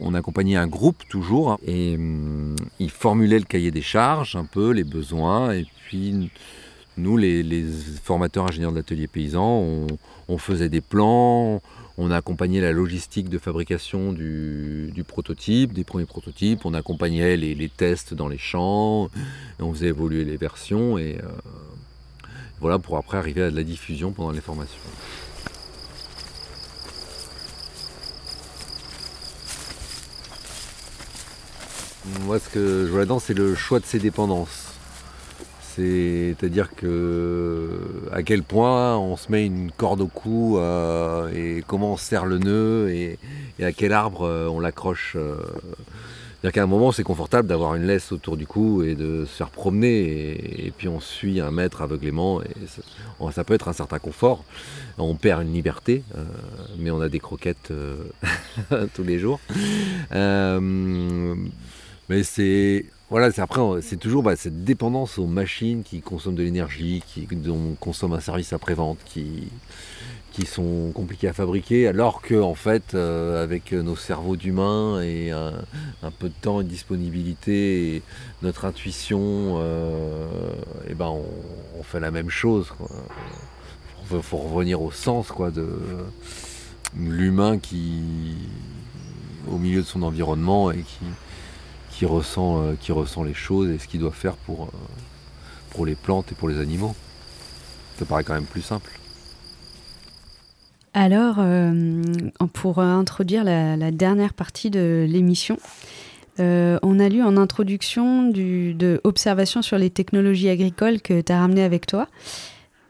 on 0.00 0.14
accompagnait 0.14 0.56
un 0.56 0.66
groupe 0.66 1.02
toujours. 1.08 1.58
Et 1.66 1.96
hum, 1.96 2.56
ils 2.78 2.90
formulaient 2.90 3.38
le 3.38 3.44
cahier 3.44 3.70
des 3.70 3.82
charges, 3.82 4.36
un 4.36 4.44
peu 4.44 4.70
les 4.70 4.84
besoins. 4.84 5.52
Et 5.52 5.66
puis 5.86 6.30
nous, 6.96 7.16
les, 7.16 7.64
formateurs 8.02 8.46
ingénieurs 8.46 8.72
de 8.72 8.76
l'atelier 8.76 9.06
paysan, 9.06 9.86
on, 10.28 10.38
faisait 10.38 10.68
des 10.68 10.80
plans. 10.80 11.60
On 12.00 12.12
accompagnait 12.12 12.60
la 12.60 12.70
logistique 12.70 13.28
de 13.28 13.38
fabrication 13.38 14.12
du, 14.12 15.04
prototype, 15.04 15.72
des 15.72 15.82
premiers 15.82 16.06
prototypes. 16.06 16.64
On 16.64 16.72
accompagnait 16.72 17.36
les, 17.36 17.68
tests 17.68 18.14
dans 18.14 18.28
les 18.28 18.38
champs. 18.38 19.10
on 19.58 19.72
faisait 19.72 19.88
évoluer 19.88 20.24
les 20.24 20.36
versions. 20.36 20.96
Et, 20.96 21.18
euh, 21.18 21.28
voilà, 22.60 22.78
pour 22.78 22.96
après 22.98 23.18
arriver 23.18 23.42
à 23.42 23.50
de 23.50 23.56
la 23.56 23.64
diffusion 23.64 24.12
pendant 24.12 24.30
les 24.30 24.40
formations. 24.40 24.78
Moi, 32.20 32.38
ce 32.38 32.48
que 32.48 32.86
je 32.86 32.90
vois 32.90 33.00
là-dedans, 33.00 33.18
c'est 33.18 33.34
le 33.34 33.56
choix 33.56 33.80
de 33.80 33.84
ses 33.84 33.98
dépendances. 33.98 34.67
C'est-à-dire 35.78 36.74
que 36.74 37.68
à 38.10 38.24
quel 38.24 38.42
point 38.42 38.96
on 38.98 39.16
se 39.16 39.30
met 39.30 39.46
une 39.46 39.70
corde 39.70 40.00
au 40.00 40.08
cou 40.08 40.58
euh, 40.58 41.30
et 41.32 41.62
comment 41.66 41.92
on 41.92 41.96
serre 41.96 42.26
le 42.26 42.38
nœud 42.38 42.90
et, 42.90 43.16
à 43.62 43.70
quel 43.70 43.92
arbre 43.92 44.22
euh, 44.22 44.48
on 44.48 44.58
l'accroche. 44.58 45.14
Euh, 45.16 45.36
c'est-à-dire 46.40 46.52
qu'à 46.54 46.62
un 46.64 46.66
moment, 46.66 46.90
c'est 46.90 47.04
confortable 47.04 47.46
d'avoir 47.48 47.76
une 47.76 47.84
laisse 47.84 48.10
autour 48.10 48.36
du 48.36 48.46
cou 48.46 48.82
et 48.82 48.96
de 48.96 49.24
se 49.24 49.36
faire 49.36 49.50
promener, 49.50 50.66
et, 50.66 50.70
puis 50.70 50.86
on 50.86 51.00
suit 51.00 51.40
un 51.40 51.50
maître 51.50 51.82
aveuglément, 51.82 52.40
et 52.42 52.46
ça, 53.32 53.42
peut 53.42 53.54
être 53.54 53.66
un 53.66 53.72
certain 53.72 53.98
confort. 53.98 54.44
On 54.98 55.16
perd 55.16 55.42
une 55.42 55.52
liberté, 55.52 56.04
mais 56.78 56.92
on 56.92 57.00
a 57.00 57.08
des 57.08 57.18
croquettes 57.18 57.72
tous 58.94 59.02
les 59.02 59.18
jours. 59.18 59.40
Mais 62.08 62.22
c'est 62.22 62.86
voilà, 63.10 63.32
c'est 63.32 63.40
après, 63.40 63.62
c'est 63.80 63.96
toujours 63.96 64.22
bah, 64.22 64.36
cette 64.36 64.64
dépendance 64.64 65.18
aux 65.18 65.26
machines 65.26 65.82
qui 65.82 66.02
consomment 66.02 66.34
de 66.34 66.42
l'énergie, 66.42 67.02
qui 67.06 67.26
dont 67.30 67.70
on 67.72 67.74
consomme 67.74 68.12
un 68.12 68.20
service 68.20 68.52
après-vente, 68.52 68.98
qui, 69.06 69.48
qui 70.32 70.44
sont 70.44 70.92
compliqués 70.94 71.28
à 71.28 71.32
fabriquer, 71.32 71.88
alors 71.88 72.20
que 72.20 72.34
en 72.40 72.54
fait, 72.54 72.94
euh, 72.94 73.42
avec 73.42 73.72
nos 73.72 73.96
cerveaux 73.96 74.36
d'humains 74.36 75.00
et 75.00 75.30
un, 75.30 75.52
peu 76.18 76.28
de 76.28 76.34
temps 76.40 76.60
et 76.60 76.64
de 76.64 76.68
disponibilité, 76.68 77.96
et 77.96 78.02
notre 78.42 78.66
intuition, 78.66 79.56
euh, 79.56 80.26
et 80.88 80.94
ben 80.94 81.08
on, 81.08 81.82
fait 81.82 82.00
la 82.00 82.10
même 82.10 82.28
chose. 82.28 82.74
Il 84.12 84.22
faut, 84.22 84.36
revenir 84.36 84.82
au 84.82 84.90
sens 84.90 85.28
quoi, 85.28 85.50
de 85.50 85.66
l'humain 86.94 87.58
qui, 87.58 88.02
au 89.50 89.56
milieu 89.56 89.80
de 89.80 89.86
son 89.86 90.02
environnement 90.02 90.70
et 90.70 90.82
qui, 90.82 91.06
qui, 91.98 92.06
ressent, 92.06 92.62
euh, 92.62 92.74
qui 92.80 92.92
ressent 92.92 93.24
les 93.24 93.34
choses 93.34 93.68
et 93.70 93.78
ce 93.78 93.88
qu'il 93.88 93.98
doit 93.98 94.12
faire 94.12 94.34
pour, 94.34 94.68
pour 95.70 95.84
les 95.84 95.96
plantes 95.96 96.30
et 96.30 96.36
pour 96.36 96.48
les 96.48 96.60
animaux. 96.60 96.94
Ça 97.98 98.04
paraît 98.04 98.22
quand 98.22 98.34
même 98.34 98.44
plus 98.44 98.62
simple. 98.62 98.92
Alors, 100.94 101.36
euh, 101.38 102.02
pour 102.52 102.78
introduire 102.78 103.42
la, 103.42 103.90
dernière 103.90 104.32
partie 104.32 104.70
de 104.70 105.06
l'émission, 105.08 105.58
euh, 106.38 106.78
on 106.82 107.00
a 107.00 107.08
lu 107.08 107.20
en 107.22 107.36
introduction 107.36 108.30
du, 108.30 108.74
de 108.74 109.00
Observation 109.02 109.60
sur 109.60 109.76
les 109.76 109.90
technologies 109.90 110.48
agricoles 110.48 111.02
que 111.02 111.20
tu 111.20 111.32
as 111.32 111.40
ramené 111.40 111.64
avec 111.64 111.86
toi. 111.86 112.06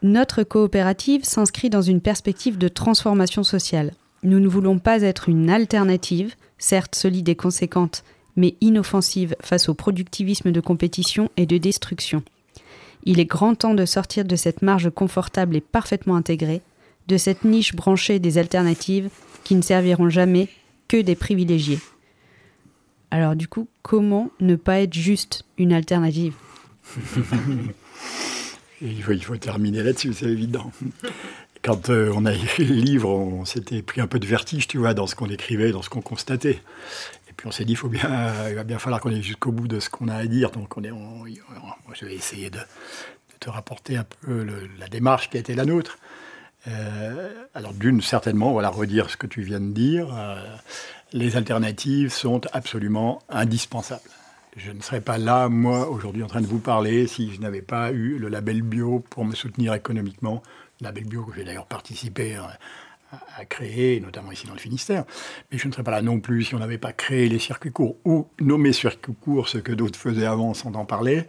Notre 0.03 0.43
coopérative 0.43 1.23
s'inscrit 1.23 1.71
dans 1.71 1.81
une 1.81 1.99
perspective 1.99 2.59
de 2.59 2.67
transformation 2.67 3.43
sociale. 3.43 3.93
Nous 4.21 4.39
ne 4.39 4.47
voulons 4.47 4.77
pas 4.77 5.01
être 5.01 5.29
une 5.29 5.49
alternative, 5.49 6.35
certes 6.59 6.93
solide 6.93 7.27
et 7.27 7.35
conséquente, 7.35 8.03
mais 8.35 8.55
inoffensive 8.61 9.35
face 9.41 9.69
au 9.69 9.73
productivisme 9.73 10.51
de 10.51 10.61
compétition 10.61 11.29
et 11.37 11.45
de 11.45 11.57
destruction. 11.57 12.23
Il 13.03 13.19
est 13.19 13.25
grand 13.25 13.55
temps 13.55 13.73
de 13.73 13.85
sortir 13.85 14.25
de 14.25 14.35
cette 14.35 14.61
marge 14.61 14.89
confortable 14.89 15.55
et 15.55 15.61
parfaitement 15.61 16.15
intégrée 16.15 16.61
de 17.07 17.17
cette 17.17 17.43
niche 17.43 17.75
branchée 17.75 18.19
des 18.19 18.37
alternatives 18.37 19.09
qui 19.43 19.55
ne 19.55 19.61
serviront 19.61 20.09
jamais 20.09 20.47
que 20.87 20.97
des 20.97 21.15
privilégiés. 21.15 21.79
Alors 23.11 23.35
du 23.35 23.47
coup, 23.47 23.67
comment 23.81 24.29
ne 24.39 24.55
pas 24.55 24.79
être 24.79 24.93
juste 24.93 25.43
une 25.57 25.73
alternative? 25.73 26.33
Il, 28.81 29.03
faut, 29.03 29.35
terminer 29.35 29.83
là-dessus, 29.83 30.13
c'est 30.13 30.27
évident. 30.27 30.71
Quand 31.61 31.89
euh, 31.89 32.13
on 32.15 32.25
a 32.25 32.33
écrit 32.33 32.63
le 32.63 32.75
livre, 32.75 33.09
on 33.09 33.43
s'était 33.43 33.81
pris 33.81 33.99
un 33.99 34.07
peu 34.07 34.19
de 34.19 34.25
vertige, 34.25 34.67
tu 34.67 34.77
vois, 34.77 34.93
dans 34.93 35.05
ce 35.05 35.15
qu'on 35.15 35.29
écrivait, 35.29 35.71
dans 35.71 35.81
ce 35.81 35.89
qu'on 35.89 36.01
constatait. 36.01 36.61
Puis 37.39 37.47
on 37.47 37.51
s'est 37.51 37.63
dit, 37.63 37.77
bien, 37.85 38.49
il 38.49 38.55
va 38.55 38.65
bien 38.65 38.79
falloir 38.79 38.99
qu'on 38.99 39.11
aille 39.11 39.23
jusqu'au 39.23 39.53
bout 39.53 39.69
de 39.69 39.79
ce 39.79 39.89
qu'on 39.89 40.09
a 40.09 40.15
à 40.15 40.25
dire. 40.25 40.51
Donc 40.51 40.77
on 40.77 40.83
est, 40.83 40.91
moi, 40.91 41.25
je 41.93 42.05
vais 42.05 42.13
essayer 42.13 42.49
de, 42.49 42.59
te 43.39 43.49
rapporter 43.49 43.95
un 43.95 44.03
peu 44.03 44.45
la 44.77 44.89
démarche 44.89 45.29
qui 45.29 45.37
a 45.37 45.39
été 45.39 45.55
la 45.55 45.63
nôtre. 45.63 45.99
Euh, 46.67 47.29
alors 47.53 47.71
d'une, 47.71 48.01
certainement, 48.01 48.51
voilà, 48.51 48.67
redire 48.67 49.09
ce 49.09 49.15
que 49.15 49.25
tu 49.25 49.41
viens 49.41 49.61
de 49.61 49.71
dire, 49.71 50.13
euh, 50.13 50.43
les 51.13 51.37
alternatives 51.37 52.11
sont 52.11 52.41
absolument 52.51 53.21
indispensables. 53.29 54.01
Je 54.57 54.73
ne 54.73 54.81
serais 54.81 54.99
pas 54.99 55.17
là, 55.17 55.47
moi, 55.47 55.87
aujourd'hui, 55.87 56.23
en 56.23 56.27
train 56.27 56.41
de 56.41 56.47
vous 56.47 56.59
parler 56.59 57.07
si 57.07 57.33
je 57.33 57.39
n'avais 57.39 57.61
pas 57.61 57.93
eu 57.93 58.17
le 58.17 58.27
label 58.27 58.63
bio 58.63 58.99
pour 59.09 59.23
me 59.23 59.33
soutenir 59.33 59.73
économiquement. 59.73 60.43
Le 60.81 60.87
label 60.87 61.05
bio 61.05 61.23
que 61.23 61.33
j'ai 61.37 61.45
d'ailleurs 61.45 61.67
participé 61.67 62.35
à, 62.35 62.57
à 63.37 63.45
créer, 63.45 63.99
notamment 63.99 64.31
ici 64.31 64.45
dans 64.45 64.53
le 64.53 64.59
Finistère. 64.59 65.05
Mais 65.51 65.57
je 65.57 65.67
ne 65.67 65.71
serais 65.73 65.83
pas 65.83 65.91
là 65.91 66.01
non 66.01 66.19
plus 66.19 66.43
si 66.43 66.55
on 66.55 66.59
n'avait 66.59 66.77
pas 66.77 66.93
créé 66.93 67.27
les 67.29 67.39
circuits 67.39 67.71
courts 67.71 67.97
ou 68.05 68.27
nommé 68.39 68.73
circuits 68.73 69.15
courts, 69.19 69.49
ce 69.49 69.57
que 69.57 69.71
d'autres 69.71 69.97
faisaient 69.97 70.25
avant 70.25 70.53
sans 70.53 70.73
en 70.75 70.85
parler 70.85 71.25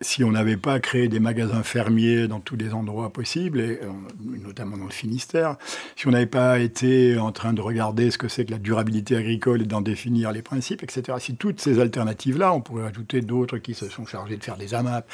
si 0.00 0.24
on 0.24 0.32
n'avait 0.32 0.56
pas 0.56 0.80
créé 0.80 1.08
des 1.08 1.20
magasins 1.20 1.62
fermiers 1.62 2.26
dans 2.26 2.40
tous 2.40 2.56
les 2.56 2.72
endroits 2.74 3.12
possibles, 3.12 3.60
et 3.60 3.78
euh, 3.82 3.90
notamment 4.20 4.76
dans 4.76 4.84
le 4.84 4.90
Finistère, 4.90 5.56
si 5.94 6.08
on 6.08 6.10
n'avait 6.10 6.26
pas 6.26 6.58
été 6.58 7.18
en 7.18 7.30
train 7.32 7.52
de 7.52 7.60
regarder 7.60 8.10
ce 8.10 8.18
que 8.18 8.28
c'est 8.28 8.44
que 8.44 8.50
la 8.50 8.58
durabilité 8.58 9.16
agricole 9.16 9.62
et 9.62 9.64
d'en 9.64 9.80
définir 9.80 10.32
les 10.32 10.42
principes, 10.42 10.82
etc., 10.82 11.18
si 11.20 11.36
toutes 11.36 11.60
ces 11.60 11.78
alternatives-là, 11.78 12.52
on 12.52 12.60
pourrait 12.60 12.86
ajouter 12.86 13.20
d'autres 13.20 13.58
qui 13.58 13.74
se 13.74 13.88
sont 13.88 14.06
chargés 14.06 14.36
de 14.36 14.44
faire 14.44 14.56
des 14.56 14.74
AMAP, 14.74 15.08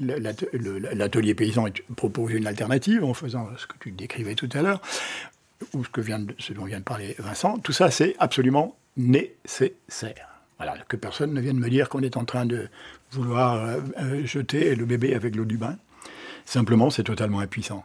l'atelier 0.00 1.34
paysan 1.34 1.66
propose 1.96 2.32
une 2.32 2.46
alternative 2.46 3.04
en 3.04 3.14
faisant 3.14 3.48
ce 3.56 3.66
que 3.66 3.74
tu 3.78 3.92
décrivais 3.92 4.34
tout 4.34 4.48
à 4.52 4.62
l'heure, 4.62 4.80
ou 5.74 5.84
ce, 5.84 5.90
que 5.90 6.00
vient 6.00 6.24
ce 6.38 6.52
dont 6.52 6.64
vient 6.64 6.78
de 6.78 6.84
parler 6.84 7.14
Vincent, 7.18 7.58
tout 7.58 7.72
ça 7.72 7.90
c'est 7.90 8.16
absolument 8.18 8.76
nécessaire. 8.96 10.37
Voilà, 10.58 10.76
que 10.88 10.96
personne 10.96 11.32
ne 11.32 11.40
vienne 11.40 11.58
me 11.58 11.70
dire 11.70 11.88
qu'on 11.88 12.00
est 12.00 12.16
en 12.16 12.24
train 12.24 12.44
de 12.44 12.68
vouloir 13.12 13.54
euh, 13.54 13.80
euh, 14.00 14.26
jeter 14.26 14.74
le 14.74 14.84
bébé 14.84 15.14
avec 15.14 15.36
l'eau 15.36 15.44
du 15.44 15.56
bain. 15.56 15.76
Simplement, 16.44 16.90
c'est 16.90 17.04
totalement 17.04 17.38
impuissant. 17.40 17.84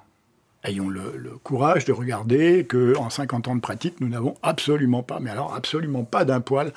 Ayons 0.63 0.89
le, 0.89 1.37
courage 1.43 1.85
de 1.85 1.91
regarder 1.91 2.65
qu'en 2.65 3.09
50 3.09 3.49
ans 3.49 3.55
de 3.55 3.61
pratique, 3.61 3.99
nous 3.99 4.07
n'avons 4.07 4.35
absolument 4.41 5.03
pas, 5.03 5.19
mais 5.19 5.29
alors 5.29 5.53
absolument 5.53 6.05
pas 6.05 6.23
d'un 6.23 6.39
poil, 6.39 6.71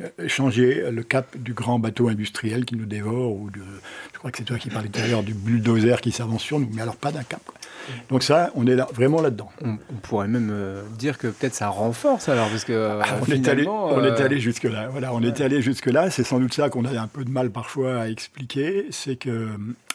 euh, 0.00 0.28
changé 0.28 0.90
le 0.90 1.02
cap 1.02 1.36
du 1.36 1.54
grand 1.54 1.78
bateau 1.78 2.08
industriel 2.08 2.64
qui 2.64 2.76
nous 2.76 2.86
dévore, 2.86 3.32
ou 3.32 3.50
de, 3.50 3.60
je 4.12 4.18
crois 4.18 4.30
que 4.30 4.38
c'est 4.38 4.44
toi 4.44 4.58
qui 4.58 4.68
parlais 4.68 4.88
tout 4.88 5.00
à 5.00 5.06
l'heure 5.06 5.22
du 5.22 5.34
bulldozer 5.34 6.00
qui 6.00 6.12
s'avance 6.12 6.42
sur 6.42 6.58
nous, 6.58 6.68
mais 6.72 6.82
alors 6.82 6.96
pas 6.96 7.12
d'un 7.12 7.22
cap. 7.22 7.40
Donc 8.08 8.22
ça, 8.22 8.50
on 8.54 8.66
est 8.66 8.74
là, 8.74 8.88
vraiment 8.92 9.22
là-dedans. 9.22 9.50
On, 9.64 9.76
pourrait 10.02 10.28
même 10.28 10.50
euh, 10.52 10.82
dire 10.98 11.18
que 11.18 11.28
peut-être 11.28 11.54
ça 11.54 11.68
renforce 11.68 12.28
alors, 12.28 12.48
parce 12.48 12.64
que 12.64 13.00
ah, 13.02 13.18
on, 13.22 13.32
est 13.32 13.48
allé, 13.48 13.66
on 13.66 14.04
est 14.04 14.20
euh, 14.20 14.24
allé 14.24 14.38
jusque 14.38 14.64
là. 14.64 14.88
Voilà, 14.90 15.14
on 15.14 15.22
est 15.22 15.40
allé 15.40 15.62
jusque 15.62 15.86
là. 15.86 16.10
C'est 16.10 16.24
sans 16.24 16.40
doute 16.40 16.54
ça 16.54 16.68
qu'on 16.68 16.84
a 16.84 17.00
un 17.00 17.06
peu 17.06 17.24
de 17.24 17.30
mal 17.30 17.50
parfois 17.50 18.02
à 18.02 18.08
expliquer, 18.08 18.86
c'est 18.90 19.16
que 19.16 19.48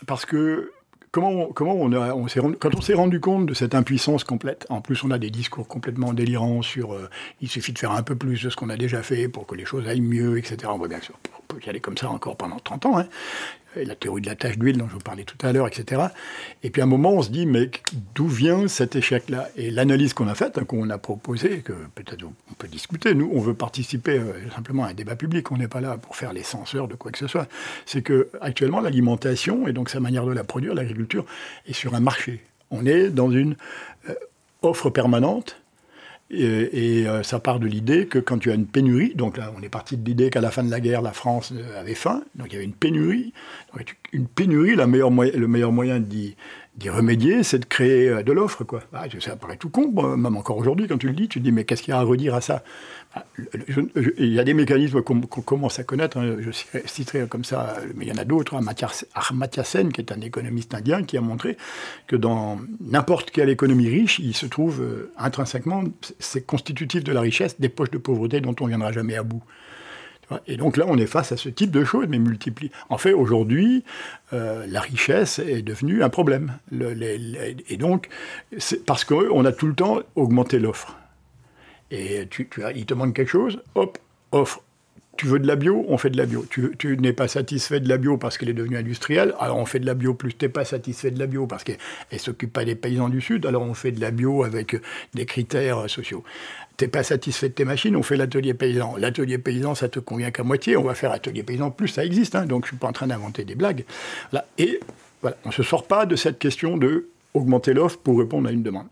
parce 0.07 0.25
que 0.25 0.71
comment, 1.11 1.49
on, 1.57 1.91
a, 1.93 2.13
on 2.13 2.27
s'est 2.27 2.39
rendu, 2.39 2.57
quand 2.57 2.75
on 2.75 2.81
s'est 2.81 2.93
rendu 2.93 3.19
compte 3.19 3.45
de 3.45 3.53
cette 3.53 3.75
impuissance 3.75 4.23
complète, 4.23 4.65
en 4.69 4.81
plus 4.81 5.03
on 5.03 5.11
a 5.11 5.19
des 5.19 5.29
discours 5.29 5.67
complètement 5.67 6.13
délirants 6.13 6.61
sur 6.61 6.93
euh, 6.93 7.09
il 7.41 7.49
suffit 7.49 7.73
de 7.73 7.79
faire 7.79 7.91
un 7.91 8.03
peu 8.03 8.15
plus 8.15 8.43
de 8.43 8.49
ce 8.49 8.55
qu'on 8.55 8.69
a 8.69 8.77
déjà 8.77 9.03
fait 9.03 9.27
pour 9.27 9.45
que 9.45 9.55
les 9.55 9.65
choses 9.65 9.87
aillent 9.87 10.01
mieux, 10.01 10.37
etc. 10.37 10.57
On 10.67 10.77
voit 10.77 10.87
bien 10.87 11.01
peut 11.53 11.61
y 11.65 11.69
aller 11.69 11.79
comme 11.79 11.97
ça 11.97 12.09
encore 12.09 12.35
pendant 12.35 12.59
30 12.59 12.85
ans. 12.87 12.97
Hein 12.99 13.07
la 13.75 13.95
théorie 13.95 14.21
de 14.21 14.27
la 14.27 14.35
tache 14.35 14.57
d'huile 14.57 14.77
dont 14.77 14.87
je 14.87 14.93
vous 14.93 14.99
parlais 14.99 15.23
tout 15.23 15.37
à 15.45 15.51
l'heure, 15.51 15.67
etc. 15.67 16.01
Et 16.63 16.69
puis 16.69 16.81
à 16.81 16.85
un 16.85 16.87
moment, 16.87 17.11
on 17.13 17.21
se 17.21 17.29
dit, 17.29 17.45
mais 17.45 17.69
d'où 18.15 18.27
vient 18.27 18.67
cet 18.67 18.95
échec-là? 18.95 19.49
Et 19.55 19.71
l'analyse 19.71 20.13
qu'on 20.13 20.27
a 20.27 20.35
faite, 20.35 20.57
hein, 20.57 20.65
qu'on 20.65 20.89
a 20.89 20.97
proposée, 20.97 21.59
que 21.59 21.73
peut-être 21.95 22.23
on 22.23 22.53
peut 22.57 22.67
discuter, 22.67 23.15
nous, 23.15 23.29
on 23.33 23.39
veut 23.39 23.53
participer 23.53 24.17
euh, 24.17 24.33
simplement 24.53 24.83
à 24.83 24.89
un 24.89 24.93
débat 24.93 25.15
public, 25.15 25.51
on 25.51 25.57
n'est 25.57 25.67
pas 25.67 25.81
là 25.81 25.97
pour 25.97 26.15
faire 26.15 26.33
les 26.33 26.43
censeurs 26.43 26.87
de 26.87 26.95
quoi 26.95 27.11
que 27.11 27.17
ce 27.17 27.27
soit, 27.27 27.47
c'est 27.85 28.01
que 28.01 28.29
actuellement 28.41 28.81
l'alimentation, 28.81 29.67
et 29.67 29.73
donc 29.73 29.89
sa 29.89 29.99
manière 29.99 30.25
de 30.25 30.33
la 30.33 30.43
produire, 30.43 30.73
l'agriculture, 30.73 31.25
est 31.65 31.73
sur 31.73 31.95
un 31.95 31.99
marché. 31.99 32.43
On 32.71 32.85
est 32.85 33.09
dans 33.09 33.31
une 33.31 33.55
euh, 34.09 34.15
offre 34.61 34.89
permanente 34.89 35.60
et, 36.33 37.07
euh, 37.07 37.23
ça 37.23 37.39
part 37.39 37.59
de 37.59 37.67
l'idée 37.67 38.07
que 38.07 38.17
quand 38.17 38.37
tu 38.37 38.51
as 38.51 38.55
une 38.55 38.65
pénurie, 38.65 39.13
donc 39.15 39.37
là 39.37 39.51
on 39.57 39.61
est 39.61 39.69
parti 39.69 39.97
de 39.97 40.05
l'idée 40.07 40.29
qu'à 40.29 40.41
la 40.41 40.49
fin 40.49 40.63
de 40.63 40.71
la 40.71 40.79
guerre, 40.79 41.01
la 41.01 41.11
France 41.11 41.51
euh, 41.53 41.79
avait 41.79 41.95
faim, 41.95 42.23
donc 42.35 42.47
il 42.49 42.53
y 42.53 42.55
avait 42.55 42.65
une 42.65 42.73
pénurie. 42.73 43.33
une 44.13 44.27
pénurie, 44.27 44.75
le 44.75 44.87
meilleur 44.87 45.71
moyen 45.71 45.99
d'y 45.99 46.35
remédier, 46.89 47.43
c'est 47.43 47.59
de 47.59 47.65
créer 47.65 48.09
euh, 48.09 48.23
de 48.23 48.31
l'offre. 48.31 48.63
Ah, 48.93 49.05
ça 49.19 49.35
paraît 49.35 49.57
tout 49.57 49.69
con, 49.69 49.91
même 50.15 50.37
encore 50.37 50.57
aujourd'hui, 50.57 50.87
quand 50.87 50.97
tu 50.97 51.07
le 51.07 51.13
dis, 51.13 51.27
tu 51.27 51.39
te 51.39 51.43
dis, 51.43 51.51
mais 51.51 51.65
qu'est-ce 51.65 51.83
qu'il 51.83 51.91
y 51.91 51.95
a 51.95 51.99
à 51.99 52.03
redire 52.03 52.35
à 52.35 52.41
ça? 52.41 52.63
Il 54.17 54.33
y 54.33 54.39
a 54.39 54.43
des 54.43 54.53
mécanismes 54.53 55.01
qu'on 55.01 55.19
commence 55.19 55.79
à 55.79 55.83
connaître, 55.83 56.17
hein, 56.17 56.37
je 56.39 56.51
citerai 56.85 57.27
comme 57.27 57.43
ça, 57.43 57.75
mais 57.95 58.05
il 58.05 58.07
y 58.07 58.11
en 58.11 58.17
a 58.17 58.23
d'autres. 58.23 58.55
Hein, 58.55 58.61
Amartya 59.29 59.63
Sen, 59.63 59.91
qui 59.91 60.01
est 60.01 60.11
un 60.11 60.21
économiste 60.21 60.73
indien, 60.73 61.03
qui 61.03 61.17
a 61.17 61.21
montré 61.21 61.57
que 62.07 62.15
dans 62.15 62.59
n'importe 62.79 63.31
quelle 63.31 63.49
économie 63.49 63.89
riche, 63.89 64.19
il 64.19 64.35
se 64.35 64.45
trouve 64.45 64.81
euh, 64.81 65.11
intrinsèquement, 65.17 65.83
c'est 66.19 66.45
constitutif 66.45 67.03
de 67.03 67.11
la 67.11 67.21
richesse, 67.21 67.59
des 67.59 67.69
poches 67.69 67.91
de 67.91 67.97
pauvreté 67.97 68.39
dont 68.39 68.55
on 68.61 68.65
ne 68.65 68.69
viendra 68.69 68.91
jamais 68.91 69.17
à 69.17 69.23
bout. 69.23 69.43
Et 70.47 70.55
donc 70.55 70.77
là, 70.77 70.85
on 70.87 70.97
est 70.97 71.07
face 71.07 71.33
à 71.33 71.37
ce 71.37 71.49
type 71.49 71.71
de 71.71 71.83
choses, 71.83 72.05
mais 72.07 72.17
multipliées. 72.17 72.71
En 72.89 72.97
fait, 72.97 73.11
aujourd'hui, 73.11 73.83
euh, 74.31 74.65
la 74.67 74.79
richesse 74.79 75.39
est 75.39 75.61
devenue 75.61 76.03
un 76.03 76.09
problème. 76.09 76.53
et 76.71 77.77
donc, 77.77 78.07
parce 78.85 79.03
qu'on 79.03 79.43
a 79.43 79.51
tout 79.51 79.67
le 79.67 79.73
temps 79.73 79.99
augmenté 80.15 80.59
l'offre. 80.59 80.95
Et 81.91 82.27
tu, 82.29 82.47
tu 82.47 82.61
il 82.75 82.85
te 82.85 82.93
manque 82.93 83.15
quelque 83.15 83.29
chose, 83.29 83.61
hop, 83.75 83.97
offre. 84.31 84.63
Tu 85.17 85.27
veux 85.27 85.39
de 85.39 85.45
la 85.45 85.57
bio, 85.57 85.85
on 85.89 85.97
fait 85.97 86.09
de 86.09 86.17
la 86.17 86.25
bio. 86.25 86.45
Tu, 86.49 86.73
tu 86.79 86.97
n'es 86.97 87.13
pas 87.13 87.27
satisfait 87.27 87.81
de 87.81 87.89
la 87.89 87.97
bio 87.97 88.17
parce 88.17 88.37
qu'elle 88.37 88.49
est 88.49 88.53
devenue 88.53 88.77
industrielle, 88.77 89.35
alors 89.39 89.57
on 89.57 89.65
fait 89.65 89.79
de 89.79 89.85
la 89.85 89.93
bio 89.93 90.13
plus. 90.13 90.33
Tu 90.33 90.45
n'es 90.45 90.49
pas 90.49 90.63
satisfait 90.65 91.11
de 91.11 91.19
la 91.19 91.27
bio 91.27 91.47
parce 91.47 91.63
qu'elle 91.63 91.77
ne 92.11 92.17
s'occupe 92.17 92.53
pas 92.53 92.63
des 92.63 92.75
paysans 92.75 93.09
du 93.09 93.19
Sud, 93.21 93.45
alors 93.45 93.61
on 93.61 93.73
fait 93.73 93.91
de 93.91 93.99
la 93.99 94.09
bio 94.11 94.43
avec 94.43 94.77
des 95.13 95.25
critères 95.25 95.89
sociaux 95.89 96.23
t'es 96.81 96.87
pas 96.87 97.03
satisfait 97.03 97.49
de 97.49 97.53
tes 97.53 97.63
machines, 97.63 97.95
on 97.95 98.01
fait 98.01 98.17
l'atelier 98.17 98.55
paysan. 98.55 98.95
L'atelier 98.97 99.37
paysan, 99.37 99.75
ça 99.75 99.87
te 99.87 99.99
convient 99.99 100.31
qu'à 100.31 100.41
moitié, 100.41 100.77
on 100.77 100.83
va 100.83 100.95
faire 100.95 101.11
atelier 101.11 101.43
paysan 101.43 101.69
plus, 101.69 101.89
ça 101.89 102.03
existe, 102.03 102.33
hein, 102.33 102.47
donc 102.47 102.65
je 102.65 102.69
suis 102.69 102.77
pas 102.77 102.87
en 102.87 102.91
train 102.91 103.05
d'inventer 103.05 103.45
des 103.45 103.53
blagues. 103.53 103.85
Et 104.57 104.79
voilà, 105.21 105.37
on 105.45 105.51
se 105.51 105.61
sort 105.61 105.85
pas 105.85 106.07
de 106.07 106.15
cette 106.15 106.39
question 106.39 106.77
de 106.77 107.09
augmenter 107.35 107.75
l'offre 107.75 107.99
pour 107.99 108.17
répondre 108.17 108.49
à 108.49 108.51
une 108.51 108.63
demande. 108.63 108.87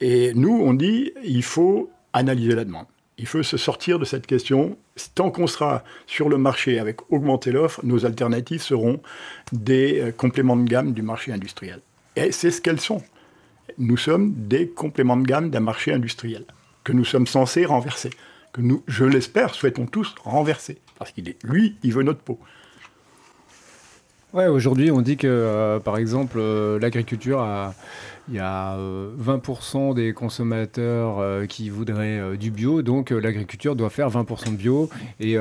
Et 0.00 0.32
nous, 0.34 0.58
on 0.64 0.72
dit, 0.72 1.12
il 1.22 1.42
faut 1.42 1.90
analyser 2.16 2.54
la 2.54 2.64
demande. 2.64 2.86
Il 3.18 3.26
faut 3.26 3.42
se 3.42 3.56
sortir 3.56 3.98
de 3.98 4.04
cette 4.04 4.26
question. 4.26 4.76
Tant 5.14 5.30
qu'on 5.30 5.46
sera 5.46 5.84
sur 6.06 6.28
le 6.28 6.36
marché 6.36 6.78
avec 6.78 7.10
augmenter 7.10 7.50
l'offre, 7.50 7.80
nos 7.84 8.04
alternatives 8.04 8.62
seront 8.62 9.00
des 9.52 10.00
euh, 10.00 10.12
compléments 10.12 10.56
de 10.56 10.68
gamme 10.68 10.92
du 10.92 11.02
marché 11.02 11.32
industriel. 11.32 11.80
Et 12.14 12.32
c'est 12.32 12.50
ce 12.50 12.60
qu'elles 12.60 12.80
sont. 12.80 13.02
Nous 13.78 13.96
sommes 13.96 14.34
des 14.36 14.68
compléments 14.68 15.16
de 15.16 15.26
gamme 15.26 15.50
d'un 15.50 15.60
marché 15.60 15.92
industriel 15.92 16.44
que 16.84 16.92
nous 16.92 17.04
sommes 17.04 17.26
censés 17.26 17.64
renverser, 17.64 18.10
que 18.52 18.60
nous, 18.60 18.82
je 18.86 19.04
l'espère, 19.04 19.54
souhaitons 19.54 19.86
tous 19.86 20.14
renverser, 20.22 20.78
parce 20.98 21.10
qu'il 21.10 21.28
est, 21.28 21.36
lui, 21.42 21.76
il 21.82 21.92
veut 21.92 22.04
notre 22.04 22.20
peau. 22.20 22.38
Ouais, 24.32 24.46
aujourd'hui, 24.46 24.90
on 24.90 25.00
dit 25.00 25.16
que, 25.16 25.26
euh, 25.26 25.80
par 25.80 25.96
exemple, 25.96 26.36
euh, 26.38 26.78
l'agriculture 26.78 27.40
a, 27.40 27.74
il 28.28 28.34
y 28.34 28.38
a 28.38 28.76
20% 28.76 29.90
euh, 29.90 29.94
des 29.94 30.12
consommateurs 30.12 31.46
qui 31.48 31.70
voudraient 31.70 32.36
du 32.36 32.50
bio, 32.50 32.82
donc 32.82 33.10
l'agriculture 33.10 33.76
doit 33.76 33.90
faire 33.90 34.10
20% 34.10 34.52
de 34.52 34.56
bio. 34.56 34.88
Et 35.20 35.36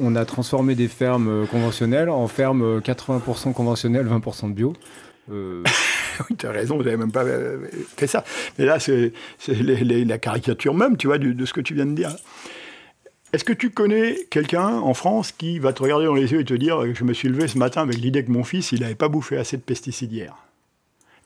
on 0.00 0.16
a 0.16 0.24
transformé 0.24 0.74
des 0.74 0.88
fermes 0.88 1.46
conventionnelles 1.48 2.08
en 2.08 2.26
fermes 2.28 2.78
80% 2.80 3.52
conventionnelles, 3.52 4.06
20% 4.06 4.48
de 4.48 4.54
bio. 4.54 4.74
oui, 5.30 6.36
tu 6.36 6.46
as 6.46 6.50
raison, 6.50 6.76
vous 6.76 6.82
n'avez 6.82 6.96
même 6.96 7.12
pas 7.12 7.24
euh, 7.24 7.66
fait 7.96 8.06
ça. 8.06 8.24
Mais 8.58 8.64
là, 8.64 8.78
c'est 8.78 9.12
la 9.48 10.18
caricature 10.18 10.74
même, 10.74 10.96
tu 10.96 11.06
vois, 11.06 11.18
de, 11.18 11.44
ce 11.44 11.52
que 11.52 11.60
tu 11.60 11.74
viens 11.74 11.86
de 11.86 11.94
dire. 11.94 12.14
Est-ce 13.32 13.44
que 13.44 13.52
tu 13.52 13.70
connais 13.70 14.16
quelqu'un 14.30 14.66
en 14.66 14.92
France 14.92 15.30
qui 15.30 15.60
va 15.60 15.72
te 15.72 15.82
regarder 15.82 16.06
dans 16.06 16.14
les 16.14 16.32
yeux 16.32 16.40
et 16.40 16.44
te 16.44 16.54
dire 16.54 16.82
Je 16.94 17.04
me 17.04 17.12
suis 17.12 17.28
levé 17.28 17.46
ce 17.46 17.58
matin 17.58 17.82
avec 17.82 17.98
l'idée 17.98 18.24
que 18.24 18.30
mon 18.30 18.42
fils, 18.42 18.72
il 18.72 18.80
n'avait 18.80 18.96
pas 18.96 19.08
bouffé 19.08 19.36
assez 19.36 19.56
de 19.56 19.62
pesticides 19.62 20.12
hier? 20.12 20.34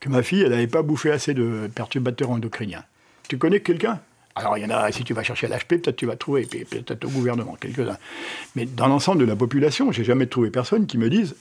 Ma 0.09 0.23
fille, 0.23 0.43
elle 0.43 0.51
n'avait 0.51 0.67
pas 0.67 0.83
bouffé 0.83 1.11
assez 1.11 1.35
de 1.35 1.69
perturbateurs 1.75 2.31
endocriniens 2.31 2.85
Tu 3.29 3.39
connais 3.39 3.61
quelqu'un? 3.61 4.01
Alors, 4.37 4.59
il 4.59 4.63
y 4.63 4.67
en 4.67 4.71
a, 4.71 4.91
si 4.91 5.05
tu 5.05 5.15
vas 5.15 5.23
chercher 5.23 5.47
à 5.47 5.57
l'HP, 5.57 5.69
peut-être 5.69 5.97
tu 5.97 6.07
vas 6.07 6.17
trouver, 6.17 6.45
peut-être 6.47 7.05
au 7.05 7.09
gouvernement, 7.09 7.57
quelques-uns. 7.61 7.99
Mais 8.57 8.67
dans 8.67 8.89
l'ensemble 8.89 9.21
de 9.21 9.27
la 9.27 9.37
population, 9.37 9.93
j'ai 9.93 10.03
jamais 10.03 10.27
trouvé 10.27 10.51
personne 10.51 10.87
qui 10.87 10.99
me 10.99 11.09
dise 11.09 11.37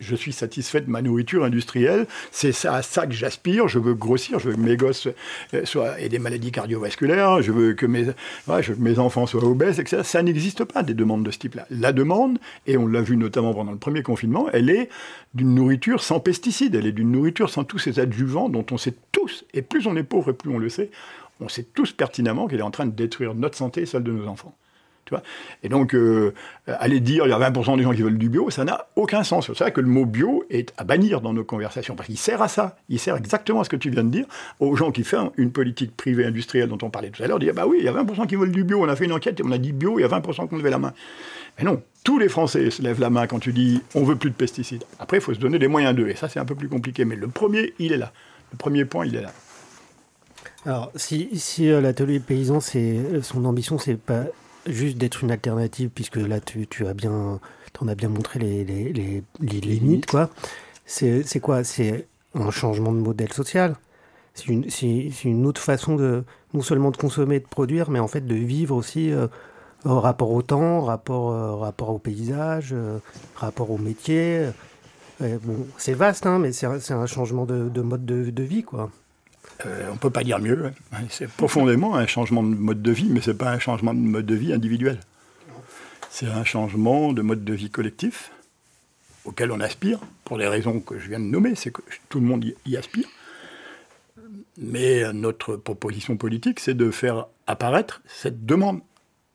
je 0.00 0.14
suis 0.14 0.32
satisfait 0.32 0.80
de 0.80 0.90
ma 0.90 1.02
nourriture 1.02 1.44
industrielle, 1.44 2.06
c'est 2.30 2.52
ça 2.52 2.74
à 2.74 2.82
ça 2.82 3.06
que 3.06 3.12
j'aspire, 3.12 3.68
je 3.68 3.78
veux 3.78 3.94
grossir, 3.94 4.38
je 4.38 4.50
veux 4.50 4.54
que 4.54 4.60
mes 4.60 4.76
gosses 4.76 5.08
euh, 5.54 5.96
aient 5.98 6.08
des 6.08 6.18
maladies 6.18 6.52
cardiovasculaires, 6.52 7.42
je 7.42 7.52
veux 7.52 7.74
que 7.74 7.86
mes, 7.86 8.06
mes 8.78 8.98
enfants 8.98 9.26
soient 9.26 9.44
obèses, 9.44 9.80
etc. 9.80 10.02
Ça 10.04 10.22
n'existe 10.22 10.64
pas 10.64 10.82
des 10.82 10.94
demandes 10.94 11.24
de 11.24 11.30
ce 11.30 11.38
type-là. 11.38 11.66
La 11.70 11.92
demande, 11.92 12.38
et 12.66 12.76
on 12.76 12.86
l'a 12.86 13.00
vu 13.00 13.16
notamment 13.16 13.54
pendant 13.54 13.72
le 13.72 13.78
premier 13.78 14.02
confinement, 14.02 14.48
elle 14.52 14.70
est 14.70 14.88
d'une 15.34 15.54
nourriture 15.54 16.02
sans 16.02 16.20
pesticides, 16.20 16.74
elle 16.74 16.86
est 16.86 16.92
d'une 16.92 17.12
nourriture 17.12 17.50
sans 17.50 17.64
tous 17.64 17.78
ces 17.78 17.98
adjuvants 17.98 18.48
dont 18.48 18.66
on 18.70 18.78
sait 18.78 18.94
tous, 19.12 19.44
et 19.54 19.62
plus 19.62 19.86
on 19.86 19.96
est 19.96 20.02
pauvre 20.02 20.30
et 20.30 20.34
plus 20.34 20.50
on 20.50 20.58
le 20.58 20.68
sait, 20.68 20.90
on 21.40 21.48
sait 21.48 21.64
tous 21.64 21.92
pertinemment 21.92 22.48
qu'elle 22.48 22.60
est 22.60 22.62
en 22.62 22.70
train 22.70 22.86
de 22.86 22.94
détruire 22.94 23.34
notre 23.34 23.56
santé 23.56 23.82
et 23.82 23.86
celle 23.86 24.02
de 24.02 24.12
nos 24.12 24.26
enfants 24.26 24.54
et 25.62 25.68
donc, 25.68 25.94
euh, 25.94 26.32
aller 26.66 27.00
dire 27.00 27.26
il 27.26 27.30
y 27.30 27.32
a 27.32 27.38
20% 27.38 27.76
des 27.76 27.82
gens 27.82 27.92
qui 27.92 28.02
veulent 28.02 28.18
du 28.18 28.28
bio, 28.28 28.50
ça 28.50 28.64
n'a 28.64 28.86
aucun 28.96 29.22
sens. 29.22 29.46
C'est 29.46 29.56
ça 29.56 29.70
que 29.70 29.80
le 29.80 29.88
mot 29.88 30.04
bio 30.04 30.44
est 30.50 30.72
à 30.76 30.84
bannir 30.84 31.20
dans 31.20 31.32
nos 31.32 31.44
conversations, 31.44 31.94
parce 31.94 32.06
qu'il 32.06 32.18
sert 32.18 32.42
à 32.42 32.48
ça. 32.48 32.76
Il 32.88 32.98
sert 32.98 33.16
exactement 33.16 33.60
à 33.60 33.64
ce 33.64 33.68
que 33.68 33.76
tu 33.76 33.90
viens 33.90 34.04
de 34.04 34.10
dire, 34.10 34.26
aux 34.60 34.76
gens 34.76 34.90
qui 34.90 35.04
font 35.04 35.32
une 35.36 35.52
politique 35.52 35.96
privée 35.96 36.24
industrielle 36.24 36.68
dont 36.68 36.78
on 36.82 36.90
parlait 36.90 37.10
tout 37.10 37.22
à 37.22 37.26
l'heure, 37.26 37.38
dire 37.38 37.54
bah 37.54 37.66
oui, 37.66 37.78
il 37.80 37.84
y 37.84 37.88
a 37.88 37.92
20% 37.92 38.26
qui 38.26 38.36
veulent 38.36 38.52
du 38.52 38.64
bio, 38.64 38.82
on 38.82 38.88
a 38.88 38.96
fait 38.96 39.04
une 39.04 39.12
enquête 39.12 39.38
et 39.40 39.42
on 39.44 39.52
a 39.52 39.58
dit 39.58 39.72
bio, 39.72 39.98
il 39.98 40.02
y 40.02 40.04
a 40.04 40.08
20% 40.08 40.48
qui 40.48 40.54
ont 40.54 40.58
levé 40.58 40.70
la 40.70 40.78
main. 40.78 40.92
Mais 41.58 41.64
non, 41.64 41.82
tous 42.04 42.18
les 42.18 42.28
Français 42.28 42.70
se 42.70 42.82
lèvent 42.82 43.00
la 43.00 43.10
main 43.10 43.26
quand 43.26 43.38
tu 43.38 43.52
dis 43.52 43.80
on 43.94 44.04
veut 44.04 44.16
plus 44.16 44.30
de 44.30 44.34
pesticides. 44.34 44.84
Après, 44.98 45.18
il 45.18 45.22
faut 45.22 45.34
se 45.34 45.40
donner 45.40 45.58
des 45.58 45.68
moyens 45.68 45.94
d'eux, 45.94 46.08
et 46.08 46.16
ça 46.16 46.28
c'est 46.28 46.40
un 46.40 46.44
peu 46.44 46.54
plus 46.54 46.68
compliqué, 46.68 47.04
mais 47.04 47.16
le 47.16 47.28
premier, 47.28 47.74
il 47.78 47.92
est 47.92 47.98
là. 47.98 48.12
Le 48.52 48.58
premier 48.58 48.84
point, 48.84 49.06
il 49.06 49.16
est 49.16 49.22
là. 49.22 49.32
Alors, 50.64 50.90
si, 50.96 51.28
si 51.34 51.70
euh, 51.70 51.80
l'atelier 51.80 52.18
paysan, 52.18 52.58
c'est 52.58 53.22
son 53.22 53.44
ambition, 53.44 53.78
c'est 53.78 53.96
pas 53.96 54.24
juste 54.66 54.98
d'être 54.98 55.22
une 55.22 55.30
alternative, 55.30 55.90
puisque 55.94 56.16
là, 56.16 56.40
tu, 56.40 56.66
tu 56.66 56.86
as 56.86 56.94
bien, 56.94 57.40
en 57.80 57.88
as 57.88 57.94
bien 57.94 58.08
montré 58.08 58.38
les, 58.38 58.64
les, 58.64 58.92
les, 58.92 59.22
les 59.40 59.60
limites, 59.60 60.06
quoi. 60.06 60.30
C'est 60.84 61.40
quoi? 61.40 61.64
C'est 61.64 62.06
un 62.34 62.50
changement 62.50 62.92
de 62.92 62.98
modèle 62.98 63.32
social. 63.32 63.76
C'est 64.34 64.48
une, 64.48 64.66
une, 65.24 65.46
autre 65.46 65.60
façon 65.60 65.96
de, 65.96 66.24
non 66.52 66.60
seulement 66.60 66.90
de 66.90 66.96
consommer, 66.96 67.40
de 67.40 67.46
produire, 67.46 67.90
mais 67.90 67.98
en 67.98 68.08
fait 68.08 68.20
de 68.20 68.34
vivre 68.34 68.76
aussi 68.76 69.10
euh, 69.10 69.28
au 69.86 69.98
rapport 69.98 70.30
au 70.30 70.42
temps, 70.42 70.82
rapport, 70.82 71.30
euh, 71.30 71.54
rapport 71.54 71.88
au 71.88 71.98
paysage, 71.98 72.70
euh, 72.72 72.98
rapport 73.34 73.70
au 73.70 73.78
métier. 73.78 74.50
bon, 75.20 75.66
c'est 75.78 75.94
vaste, 75.94 76.26
hein, 76.26 76.38
mais 76.38 76.52
c'est 76.52 76.66
un, 76.66 77.06
changement 77.06 77.46
de, 77.46 77.70
de 77.70 77.80
mode 77.80 78.04
de, 78.04 78.30
de 78.30 78.42
vie, 78.42 78.62
quoi. 78.62 78.90
Euh, 79.64 79.88
on 79.88 79.94
ne 79.94 79.98
peut 79.98 80.10
pas 80.10 80.24
dire 80.24 80.38
mieux. 80.38 80.72
Hein. 80.92 80.98
C'est 81.08 81.28
profondément 81.28 81.96
un 81.96 82.06
changement 82.06 82.42
de 82.42 82.54
mode 82.54 82.82
de 82.82 82.92
vie, 82.92 83.08
mais 83.08 83.20
ce 83.20 83.30
n'est 83.30 83.36
pas 83.36 83.50
un 83.50 83.58
changement 83.58 83.94
de 83.94 83.98
mode 83.98 84.26
de 84.26 84.34
vie 84.34 84.52
individuel. 84.52 85.00
C'est 86.10 86.26
un 86.26 86.44
changement 86.44 87.12
de 87.12 87.22
mode 87.22 87.44
de 87.44 87.54
vie 87.54 87.70
collectif 87.70 88.32
auquel 89.24 89.50
on 89.50 89.60
aspire, 89.60 89.98
pour 90.24 90.38
les 90.38 90.46
raisons 90.46 90.80
que 90.80 90.98
je 90.98 91.08
viens 91.08 91.18
de 91.18 91.24
nommer, 91.24 91.54
c'est 91.56 91.72
que 91.72 91.82
tout 92.08 92.20
le 92.20 92.26
monde 92.26 92.44
y 92.64 92.76
aspire. 92.76 93.08
Mais 94.56 95.12
notre 95.12 95.56
proposition 95.56 96.16
politique, 96.16 96.60
c'est 96.60 96.74
de 96.74 96.90
faire 96.90 97.26
apparaître 97.46 98.02
cette 98.06 98.46
demande 98.46 98.80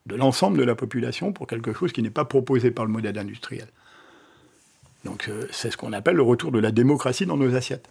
de 0.06 0.16
l'ensemble 0.16 0.58
de 0.58 0.64
la 0.64 0.76
population 0.76 1.32
pour 1.34 1.46
quelque 1.46 1.74
chose 1.74 1.92
qui 1.92 2.02
n'est 2.02 2.10
pas 2.10 2.26
proposé 2.26 2.72
par 2.72 2.86
le 2.86 2.92
modèle 2.92 3.18
industriel. 3.18 3.68
Donc 5.06 5.28
euh, 5.30 5.48
c'est 5.52 5.72
ce 5.72 5.78
qu'on 5.78 5.94
appelle 5.94 6.16
le 6.16 6.22
retour 6.22 6.52
de 6.52 6.60
la 6.60 6.72
démocratie 6.72 7.26
dans 7.26 7.38
nos 7.38 7.56
assiettes. 7.56 7.90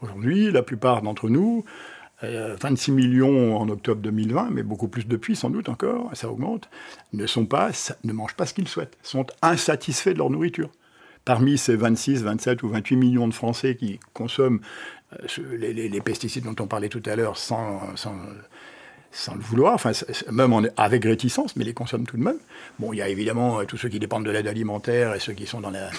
Aujourd'hui, 0.00 0.50
la 0.50 0.62
plupart 0.62 1.02
d'entre 1.02 1.28
nous, 1.28 1.64
26 2.22 2.90
euh, 2.90 2.94
millions 2.94 3.56
en 3.56 3.68
octobre 3.68 4.00
2020, 4.00 4.50
mais 4.50 4.62
beaucoup 4.62 4.88
plus 4.88 5.06
depuis 5.06 5.36
sans 5.36 5.50
doute 5.50 5.68
encore, 5.68 6.10
ça 6.14 6.30
augmente, 6.30 6.68
ne, 7.12 7.26
sont 7.26 7.46
pas, 7.46 7.70
ne 8.04 8.12
mangent 8.12 8.34
pas 8.34 8.46
ce 8.46 8.54
qu'ils 8.54 8.68
souhaitent, 8.68 8.96
sont 9.02 9.26
insatisfaits 9.42 10.10
de 10.10 10.18
leur 10.18 10.30
nourriture. 10.30 10.70
parmi 11.24 11.58
ces 11.58 11.76
26, 11.76 12.22
27 12.22 12.62
ou 12.62 12.68
28 12.68 12.96
millions 12.96 13.28
de 13.28 13.34
Français 13.34 13.76
qui 13.76 14.00
consomment 14.14 14.60
les, 15.52 16.00
pesticides 16.00 16.44
dont 16.44 16.56
on 16.60 16.66
parlait 16.66 16.88
tout 16.88 17.02
à 17.06 17.16
l'heure 17.16 17.36
sans, 17.36 17.80
le 19.34 19.40
vouloir, 19.40 19.74
enfin, 19.74 19.92
même 20.30 20.70
avec 20.76 21.04
réticence, 21.04 21.56
mais 21.56 21.64
les 21.64 21.74
consomment 21.74 22.06
tout 22.06 22.16
de 22.16 22.22
même. 22.22 22.38
Bon, 22.78 22.92
il 22.92 22.96
y 22.96 23.02
a 23.02 23.08
évidemment 23.08 23.64
tous 23.64 23.76
ceux 23.76 23.88
qui 23.88 23.98
dépendent 23.98 24.24
de 24.24 24.30
l'aide 24.30 24.46
alimentaire 24.46 25.14
et 25.14 25.20
ceux 25.20 25.32
qui 25.32 25.46
sont 25.46 25.60
dans 25.60 25.70
la, 25.70 25.90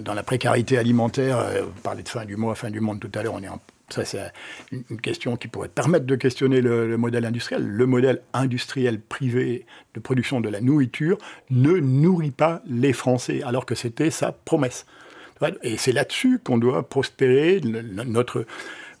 dans 0.00 0.14
la 0.14 0.22
précarité 0.22 0.78
alimentaire. 0.78 1.44
Vous 1.62 1.80
parlez 1.82 2.02
de 2.02 2.08
fin 2.08 2.24
du 2.24 2.36
mois, 2.36 2.54
fin 2.54 2.70
du 2.70 2.80
monde 2.80 3.00
tout 3.00 3.10
à 3.18 3.22
l'heure, 3.22 3.34
on 3.34 3.42
est 3.42 3.48
en 3.48 3.60
ça, 3.92 4.04
c'est 4.04 4.32
une 4.72 5.00
question 5.00 5.36
qui 5.36 5.48
pourrait 5.48 5.68
permettre 5.68 6.06
de 6.06 6.16
questionner 6.16 6.60
le, 6.60 6.96
modèle 6.96 7.26
industriel. 7.26 7.62
Le 7.62 7.86
modèle 7.86 8.22
industriel 8.32 9.00
privé 9.00 9.66
de 9.94 10.00
production 10.00 10.40
de 10.40 10.48
la 10.48 10.60
nourriture 10.60 11.18
ne 11.50 11.72
nourrit 11.72 12.30
pas 12.30 12.62
les 12.66 12.94
Français, 12.94 13.42
alors 13.42 13.66
que 13.66 13.74
c'était 13.74 14.10
sa 14.10 14.32
promesse. 14.32 14.86
Et 15.62 15.76
c'est 15.76 15.92
là-dessus 15.92 16.38
qu'on 16.42 16.56
doit 16.56 16.88
prospérer. 16.88 17.60
Notre 17.62 18.46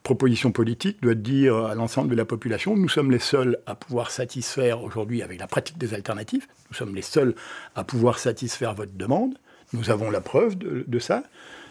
proposition 0.02 0.50
politique 0.50 1.00
doit 1.02 1.14
dire 1.14 1.56
à 1.56 1.74
l'ensemble 1.74 2.08
de 2.10 2.16
la 2.16 2.24
population, 2.24 2.76
nous 2.76 2.88
sommes 2.88 3.10
les 3.10 3.18
seuls 3.18 3.58
à 3.66 3.74
pouvoir 3.74 4.10
satisfaire 4.10 4.82
aujourd'hui, 4.82 5.22
avec 5.22 5.38
la 5.38 5.46
pratique 5.46 5.78
des 5.78 5.94
alternatives, 5.94 6.46
nous 6.70 6.76
sommes 6.76 6.94
les 6.94 7.02
seuls 7.02 7.34
à 7.74 7.84
pouvoir 7.84 8.18
satisfaire 8.18 8.74
votre 8.74 8.92
demande. 8.92 9.34
Nous 9.72 9.90
avons 9.90 10.10
la 10.10 10.20
preuve 10.20 10.56
de 10.58 10.98
ça. 10.98 11.22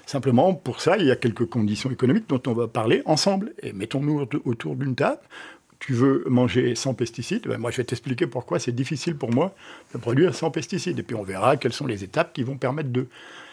Simplement, 0.06 0.54
pour 0.54 0.82
ça, 0.82 0.98
il 0.98 1.06
y 1.06 1.12
a 1.12 1.16
quelques 1.16 1.46
conditions 1.46 1.92
économiques 1.92 2.28
dont 2.28 2.42
on 2.48 2.54
va 2.54 2.68
parler 2.68 3.02
ensemble. 3.06 3.54
Et 3.62 3.74
mettons-nous 3.74 4.28
autour 4.46 4.76
d'une 4.76 4.96
table. 4.96 5.22
Tu 5.80 5.94
veux 5.94 6.24
manger 6.28 6.76
sans 6.76 6.94
pesticides? 6.94 7.48
Ben 7.48 7.58
Moi, 7.58 7.72
je 7.72 7.78
vais 7.78 7.84
t'expliquer 7.84 8.28
pourquoi 8.28 8.60
c'est 8.60 8.72
difficile 8.72 9.16
pour 9.16 9.32
moi 9.32 9.56
de 9.94 10.00
produire 10.00 10.34
sans 10.36 10.52
pesticides. 10.52 10.98
Et 11.00 11.04
puis, 11.04 11.16
on 11.16 11.24
verra 11.24 11.58
quelles 11.58 11.74
sont 11.74 11.88
les 11.88 12.04
étapes 12.04 12.34
qui 12.34 12.44
vont 12.44 12.58
permettre 12.58 12.90
de. 12.90 13.08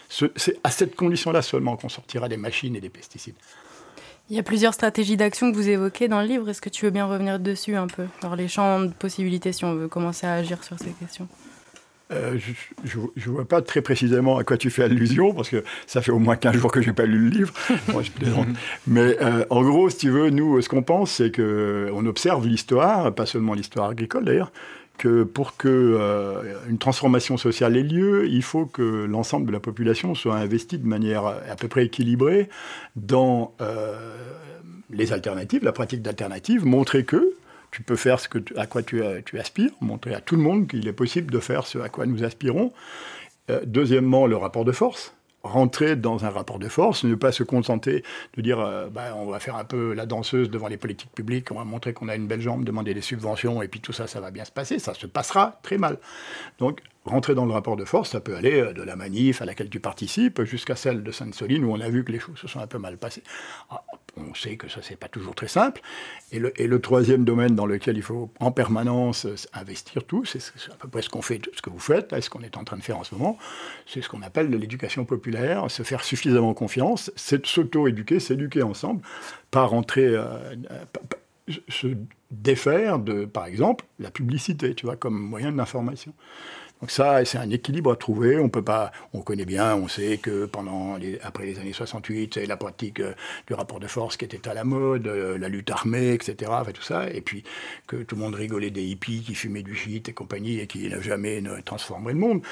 C'est 0.09 0.59
à 0.65 0.71
cette 0.71 0.97
condition-là 0.97 1.43
seulement 1.43 1.77
qu'on 1.77 1.91
sortira 1.91 2.29
des 2.29 2.39
machines 2.39 2.75
et 2.75 2.81
des 2.81 2.89
pesticides. 2.89 3.37
Il 4.31 4.37
y 4.37 4.39
a 4.39 4.43
plusieurs 4.43 4.75
stratégies 4.75 5.17
d'action 5.17 5.51
que 5.51 5.57
vous 5.57 5.69
évoquez 5.71 6.07
dans 6.07 6.21
le 6.21 6.27
livre. 6.27 6.49
Est-ce 6.51 6.61
que 6.61 6.69
tu 6.69 6.85
veux 6.85 6.91
bien 6.91 7.07
revenir 7.07 7.39
dessus 7.39 7.77
un 7.77 7.87
peu? 7.87 8.05
Alors, 8.23 8.37
les 8.37 8.49
champs 8.49 8.81
de 8.81 8.93
possibilités, 8.93 9.53
si 9.53 9.65
on 9.65 9.75
veut 9.75 9.89
commencer 9.89 10.27
à 10.27 10.35
agir 10.35 10.63
sur 10.65 10.79
ces 10.79 10.91
questions 10.91 11.29
euh, 12.11 12.39
je 12.85 12.99
ne 12.99 13.35
vois 13.35 13.47
pas 13.47 13.61
très 13.61 13.83
précisément 13.83 14.39
à 14.39 14.45
quoi 14.45 14.57
tu 14.57 14.71
fais 14.71 14.83
allusion, 14.83 15.35
parce 15.35 15.51
que 15.51 15.63
ça 15.87 16.01
fait 16.01 16.11
au 16.11 16.19
moins 16.19 16.37
15 16.37 16.57
jours 16.57 16.73
que 16.73 16.81
je 16.81 16.87
n'ai 16.89 16.95
pas 16.95 17.05
lu 17.05 17.19
le 17.19 17.29
livre. 17.29 17.53
Mais 18.87 19.19
euh, 19.21 19.45
en 19.51 19.63
gros, 19.63 19.91
si 19.91 19.99
tu 19.99 20.11
veux, 20.11 20.31
nous, 20.31 20.63
ce 20.63 20.71
qu'on 20.71 20.83
pense, 20.83 21.11
c'est 21.11 21.35
qu'on 21.35 22.07
observe 22.07 22.47
l'histoire, 22.47 23.15
pas 23.15 23.27
seulement 23.27 23.53
l'histoire 23.53 23.91
agricole 23.91 24.25
d'ailleurs, 24.25 24.53
que 24.99 25.23
pour 25.23 25.57
qu'une 25.57 25.71
euh, 25.73 26.55
une 26.69 26.79
transformation 26.79 27.37
sociale 27.37 27.77
ait 27.77 27.83
lieu, 27.83 28.27
il 28.29 28.43
faut 28.43 28.67
que 28.67 29.05
l'ensemble 29.05 29.47
de 29.47 29.53
la 29.53 29.61
population 29.61 30.15
soit 30.15 30.37
investie 30.37 30.79
de 30.79 30.87
manière 30.87 31.25
à 31.25 31.57
peu 31.57 31.69
près 31.69 31.87
équilibrée 31.87 32.49
dans 32.97 33.55
les 34.91 35.13
alternatives, 35.13 35.65
la 35.65 35.73
pratique 35.73 36.03
d'alternatives, 36.03 36.65
montrer 36.65 37.05
que 37.05 37.35
tu 37.71 37.83
peux 37.83 37.97
faire 37.97 38.21
ce 38.21 38.29
que 38.29 38.39
à 38.57 38.67
quoi 38.67 38.83
tu, 38.83 39.03
tu, 39.27 39.39
aspires, 39.39 39.71
montrer 39.81 40.15
à 40.15 40.21
tout 40.21 40.37
le 40.37 40.43
monde 40.43 40.69
qu'il 40.69 40.87
est 40.89 40.93
possible 40.93 41.31
de 41.31 41.39
faire 41.39 41.67
ce 41.67 41.79
à 41.79 41.89
quoi 41.89 42.07
nous 42.07 42.25
aspirons. 42.25 42.73
Euh, 43.51 43.61
deuxièmement, 43.65 44.27
le 44.27 44.37
rapport 44.37 44.65
de 44.65 44.73
force. 44.73 45.15
Rentrer 45.45 45.95
dans 45.95 46.25
un 46.25 46.31
rapport 46.31 46.59
de 46.59 46.69
force, 46.69 47.05
ne 47.05 47.15
pas 47.15 47.31
se 47.31 47.45
contenter 47.45 48.03
de 48.37 48.43
dire 48.43 48.59
euh, 48.59 48.89
bah, 48.89 49.15
on 49.17 49.27
va 49.27 49.39
faire 49.39 49.57
un 49.57 49.65
peu 49.65 49.95
la 49.95 50.05
danseuse 50.05 50.51
devant 50.51 50.67
les 50.67 50.77
politiques 50.77 51.13
publiques, 51.13 51.53
on 51.53 51.55
va 51.55 51.65
montrer 51.65 51.93
qu'on 51.93 52.09
a 52.09 52.17
une 52.17 52.27
belle 52.27 52.41
jambe, 52.41 52.65
demander 52.65 52.93
des 52.93 53.01
subventions 53.01 53.63
et 53.63 53.69
puis 53.69 53.81
tout 53.81 53.93
ça, 53.93 54.09
ça 54.09 54.21
va 54.21 54.31
bien 54.33 54.45
se 54.45 54.51
passer. 54.51 54.79
Ça 54.79 54.95
se 54.95 55.07
passera 55.07 55.61
très 55.63 55.79
mal. 55.79 55.99
Donc, 56.59 56.81
rentrer 57.09 57.35
dans 57.35 57.47
le 57.47 57.53
rapport 57.53 57.77
de 57.77 57.85
force, 57.85 58.11
ça 58.11 58.21
peut 58.21 58.37
aller 58.37 58.61
euh, 58.61 58.73
de 58.73 58.83
la 58.83 58.97
manif 58.97 59.43
à 59.43 59.45
laquelle 59.45 59.69
tu 59.69 59.81
participes 59.81 60.43
jusqu'à 60.45 60.77
celle 60.77 61.03
de 61.03 61.11
Sainte-Soline 61.13 61.65
où 61.65 61.73
on 61.73 61.81
a 61.81 61.89
vu 61.89 62.05
que 62.05 62.13
les 62.13 62.21
choses 62.21 62.39
se 62.39 62.49
sont 62.49 62.61
un 62.61 62.67
peu 62.67 62.79
mal 62.79 62.97
passées. 62.97 63.23
Ah, 63.71 63.83
on 64.17 64.35
sait 64.35 64.57
que 64.57 64.69
ça, 64.69 64.81
c'est 64.83 64.97
pas 64.97 65.09
toujours 65.09 65.35
très 65.35 65.49
simple. 65.49 65.81
Et 66.33 66.39
le, 66.39 66.81
troisième 66.81 67.25
domaine 67.25 67.55
dans 67.55 67.67
lequel 67.67 67.97
il 67.97 68.03
faut 68.03 68.31
en 68.41 68.51
permanence 68.51 69.27
investir 69.53 70.05
tout, 70.05 70.25
c'est 70.25 70.39
à 70.71 70.75
peu 70.75 70.89
près 70.89 71.03
ce 71.03 71.09
qu'on 71.09 71.23
fait, 71.23 71.41
ce 71.55 71.63
que 71.63 71.71
vous 71.71 71.79
faites, 71.79 72.19
ce 72.21 72.31
qu'on 72.31 72.41
est 72.41 72.57
en 72.57 72.65
train 72.65 72.77
de 72.77 72.83
faire 72.83 72.99
en 72.99 73.05
ce 73.05 73.15
moment, 73.15 73.39
c'est 73.87 74.03
ce 74.03 74.09
qu'on 74.09 74.23
appelle 74.23 74.51
l'éducation 74.51 75.05
populaire, 75.05 75.71
se 75.71 75.83
faire 75.83 76.05
suffisamment 76.05 76.55
confiance, 76.55 77.11
s'auto-éduquer, 77.17 78.21
s'éduquer 78.21 78.63
ensemble, 78.63 79.03
pas 79.51 79.65
rentrer, 79.65 80.07
euh, 80.07 80.55
se 81.69 81.89
défaire 82.31 82.99
de, 82.99 83.25
par 83.25 83.47
exemple, 83.47 83.85
la 83.99 84.11
publicité, 84.11 84.75
tu 84.75 84.87
vois, 84.87 84.97
comme 84.97 85.19
moyen 85.19 85.53
d'information. 85.53 86.13
Donc 86.81 86.91
ça, 86.91 87.25
c'est 87.25 87.39
un 87.39 87.51
équilibre 87.51 87.93
à 87.93 87.97
trouver. 87.97 88.39
On 88.39 88.49
peut 88.49 88.63
pas, 88.63 88.93
on 89.13 89.21
connaît 89.21 89.45
bien, 89.45 89.75
on 89.75 89.89
sait 89.89 90.19
que 90.19 90.47
pendant 90.47 90.97
après 91.23 91.47
les 91.47 91.59
années 91.59 91.73
68, 91.73 92.35
c'est 92.35 92.47
la 92.47 92.57
pratique 92.57 93.01
euh, 93.01 93.15
du 93.47 93.55
rapport 93.55 93.81
de 93.81 93.89
force 93.89 94.17
qui 94.17 94.25
était 94.25 94.49
à 94.49 94.55
la 94.55 94.65
mode, 94.65 95.09
euh, 95.09 95.39
la 95.39 95.49
lutte 95.49 95.71
armée, 95.71 96.13
etc. 96.13 96.51
Enfin, 96.55 96.73
tout 96.73 96.83
ça, 96.83 97.11
et 97.11 97.21
puis 97.21 97.43
que 97.87 97.97
tout 97.97 98.15
le 98.15 98.23
monde 98.23 98.37
rigolait 98.37 98.71
des 98.71 98.85
hippies 98.85 99.23
qui 99.23 99.35
fumaient 99.35 99.63
du 99.63 99.75
shit 99.75 100.09
et 100.09 100.13
compagnie 100.13 100.61
et 100.61 100.67
qui 100.67 100.89
n'avaient 100.89 101.03
jamais 101.03 101.43
transformé 101.65 102.13
le 102.13 102.19
monde. 102.19 102.43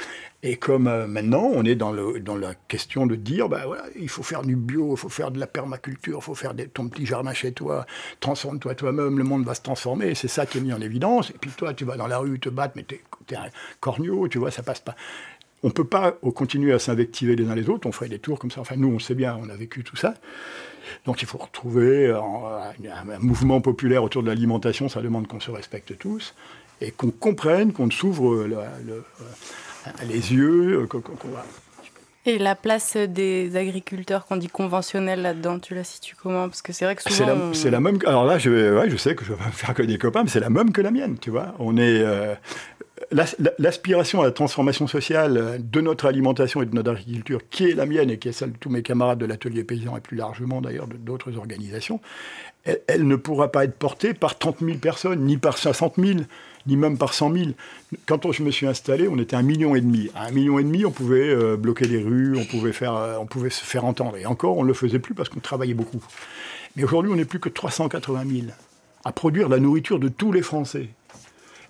Et 0.42 0.56
comme 0.56 0.86
euh, 0.86 1.06
maintenant, 1.06 1.50
on 1.52 1.64
est 1.64 1.74
dans, 1.74 1.92
la 1.92 2.54
question 2.68 3.06
de 3.06 3.16
dire, 3.16 3.48
ben 3.48 3.64
voilà, 3.66 3.84
il 3.98 4.08
faut 4.08 4.22
faire 4.22 4.42
du 4.42 4.54
bio, 4.54 4.94
il 4.94 4.96
faut 4.96 5.08
faire 5.08 5.30
de 5.30 5.40
la 5.40 5.46
permaculture, 5.46 6.18
il 6.20 6.24
faut 6.24 6.34
faire 6.34 6.54
ton 6.72 6.88
petit 6.88 7.04
jardin 7.04 7.32
chez 7.32 7.52
toi, 7.52 7.86
transforme-toi 8.20 8.74
toi-même, 8.76 9.18
le 9.18 9.24
monde 9.24 9.44
va 9.44 9.54
se 9.54 9.62
transformer. 9.62 10.14
C'est 10.14 10.28
ça 10.28 10.46
qui 10.46 10.58
est 10.58 10.60
mis 10.60 10.72
en 10.72 10.80
évidence. 10.80 11.30
Et 11.30 11.38
puis 11.40 11.50
toi, 11.50 11.74
tu 11.74 11.84
vas 11.84 11.96
dans 11.96 12.06
la 12.06 12.18
rue 12.18 12.38
te 12.38 12.48
battre, 12.48 12.74
mais 12.76 12.84
t'es 12.84 13.00
es 13.28 13.36
un 13.36 13.48
corneau 13.80 14.15
tu 14.28 14.38
vois, 14.38 14.50
ça 14.50 14.62
passe 14.62 14.80
pas. 14.80 14.96
On 15.62 15.68
ne 15.68 15.72
peut 15.72 15.84
pas 15.84 16.12
continuer 16.34 16.72
à 16.72 16.78
s'invectiver 16.78 17.34
les 17.34 17.48
uns 17.48 17.54
les 17.54 17.68
autres, 17.68 17.88
on 17.88 17.92
ferait 17.92 18.08
des 18.08 18.18
tours 18.18 18.38
comme 18.38 18.50
ça. 18.50 18.60
Enfin, 18.60 18.76
nous, 18.76 18.88
on 18.88 18.98
sait 18.98 19.14
bien, 19.14 19.38
on 19.42 19.48
a 19.48 19.54
vécu 19.54 19.84
tout 19.84 19.96
ça. 19.96 20.14
Donc 21.04 21.22
il 21.22 21.28
faut 21.28 21.38
retrouver 21.38 22.10
un, 22.10 23.18
mouvement 23.18 23.60
populaire 23.60 24.02
autour 24.04 24.22
de 24.22 24.28
l'alimentation, 24.28 24.88
ça 24.88 25.00
demande 25.00 25.26
qu'on 25.26 25.40
se 25.40 25.50
respecte 25.50 25.98
tous 25.98 26.34
et 26.80 26.90
qu'on 26.90 27.10
comprenne, 27.10 27.72
qu'on 27.72 27.90
s'ouvre 27.90 28.46
les 30.06 30.32
yeux. 30.32 30.86
Et 32.28 32.38
la 32.38 32.56
place 32.56 32.96
des 32.96 33.56
agriculteurs 33.56 34.26
qu'on 34.26 34.36
dit 34.36 34.48
conventionnels 34.48 35.22
là-dedans, 35.22 35.60
tu 35.60 35.76
la 35.76 35.84
situes 35.84 36.16
comment? 36.20 36.48
Parce 36.48 36.60
que 36.60 36.72
c'est 36.72 36.84
vrai 36.84 36.96
que 36.96 37.02
souvent... 37.02 37.52
C'est 37.52 37.70
la, 37.70 37.78
même... 37.78 38.00
Alors 38.04 38.24
là, 38.24 38.36
je, 38.38 38.84
je 38.88 38.96
sais 38.96 39.14
que 39.14 39.24
je 39.24 39.32
vais 39.32 39.38
pas 39.38 39.50
faire 39.52 39.74
que 39.74 39.82
des 39.84 39.96
copains, 39.96 40.24
mais 40.24 40.28
c'est 40.28 40.40
la 40.40 40.50
même 40.50 40.72
que 40.72 40.80
la 40.80 40.90
mienne, 40.90 41.18
tu 41.20 41.30
vois. 41.30 41.54
On 41.60 41.76
est... 41.76 42.00
Euh, 42.00 42.34
l'aspiration 43.58 44.20
à 44.20 44.24
la 44.24 44.32
transformation 44.32 44.86
sociale 44.86 45.60
de 45.60 45.80
notre 45.80 46.06
alimentation 46.06 46.62
et 46.62 46.66
de 46.66 46.74
notre 46.74 46.92
agriculture, 46.92 47.40
qui 47.50 47.70
est 47.70 47.74
la 47.74 47.86
mienne 47.86 48.10
et 48.10 48.18
qui 48.18 48.28
est 48.28 48.32
celle 48.32 48.52
de 48.52 48.58
tous 48.58 48.70
mes 48.70 48.82
camarades 48.82 49.18
de 49.18 49.26
l'atelier 49.26 49.64
paysan 49.64 49.96
et 49.96 50.00
plus 50.00 50.16
largement 50.16 50.60
d'ailleurs 50.60 50.86
d'autres 50.86 51.36
organisations, 51.36 52.00
elle, 52.88 53.06
ne 53.06 53.16
pourra 53.16 53.52
pas 53.52 53.64
être 53.64 53.76
portée 53.76 54.14
par 54.14 54.38
30 54.38 54.58
000 54.60 54.78
personnes, 54.78 55.20
ni 55.24 55.36
par 55.36 55.56
60 55.56 55.94
000, 55.98 56.20
ni 56.66 56.76
même 56.76 56.98
par 56.98 57.14
100 57.14 57.32
000. 57.32 57.44
Quand 58.06 58.32
je 58.32 58.42
me 58.42 58.50
suis 58.50 58.66
installé, 58.66 59.06
on 59.08 59.18
était 59.18 59.36
un 59.36 59.42
million 59.42 59.76
et 59.76 59.80
demi. 59.80 60.10
À 60.14 60.26
un 60.26 60.30
million 60.32 60.58
et 60.58 60.64
demi, 60.64 60.84
on 60.84 60.90
pouvait 60.90 61.28
euh, 61.28 61.56
bloquer 61.56 61.86
les 61.86 62.02
rues, 62.02 62.36
on 62.36 62.44
pouvait, 62.44 62.72
faire, 62.72 62.96
euh, 62.96 63.16
on 63.18 63.26
pouvait 63.26 63.50
se 63.50 63.64
faire 63.64 63.84
entendre. 63.84 64.16
Et 64.16 64.26
encore, 64.26 64.58
on 64.58 64.62
ne 64.62 64.68
le 64.68 64.74
faisait 64.74 64.98
plus 64.98 65.14
parce 65.14 65.28
qu'on 65.28 65.40
travaillait 65.40 65.74
beaucoup. 65.74 66.02
Mais 66.74 66.82
aujourd'hui, 66.82 67.12
on 67.12 67.16
n'est 67.16 67.24
plus 67.24 67.38
que 67.38 67.48
380 67.48 68.24
000 68.28 68.46
à 69.04 69.12
produire 69.12 69.48
la 69.48 69.58
nourriture 69.58 70.00
de 70.00 70.08
tous 70.08 70.32
les 70.32 70.42
Français. 70.42 70.88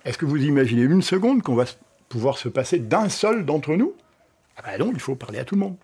Est-ce 0.07 0.17
que 0.17 0.25
vous 0.25 0.41
imaginez 0.41 0.83
une 0.83 1.01
seconde 1.01 1.43
qu'on 1.43 1.55
va 1.55 1.65
pouvoir 2.07 2.37
se 2.37 2.47
passer 2.47 2.79
d'un 2.79 3.09
seul 3.09 3.45
d'entre 3.45 3.75
nous? 3.75 3.93
Ah 4.55 4.61
ben 4.65 4.79
non, 4.79 4.91
il 4.93 5.01
faut 5.01 5.15
parler 5.15 5.37
à 5.37 5.43
tout 5.43 5.55
le 5.55 5.59
monde. 5.59 5.75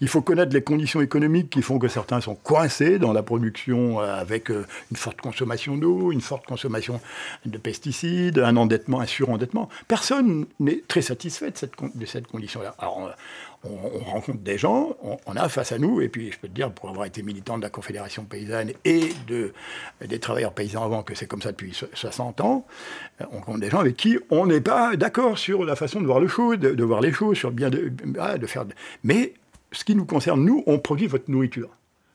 Il 0.00 0.08
faut 0.08 0.22
connaître 0.22 0.54
les 0.54 0.62
conditions 0.62 1.02
économiques 1.02 1.50
qui 1.50 1.60
font 1.60 1.78
que 1.78 1.86
certains 1.86 2.22
sont 2.22 2.34
coincés 2.34 2.98
dans 2.98 3.12
la 3.12 3.22
production 3.22 4.00
euh, 4.00 4.18
avec 4.18 4.50
euh, 4.50 4.64
une 4.90 4.96
forte 4.96 5.20
consommation 5.20 5.76
d'eau, 5.76 6.10
une 6.10 6.22
forte 6.22 6.46
consommation 6.46 7.02
de 7.44 7.58
pesticides, 7.58 8.38
un 8.38 8.56
endettement, 8.56 9.00
un 9.00 9.06
surendettement. 9.06 9.68
Personne 9.88 10.46
n'est 10.58 10.82
très 10.88 11.02
satisfait 11.02 11.50
de 11.50 12.06
cette, 12.06 12.26
condition-là. 12.28 12.74
Alors, 12.78 13.14
on, 13.64 14.04
rencontre 14.04 14.38
des 14.38 14.58
gens, 14.58 14.96
on, 15.26 15.36
a 15.36 15.48
face 15.48 15.72
à 15.72 15.78
nous, 15.78 16.00
et 16.00 16.08
puis 16.08 16.30
je 16.30 16.38
peux 16.38 16.48
te 16.48 16.52
dire, 16.52 16.70
pour 16.70 16.88
avoir 16.88 17.06
été 17.06 17.22
militant 17.22 17.58
de 17.58 17.62
la 17.62 17.70
Confédération 17.70 18.24
paysanne 18.24 18.72
et 18.84 19.10
de, 19.26 19.52
des 20.06 20.18
travailleurs 20.18 20.52
paysans 20.52 20.84
avant, 20.84 21.02
que 21.02 21.14
c'est 21.14 21.26
comme 21.26 21.42
ça 21.42 21.50
depuis 21.50 21.78
60 21.94 22.40
ans, 22.40 22.66
on 23.20 23.36
rencontre 23.36 23.60
des 23.60 23.70
gens 23.70 23.80
avec 23.80 23.96
qui 23.96 24.18
on 24.30 24.46
n'est 24.46 24.60
pas 24.60 24.96
d'accord 24.96 25.38
sur 25.38 25.64
la 25.64 25.76
façon 25.76 26.00
de 26.00 26.06
voir 26.06 26.20
le 26.20 26.28
choses, 26.28 26.58
de, 26.58 26.84
voir 26.84 27.00
les 27.00 27.12
choses, 27.12 27.36
sur 27.36 27.50
bien 27.50 27.70
de, 27.70 27.92
ah, 28.18 28.36
faire. 28.46 28.64
Mais 29.04 29.34
ce 29.72 29.84
qui 29.84 29.94
nous 29.94 30.06
concerne, 30.06 30.44
nous, 30.44 30.62
on 30.66 30.78
produit 30.78 31.06
votre 31.06 31.30
nourriture. 31.30 31.70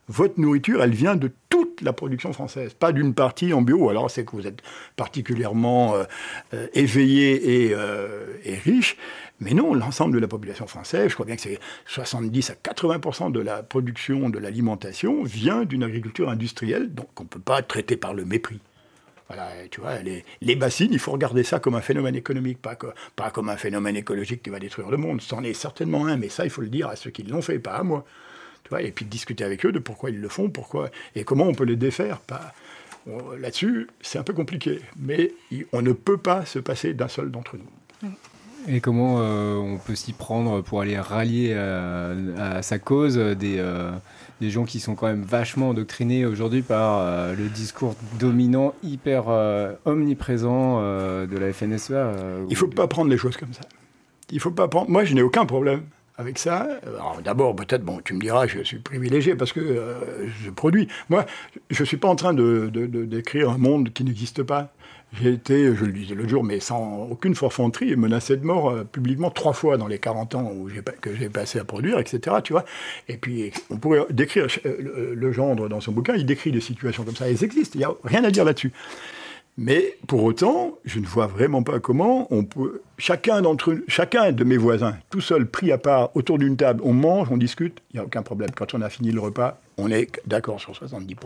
Votre 0.08 0.40
nourriture, 0.40 0.82
elle 0.82 0.94
vient 0.94 1.16
de 1.16 1.30
toute 1.48 1.80
la 1.80 1.92
production 1.92 2.32
française, 2.32 2.74
pas 2.74 2.92
d'une 2.92 3.14
partie 3.14 3.52
en 3.52 3.62
bio. 3.62 3.88
Alors 3.88 4.10
c'est 4.10 4.24
que 4.24 4.32
vous 4.32 4.46
êtes 4.46 4.60
particulièrement 4.96 5.94
euh, 5.94 6.04
euh, 6.54 6.66
éveillé 6.74 7.72
euh, 7.74 8.26
et 8.44 8.56
riche, 8.56 8.96
mais 9.42 9.54
non, 9.54 9.74
l'ensemble 9.74 10.14
de 10.14 10.20
la 10.20 10.28
population 10.28 10.66
française, 10.66 11.08
je 11.08 11.14
crois 11.14 11.26
bien 11.26 11.34
que 11.34 11.42
c'est 11.42 11.58
70 11.86 12.50
à 12.50 12.54
80% 12.54 13.32
de 13.32 13.40
la 13.40 13.62
production 13.62 14.30
de 14.30 14.38
l'alimentation 14.38 15.24
vient 15.24 15.64
d'une 15.64 15.82
agriculture 15.82 16.30
industrielle, 16.30 16.94
donc 16.94 17.08
on 17.18 17.24
ne 17.24 17.28
peut 17.28 17.40
pas 17.40 17.60
traiter 17.62 17.96
par 17.96 18.14
le 18.14 18.24
mépris. 18.24 18.60
Voilà, 19.26 19.48
tu 19.70 19.80
vois, 19.80 19.94
les, 20.02 20.56
bassines, 20.56 20.92
il 20.92 20.98
faut 20.98 21.10
regarder 21.10 21.42
ça 21.42 21.58
comme 21.58 21.74
un 21.74 21.80
phénomène 21.80 22.14
économique, 22.14 22.58
pas, 22.60 22.76
comme 23.30 23.48
un 23.48 23.56
phénomène 23.56 23.96
écologique 23.96 24.42
qui 24.42 24.50
va 24.50 24.60
détruire 24.60 24.90
le 24.90 24.96
monde. 24.96 25.20
C'en 25.22 25.42
est 25.42 25.54
certainement 25.54 26.06
un, 26.06 26.16
mais 26.16 26.28
ça, 26.28 26.44
il 26.44 26.50
faut 26.50 26.60
le 26.60 26.68
dire 26.68 26.88
à 26.88 26.96
ceux 26.96 27.10
qui 27.10 27.22
l'ont 27.22 27.42
fait, 27.42 27.58
pas 27.58 27.72
à 27.72 27.82
moi. 27.82 28.04
Tu 28.62 28.68
vois, 28.68 28.82
et 28.82 28.92
puis 28.92 29.06
discuter 29.06 29.42
avec 29.42 29.64
eux 29.66 29.72
de 29.72 29.78
pourquoi 29.78 30.10
ils 30.10 30.20
le 30.20 30.28
font, 30.28 30.50
pourquoi 30.50 30.90
et 31.16 31.24
comment 31.24 31.46
on 31.46 31.54
peut 31.54 31.64
les 31.64 31.76
défaire. 31.76 32.20
Là-dessus, 33.38 33.88
c'est 34.02 34.18
un 34.18 34.22
peu 34.22 34.34
compliqué, 34.34 34.80
mais 34.98 35.32
on 35.72 35.82
ne 35.82 35.92
peut 35.92 36.18
pas 36.18 36.44
se 36.44 36.60
passer 36.60 36.94
d'un 36.94 37.08
seul 37.08 37.30
d'entre 37.30 37.56
nous. 37.56 38.10
Et 38.68 38.80
comment 38.80 39.16
euh, 39.18 39.56
on 39.56 39.78
peut 39.78 39.94
s'y 39.94 40.12
prendre 40.12 40.60
pour 40.60 40.80
aller 40.80 40.98
rallier 40.98 41.54
à, 41.54 42.62
sa 42.62 42.78
cause 42.78 43.16
des, 43.16 43.56
euh, 43.58 43.90
des, 44.40 44.50
gens 44.50 44.64
qui 44.64 44.78
sont 44.78 44.94
quand 44.94 45.06
même 45.06 45.22
vachement 45.22 45.70
endoctrinés 45.70 46.26
aujourd'hui 46.26 46.62
par 46.62 46.98
euh, 46.98 47.34
le 47.34 47.48
discours 47.48 47.96
dominant, 48.18 48.74
hyper 48.82 49.24
omniprésent 49.84 50.80
de 50.80 51.38
la 51.38 51.52
FNSEA 51.52 52.12
Il 52.48 52.52
ne 52.52 52.56
faut 52.56 52.68
pas 52.68 52.86
prendre 52.86 53.10
les 53.10 53.18
choses 53.18 53.36
comme 53.36 53.52
ça. 53.52 53.62
Il 54.30 54.40
faut 54.40 54.50
pas 54.50 54.68
prendre. 54.68 54.90
Moi, 54.90 55.04
je 55.04 55.14
n'ai 55.14 55.22
aucun 55.22 55.44
problème 55.44 55.82
avec 56.18 56.38
ça. 56.38 56.68
D'abord, 57.24 57.56
peut-être, 57.56 57.82
bon, 57.82 58.00
tu 58.04 58.14
me 58.14 58.20
diras, 58.20 58.46
je 58.46 58.62
suis 58.62 58.78
privilégié 58.78 59.34
parce 59.34 59.52
que 59.52 59.60
euh, 59.60 59.94
je 60.42 60.50
produis. 60.50 60.88
Moi, 61.08 61.24
je 61.70 61.82
ne 61.82 61.86
suis 61.86 61.96
pas 61.96 62.08
en 62.08 62.16
train 62.16 62.34
de, 62.34 62.70
décrire 63.06 63.50
un 63.50 63.58
monde 63.58 63.92
qui 63.92 64.04
n'existe 64.04 64.42
pas. 64.42 64.72
J'ai 65.20 65.30
été, 65.30 65.74
je 65.74 65.84
le 65.84 65.92
disais 65.92 66.14
l'autre 66.14 66.30
jour, 66.30 66.42
mais 66.42 66.58
sans 66.58 67.06
aucune 67.10 67.34
forfanterie, 67.34 67.96
menacé 67.96 68.38
de 68.38 68.46
mort 68.46 68.70
euh, 68.70 68.84
publiquement 68.84 69.30
trois 69.30 69.52
fois 69.52 69.76
dans 69.76 69.86
les 69.86 69.98
40 69.98 70.34
ans 70.36 70.50
où 70.54 70.70
que 71.02 71.14
j'ai 71.14 71.28
passé 71.28 71.58
à 71.58 71.64
produire, 71.64 71.98
etc. 71.98 72.36
Tu 72.42 72.54
vois 72.54 72.64
Et 73.08 73.18
puis, 73.18 73.52
on 73.68 73.76
pourrait 73.76 74.06
décrire 74.08 74.46
euh, 74.64 75.14
le, 75.14 75.32
gendre 75.32 75.68
dans 75.68 75.80
son 75.82 75.92
bouquin, 75.92 76.14
il 76.14 76.24
décrit 76.24 76.50
des 76.50 76.62
situations 76.62 77.04
comme 77.04 77.16
ça. 77.16 77.28
Elles 77.28 77.44
existent, 77.44 77.72
il 77.74 77.78
n'y 77.78 77.84
a 77.84 77.92
rien 78.04 78.24
à 78.24 78.30
dire 78.30 78.44
là-dessus. 78.44 78.72
Mais 79.58 79.98
pour 80.06 80.24
autant, 80.24 80.78
je 80.84 80.98
ne 80.98 81.04
vois 81.04 81.26
vraiment 81.26 81.62
pas 81.62 81.78
comment 81.78 82.26
on. 82.30 82.46
Chacun 82.96 83.42
d'entre 83.42 83.76
chacun 83.86 84.32
de 84.32 84.44
mes 84.44 84.56
voisins, 84.56 84.96
tout 85.10 85.20
seul, 85.20 85.46
pris 85.46 85.70
à 85.72 85.78
part, 85.78 86.16
autour 86.16 86.38
d'une 86.38 86.56
table, 86.56 86.80
on 86.84 86.94
mange, 86.94 87.28
on 87.30 87.36
discute, 87.36 87.82
il 87.90 87.96
n'y 87.96 88.00
a 88.00 88.04
aucun 88.04 88.22
problème. 88.22 88.50
Quand 88.52 88.72
on 88.74 88.80
a 88.80 88.88
fini 88.88 89.12
le 89.12 89.20
repas, 89.20 89.60
on 89.76 89.90
est 89.90 90.08
d'accord 90.26 90.58
sur 90.58 90.72
70% 90.72 91.16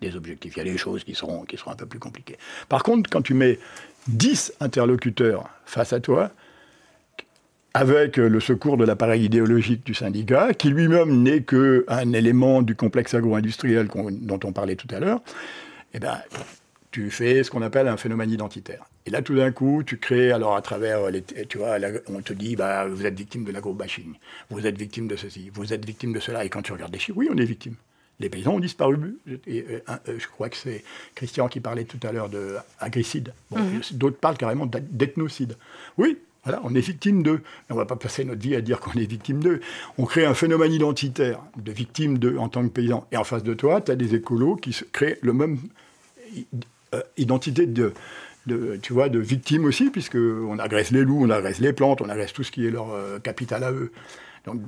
des 0.00 0.14
objectifs. 0.14 0.54
Il 0.56 0.58
y 0.58 0.68
a 0.68 0.72
des 0.72 0.78
choses 0.78 1.02
qui 1.02 1.14
seront, 1.14 1.42
qui 1.42 1.56
seront 1.56 1.72
un 1.72 1.76
peu 1.76 1.86
plus 1.86 1.98
compliquées. 1.98 2.36
Par 2.68 2.84
contre, 2.84 3.10
quand 3.10 3.22
tu 3.22 3.34
mets 3.34 3.58
10 4.06 4.54
interlocuteurs 4.60 5.50
face 5.64 5.92
à 5.92 5.98
toi, 5.98 6.30
avec 7.76 8.18
le 8.18 8.38
secours 8.38 8.76
de 8.76 8.84
l'appareil 8.84 9.24
idéologique 9.24 9.84
du 9.84 9.94
syndicat, 9.94 10.54
qui 10.54 10.68
lui-même 10.68 11.22
n'est 11.22 11.42
qu'un 11.42 12.12
élément 12.12 12.62
du 12.62 12.76
complexe 12.76 13.14
agro-industriel 13.14 13.88
dont 13.88 14.40
on 14.44 14.52
parlait 14.52 14.76
tout 14.76 14.86
à 14.94 15.00
l'heure, 15.00 15.20
eh 15.92 15.98
ben, 15.98 16.18
tu 16.94 17.10
fais 17.10 17.42
ce 17.42 17.50
qu'on 17.50 17.62
appelle 17.62 17.88
un 17.88 17.96
phénomène 17.96 18.30
identitaire. 18.30 18.84
Et 19.04 19.10
là, 19.10 19.20
tout 19.20 19.34
d'un 19.34 19.50
coup, 19.50 19.82
tu 19.84 19.98
crées, 19.98 20.30
alors 20.30 20.54
à 20.54 20.62
travers, 20.62 21.10
les, 21.10 21.24
tu 21.24 21.58
vois, 21.58 21.76
on 22.06 22.20
te 22.20 22.32
dit, 22.32 22.54
bah, 22.54 22.86
vous 22.86 23.04
êtes 23.04 23.18
victime 23.18 23.42
de 23.42 23.50
l'agro-bashing, 23.50 24.14
vous 24.50 24.64
êtes 24.64 24.78
victime 24.78 25.08
de 25.08 25.16
ceci, 25.16 25.50
vous 25.52 25.72
êtes 25.72 25.84
victime 25.84 26.12
de 26.12 26.20
cela. 26.20 26.44
Et 26.44 26.48
quand 26.48 26.62
tu 26.62 26.72
regardes 26.72 26.92
les 26.92 27.00
chiffres, 27.00 27.18
oui, 27.18 27.28
on 27.32 27.36
est 27.36 27.44
victime. 27.44 27.74
Les 28.20 28.28
paysans 28.28 28.54
ont 28.54 28.60
disparu. 28.60 29.18
Et, 29.48 29.66
euh, 29.68 29.80
euh, 30.08 30.18
je 30.18 30.28
crois 30.28 30.48
que 30.48 30.56
c'est 30.56 30.84
Christian 31.16 31.48
qui 31.48 31.58
parlait 31.58 31.82
tout 31.82 31.98
à 32.06 32.12
l'heure 32.12 32.28
d'agricide. 32.28 33.32
Bon, 33.50 33.58
mhm. 33.58 33.80
D'autres 33.94 34.18
parlent 34.18 34.36
carrément 34.36 34.66
d'ethnocide. 34.66 35.56
Oui, 35.98 36.16
voilà, 36.44 36.60
on 36.62 36.76
est 36.76 36.80
victime 36.80 37.24
d'eux. 37.24 37.40
On 37.70 37.74
ne 37.74 37.78
va 37.80 37.86
pas 37.86 37.96
passer 37.96 38.24
notre 38.24 38.40
vie 38.40 38.54
à 38.54 38.60
dire 38.60 38.78
qu'on 38.78 38.92
est 38.92 39.10
victime 39.10 39.42
d'eux. 39.42 39.60
On 39.98 40.04
crée 40.04 40.26
un 40.26 40.34
phénomène 40.34 40.72
identitaire 40.72 41.40
de 41.56 41.72
victime 41.72 42.18
d'eux 42.18 42.38
en 42.38 42.48
tant 42.48 42.62
que 42.62 42.72
paysan. 42.72 43.04
Et 43.10 43.16
en 43.16 43.24
face 43.24 43.42
de 43.42 43.54
toi, 43.54 43.80
tu 43.80 43.90
as 43.90 43.96
des 43.96 44.14
écolos 44.14 44.54
qui 44.54 44.78
créent 44.92 45.18
le 45.20 45.32
même 45.32 45.58
euh, 46.36 46.42
identité 47.16 47.66
de, 47.66 47.92
tu 48.82 48.92
vois, 48.92 49.08
de 49.08 49.18
victimes 49.18 49.64
aussi, 49.64 49.90
puisqu'on 49.90 50.58
agresse 50.58 50.90
les 50.90 51.02
loups, 51.02 51.24
on 51.24 51.30
agresse 51.30 51.60
les 51.60 51.72
plantes, 51.72 52.00
on 52.00 52.08
agresse 52.08 52.32
tout 52.32 52.42
ce 52.42 52.50
qui 52.50 52.66
est 52.66 52.70
leur 52.70 52.92
euh, 52.92 53.18
capital 53.18 53.64
à 53.64 53.72
eux. 53.72 53.92
Donc, 54.46 54.60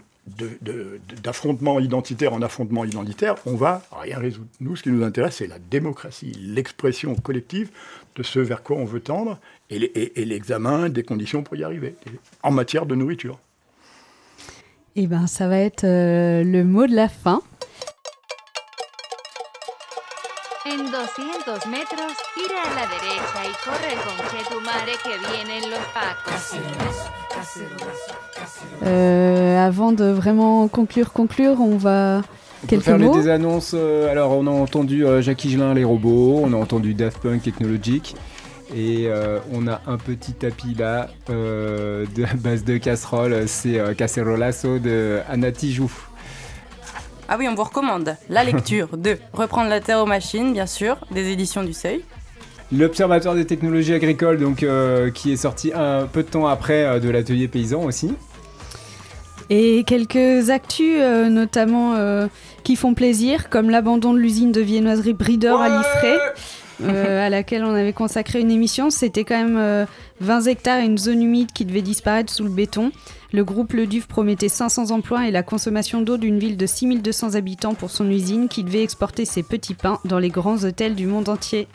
d'affrontement 1.22 1.79
identitaire 1.79 2.33
en 2.33 2.43
affrontement 2.43 2.85
identitaire, 2.85 3.37
on 3.47 3.55
va 3.55 3.83
rien 3.93 4.18
résoudre. 4.18 4.49
Nous, 4.61 4.74
ce 4.74 4.83
qui 4.83 4.91
nous 4.91 5.05
intéresse, 5.05 5.37
c'est 5.37 5.47
la 5.47 5.61
démocratie, 5.61 6.33
l'expression 6.41 7.14
collective 7.14 7.70
de 8.16 8.24
ce 8.24 8.41
vers 8.41 8.64
quoi 8.64 8.77
on 8.77 8.85
veut 8.85 9.01
tendre 9.01 9.39
et 9.70 10.24
l'examen 10.24 10.89
des 10.89 11.05
conditions 11.05 11.45
pour 11.45 11.57
y 11.57 11.62
arriver, 11.62 11.95
en 12.43 12.51
matière 12.51 12.87
de 12.87 12.97
nourriture. 12.97 13.39
Eh 14.97 15.07
bien, 15.07 15.27
ça 15.27 15.47
va 15.47 15.59
être 15.59 15.85
euh, 15.85 16.43
le 16.43 16.64
mot 16.64 16.87
de 16.87 16.95
la 16.95 17.09
fin. 17.09 17.43
200 21.07 21.69
metros, 21.71 22.17
gira 22.35 22.63
a 22.65 22.75
la 22.75 22.87
derecha 22.87 23.45
y 23.45 23.55
corre 23.65 23.95
con 24.03 24.17
tu 24.49 24.61
madre 24.65 24.93
que 25.05 25.15
vienen 25.31 25.71
los 25.71 25.79
pacos. 25.95 26.57
Euh, 28.83 29.65
avant 29.65 29.93
de 29.93 30.07
vraiment 30.07 30.67
conclure, 30.67 31.13
conclure, 31.13 31.61
on 31.61 31.77
va. 31.77 32.23
On 32.65 32.67
peut 32.67 32.81
faire 32.81 32.99
des 32.99 33.29
annonces. 33.29 33.73
Euh, 33.75 34.11
alors, 34.11 34.33
on 34.33 34.47
a 34.49 34.51
entendu 34.51 35.07
euh, 35.07 35.23
Jackie 35.23 35.51
Gelin, 35.51 35.75
les 35.75 35.85
robots. 35.85 36.41
On 36.43 36.53
a 36.53 36.57
entendu 36.57 36.95
Daft 36.95 37.19
Punk 37.19 37.43
Technologic. 37.43 38.17
Et 38.75 39.09
on 39.53 39.69
a 39.69 39.81
un 39.87 39.97
petit 39.97 40.33
tapis 40.33 40.75
là 40.75 41.09
de 41.29 42.37
base 42.37 42.65
de 42.65 42.79
casserole. 42.79 43.47
C'est 43.47 43.81
Cacerolazo 43.97 44.81
de 44.81 45.21
Anati 45.29 45.73
Jouf. 45.73 46.06
Ah 47.29 47.37
oui, 47.39 47.49
on 47.49 47.55
vous 47.57 47.64
recommande 47.64 48.16
la 48.29 48.45
lecture 48.45 48.97
de 48.97 49.18
Reprendre 49.33 49.68
la 49.68 49.81
terre 49.81 49.99
aux 49.99 50.07
machines, 50.07 50.53
bien 50.53 50.66
sûr, 50.66 50.97
des 51.11 51.31
éditions 51.31 51.64
du 51.64 51.72
Seuil. 51.72 52.05
L'Observatoire 52.72 53.35
des 53.35 53.45
technologies 53.45 53.95
agricoles, 53.95 54.39
donc, 54.39 54.62
euh, 54.62 55.11
qui 55.11 55.33
est 55.33 55.37
sorti 55.37 55.72
un 55.74 56.07
peu 56.07 56.22
de 56.22 56.29
temps 56.29 56.47
après 56.47 56.85
euh, 56.85 57.01
de 57.01 57.11
l'atelier 57.11 57.49
paysan 57.49 57.83
aussi. 57.83 58.12
Et 59.51 59.83
quelques 59.85 60.51
actus, 60.51 60.97
euh, 60.99 61.29
notamment 61.29 61.95
qui 62.62 62.77
font 62.77 62.95
plaisir, 62.95 63.51
comme 63.51 63.70
l'abandon 63.70 64.14
de 64.14 64.18
l'usine 64.18 64.53
de 64.53 64.61
viennoiserie 64.61 65.12
Breeder 65.12 65.55
à 65.61 65.68
Liffré, 65.68 66.14
à 66.89 67.31
laquelle 67.31 67.64
on 67.64 67.74
avait 67.74 67.93
consacré 67.93 68.41
une 68.41 68.51
émission. 68.51 68.91
C'était 68.91 69.24
quand 69.24 69.43
même 69.43 69.87
20 70.20 70.43
hectares 70.47 70.81
et 70.81 70.85
une 70.85 70.99
zone 70.99 71.22
humide 71.22 71.53
qui 71.53 71.64
devait 71.64 71.83
disparaître 71.83 72.33
sous 72.33 72.45
le 72.45 72.51
béton. 72.51 72.93
Le 73.33 73.45
groupe 73.45 73.72
Le 73.72 73.87
Duf 73.87 74.07
promettait 74.07 74.49
500 74.49 74.91
emplois 74.91 75.29
et 75.29 75.31
la 75.31 75.43
consommation 75.43 76.01
d'eau 76.01 76.16
d'une 76.16 76.39
ville 76.39 76.57
de 76.57 76.66
6200 76.66 77.35
habitants 77.35 77.74
pour 77.74 77.91
son 77.91 78.11
usine 78.11 78.49
qui 78.49 78.64
devait 78.64 78.83
exporter 78.83 79.24
ses 79.24 79.43
petits 79.43 79.74
pains 79.74 79.99
dans 80.05 80.18
les 80.18 80.31
grands 80.31 80.64
hôtels 80.64 80.95
du 80.95 81.07
monde 81.07 81.29
entier. 81.29 81.68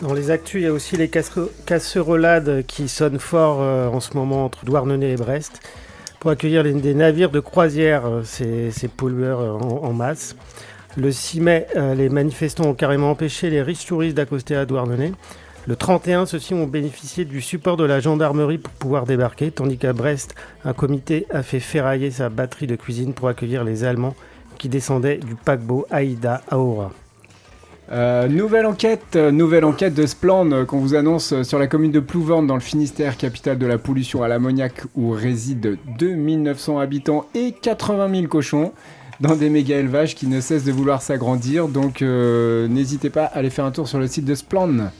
Dans 0.00 0.14
les 0.14 0.30
actus, 0.30 0.62
il 0.62 0.64
y 0.64 0.66
a 0.66 0.72
aussi 0.72 0.96
les 0.96 1.10
casserolades 1.10 2.64
qui 2.66 2.88
sonnent 2.88 3.18
fort 3.18 3.58
euh, 3.60 3.86
en 3.88 4.00
ce 4.00 4.14
moment 4.14 4.46
entre 4.46 4.64
Douarnenez 4.64 5.12
et 5.12 5.16
Brest 5.16 5.60
pour 6.20 6.30
accueillir 6.30 6.62
des 6.64 6.94
navires 6.94 7.30
de 7.30 7.40
croisière, 7.40 8.06
euh, 8.06 8.22
ces, 8.24 8.88
pollueurs 8.88 9.40
euh, 9.40 9.52
en, 9.52 9.92
masse. 9.92 10.36
Le 10.96 11.12
6 11.12 11.40
mai, 11.40 11.66
les 11.96 12.08
manifestants 12.08 12.64
ont 12.64 12.74
carrément 12.74 13.10
empêché 13.10 13.48
les 13.48 13.62
riches 13.62 13.86
touristes 13.86 14.16
d'accoster 14.16 14.56
à 14.56 14.66
Douarnenez. 14.66 15.12
Le 15.66 15.76
31, 15.76 16.24
ceux-ci 16.24 16.54
ont 16.54 16.66
bénéficié 16.66 17.24
du 17.24 17.42
support 17.42 17.76
de 17.76 17.84
la 17.84 18.00
gendarmerie 18.00 18.58
pour 18.58 18.72
pouvoir 18.72 19.04
débarquer, 19.04 19.50
tandis 19.50 19.76
qu'à 19.76 19.92
Brest, 19.92 20.34
un 20.64 20.72
comité 20.72 21.26
a 21.30 21.42
fait 21.42 21.60
ferrailler 21.60 22.10
sa 22.10 22.30
batterie 22.30 22.66
de 22.66 22.76
cuisine 22.76 23.12
pour 23.12 23.28
accueillir 23.28 23.62
les 23.62 23.84
Allemands 23.84 24.14
qui 24.58 24.68
descendaient 24.68 25.18
du 25.18 25.34
paquebot 25.34 25.86
Aïda 25.90 26.40
Aura. 26.50 26.92
Euh, 27.92 28.28
nouvelle 28.28 28.66
enquête, 28.66 29.16
euh, 29.16 29.30
nouvelle 29.30 29.64
enquête 29.64 29.94
de 29.94 30.06
Splan 30.06 30.50
euh, 30.52 30.64
qu'on 30.64 30.78
vous 30.78 30.94
annonce 30.94 31.42
sur 31.42 31.58
la 31.58 31.66
commune 31.66 31.90
de 31.90 32.00
Plouvorne 32.00 32.46
dans 32.46 32.54
le 32.54 32.60
Finistère, 32.60 33.16
capitale 33.16 33.58
de 33.58 33.66
la 33.66 33.78
pollution 33.78 34.22
à 34.22 34.28
l'ammoniac 34.28 34.82
où 34.94 35.10
résident 35.10 35.76
2900 35.98 36.78
habitants 36.78 37.26
et 37.34 37.52
80 37.52 38.14
000 38.14 38.26
cochons 38.28 38.72
dans 39.20 39.36
des 39.36 39.50
méga 39.50 39.78
élevages 39.78 40.14
qui 40.14 40.26
ne 40.26 40.40
cessent 40.40 40.64
de 40.64 40.72
vouloir 40.72 41.02
s'agrandir. 41.02 41.68
Donc 41.68 42.00
n'hésitez 42.02 43.10
pas 43.10 43.24
à 43.24 43.38
aller 43.38 43.50
faire 43.50 43.64
un 43.64 43.72
tour 43.72 43.88
sur 43.88 43.98
le 43.98 44.06
site 44.06 44.24
de 44.24 44.34
Splan. 44.34 44.90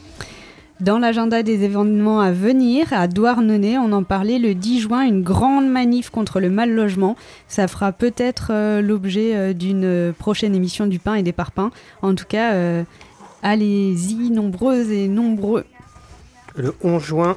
Dans 0.81 0.99
l'agenda 0.99 1.43
des 1.43 1.63
événements 1.63 2.21
à 2.21 2.33
venir, 2.33 2.87
à 2.93 3.07
Douarnenez, 3.07 3.77
on 3.77 3.93
en 3.93 4.03
parlait 4.03 4.39
le 4.39 4.55
10 4.55 4.81
juin, 4.81 5.03
une 5.03 5.23
grande 5.23 5.69
manif 5.69 6.09
contre 6.09 6.41
le 6.41 6.49
mal 6.49 6.73
logement. 6.73 7.17
Ça 7.49 7.69
fera 7.69 7.93
peut-être 7.93 8.49
euh, 8.51 8.81
l'objet 8.81 9.37
euh, 9.37 9.53
d'une 9.53 10.15
prochaine 10.19 10.55
émission 10.55 10.87
du 10.87 10.99
pain 10.99 11.17
et 11.17 11.23
des 11.23 11.33
parpaings. 11.33 11.71
En 12.01 12.15
tout 12.15 12.25
cas, 12.27 12.55
euh, 12.55 12.83
allez-y, 13.43 14.31
nombreuses 14.31 14.91
et 14.91 15.07
nombreux. 15.07 15.67
Le 16.57 16.75
11 16.83 17.03
juin, 17.03 17.37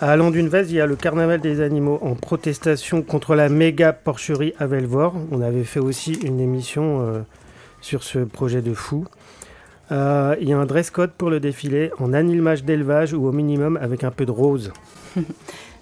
à 0.00 0.12
Allandune-Vez, 0.12 0.66
il 0.68 0.74
y 0.74 0.80
a 0.80 0.86
le 0.86 0.96
carnaval 0.96 1.40
des 1.40 1.60
animaux 1.60 1.98
en 2.02 2.14
protestation 2.14 3.02
contre 3.02 3.34
la 3.34 3.48
méga 3.48 3.92
porcherie 3.92 4.54
à 4.58 4.66
Velvor. 4.66 5.14
On 5.30 5.42
avait 5.42 5.64
fait 5.64 5.80
aussi 5.80 6.14
une 6.14 6.40
émission 6.40 7.24
sur 7.80 8.02
ce 8.02 8.20
projet 8.20 8.62
de 8.62 8.74
fou. 8.74 9.06
Euh, 9.92 10.36
il 10.40 10.48
y 10.48 10.52
a 10.52 10.58
un 10.58 10.66
dress 10.66 10.90
code 10.90 11.12
pour 11.12 11.30
le 11.30 11.40
défilé 11.40 11.90
en 11.98 12.12
animage 12.12 12.64
d'élevage 12.64 13.12
ou 13.12 13.26
au 13.26 13.32
minimum 13.32 13.78
avec 13.80 14.04
un 14.04 14.10
peu 14.10 14.24
de 14.26 14.30
rose. 14.30 14.72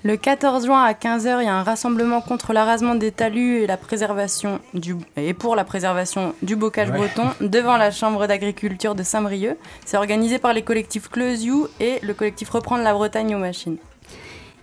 Le 0.05 0.17
14 0.17 0.65
juin 0.65 0.85
à 0.85 0.93
15h, 0.93 1.41
il 1.41 1.47
y 1.47 1.49
a 1.49 1.55
un 1.57 1.65
rassemblement 1.65 2.21
contre 2.21 2.53
l'arasement 2.53 2.95
des 2.95 3.11
talus 3.11 3.63
et, 3.63 3.67
la 3.67 3.77
préservation 3.77 4.61
du, 4.73 4.95
et 5.17 5.35
pour 5.35 5.57
la 5.57 5.65
préservation 5.65 6.37
du 6.41 6.55
bocage 6.55 6.91
Ouais. 6.91 6.99
breton 6.99 7.25
devant 7.41 7.77
la 7.77 7.91
Chambre 7.91 8.29
d'agriculture 8.29 8.95
de 8.95 9.03
Saint-Brieuc. 9.03 9.57
C'est 9.85 9.97
organisé 9.97 10.39
par 10.39 10.53
les 10.53 10.63
collectifs 10.63 11.09
Closiou 11.09 11.67
et 11.81 11.99
le 12.03 12.15
collectif 12.15 12.49
Reprendre 12.49 12.85
la 12.85 12.93
Bretagne 12.93 13.35
aux 13.35 13.41
machines. 13.41 13.79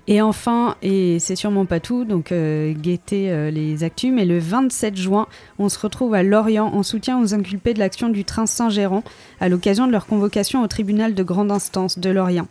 Et 0.08 0.22
enfin, 0.22 0.76
et 0.84 1.18
c'est 1.20 1.36
sûrement 1.36 1.66
pas 1.66 1.80
tout, 1.80 2.06
donc 2.06 2.32
euh, 2.32 2.74
guettez 2.74 3.32
euh, 3.32 3.50
les 3.50 3.84
actus, 3.84 4.12
mais 4.14 4.26
le 4.26 4.38
27 4.38 4.96
juin, 4.96 5.28
on 5.58 5.68
se 5.68 5.80
retrouve 5.80 6.14
à 6.14 6.22
Lorient 6.22 6.68
en 6.68 6.84
soutien 6.84 7.20
aux 7.20 7.34
inculpés 7.34 7.74
de 7.74 7.80
l'action 7.80 8.10
du 8.10 8.24
train 8.24 8.46
Saint-Géran 8.46 9.04
à 9.40 9.50
l'occasion 9.50 9.88
de 9.88 9.92
leur 9.92 10.06
convocation 10.06 10.62
au 10.62 10.68
tribunal 10.68 11.16
de 11.16 11.24
grande 11.24 11.52
instance 11.52 11.98
de 11.98 12.12
Lorient. 12.12 12.48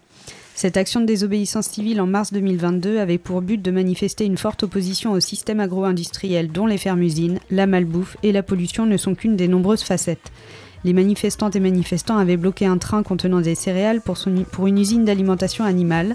Cette 0.57 0.77
action 0.77 1.01
de 1.01 1.07
désobéissance 1.07 1.67
civile 1.67 2.01
en 2.01 2.07
mars 2.07 2.33
2022 2.33 2.99
avait 2.99 3.19
pour 3.19 3.41
but 3.41 3.61
de 3.61 3.71
manifester 3.71 4.25
une 4.25 4.39
forte 4.39 4.65
opposition 4.65 5.13
au 5.13 5.21
système 5.21 5.61
agro-industriel 5.61 6.51
dont 6.51 6.67
les 6.67 6.79
fermes-usines, 6.79 7.39
la 7.51 7.67
malbouffe 7.67 8.17
et 8.23 8.33
la 8.33 8.45
pollution 8.45 8.87
ne 8.87 8.97
sont 8.97 9.15
qu'une 9.15 9.37
des 9.37 9.49
nombreuses 9.49 9.83
facettes. 9.83 10.33
Les 10.85 10.93
manifestantes 10.93 11.57
et 11.57 11.61
manifestants 11.61 12.19
avaient 12.19 12.37
bloqué 12.37 12.67
un 12.67 12.77
train 12.79 13.03
contenant 13.03 13.41
des 13.41 13.55
céréales 13.55 14.01
pour, 14.03 14.17
son- 14.19 14.45
pour 14.53 14.67
une 14.67 14.79
usine 14.79 15.05
d'alimentation 15.05 15.65
animale 15.65 16.15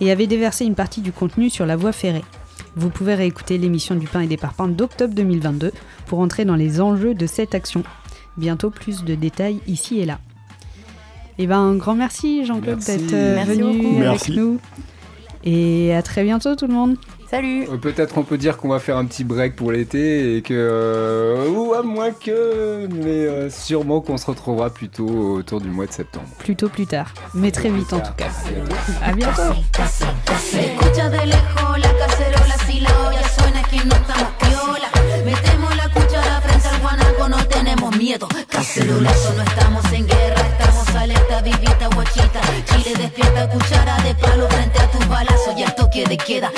et 0.00 0.10
avaient 0.10 0.26
déversé 0.26 0.64
une 0.64 0.74
partie 0.74 1.00
du 1.02 1.12
contenu 1.12 1.50
sur 1.50 1.66
la 1.66 1.76
voie 1.76 1.92
ferrée. 1.92 2.24
Vous 2.76 2.88
pouvez 2.90 3.14
réécouter 3.14 3.58
l'émission 3.58 3.94
du 3.94 4.06
pain 4.06 4.20
et 4.20 4.26
des 4.26 4.36
parpaings 4.36 4.68
d'octobre 4.68 5.14
2022 5.14 5.72
pour 6.06 6.20
entrer 6.20 6.44
dans 6.44 6.56
les 6.56 6.80
enjeux 6.80 7.14
de 7.14 7.26
cette 7.26 7.54
action. 7.54 7.82
Bientôt 8.36 8.70
plus 8.70 9.04
de 9.04 9.14
détails 9.14 9.60
ici 9.66 9.98
et 10.00 10.06
là. 10.06 10.18
Et 11.38 11.46
ben 11.46 11.58
un 11.58 11.74
grand 11.76 11.94
merci 11.94 12.44
Jean-Claude 12.46 12.78
d'être 12.78 13.12
euh, 13.12 13.34
Merci 13.36 13.60
venu 13.60 13.96
avec 13.96 13.98
Merci. 13.98 14.36
nous. 14.38 14.58
Et 15.44 15.94
à 15.94 16.02
très 16.02 16.24
bientôt 16.24 16.54
tout 16.56 16.66
le 16.66 16.72
monde. 16.74 16.96
Salut 17.30 17.66
Euh, 17.70 17.76
Peut-être 17.76 18.16
on 18.18 18.22
peut 18.22 18.38
dire 18.38 18.56
qu'on 18.56 18.68
va 18.68 18.78
faire 18.78 18.96
un 18.96 19.04
petit 19.04 19.24
break 19.24 19.56
pour 19.56 19.72
l'été 19.72 20.36
et 20.36 20.42
que. 20.42 20.54
euh, 20.54 21.48
ou 21.50 21.74
à 21.74 21.82
moins 21.82 22.10
que. 22.12 22.86
Mais 22.92 23.26
euh, 23.26 23.50
sûrement 23.50 24.00
qu'on 24.00 24.16
se 24.16 24.26
retrouvera 24.26 24.70
plutôt 24.70 25.08
autour 25.08 25.60
du 25.60 25.68
mois 25.68 25.86
de 25.86 25.92
septembre. 25.92 26.26
Plutôt 26.38 26.68
plus 26.68 26.86
tard, 26.86 27.12
mais 27.34 27.50
très 27.50 27.68
vite 27.70 27.92
en 27.92 28.00
tout 28.00 28.12
cas. 28.16 28.28
À 29.04 29.12
bientôt. 29.12 29.42
Al 29.42 29.56
miedo. 37.98 38.28
Cacerolazo, 38.50 39.32
no 39.34 39.42
estamos 39.42 39.84
en 39.92 40.06
guerra, 40.06 40.40
estamos 40.48 40.88
alerta, 40.96 41.42
vivita, 41.42 41.88
guachita. 41.94 42.40
Chile 42.66 42.94
despierta, 42.98 43.48
cuchara 43.50 43.96
de 44.02 44.14
palo 44.14 44.48
frente 44.48 44.78
a 44.80 44.90
tus 44.90 45.06
balazos 45.08 45.54
y 45.56 45.62
el 45.62 45.74
toque 45.74 46.04
de 46.06 46.16
queda. 46.16 46.50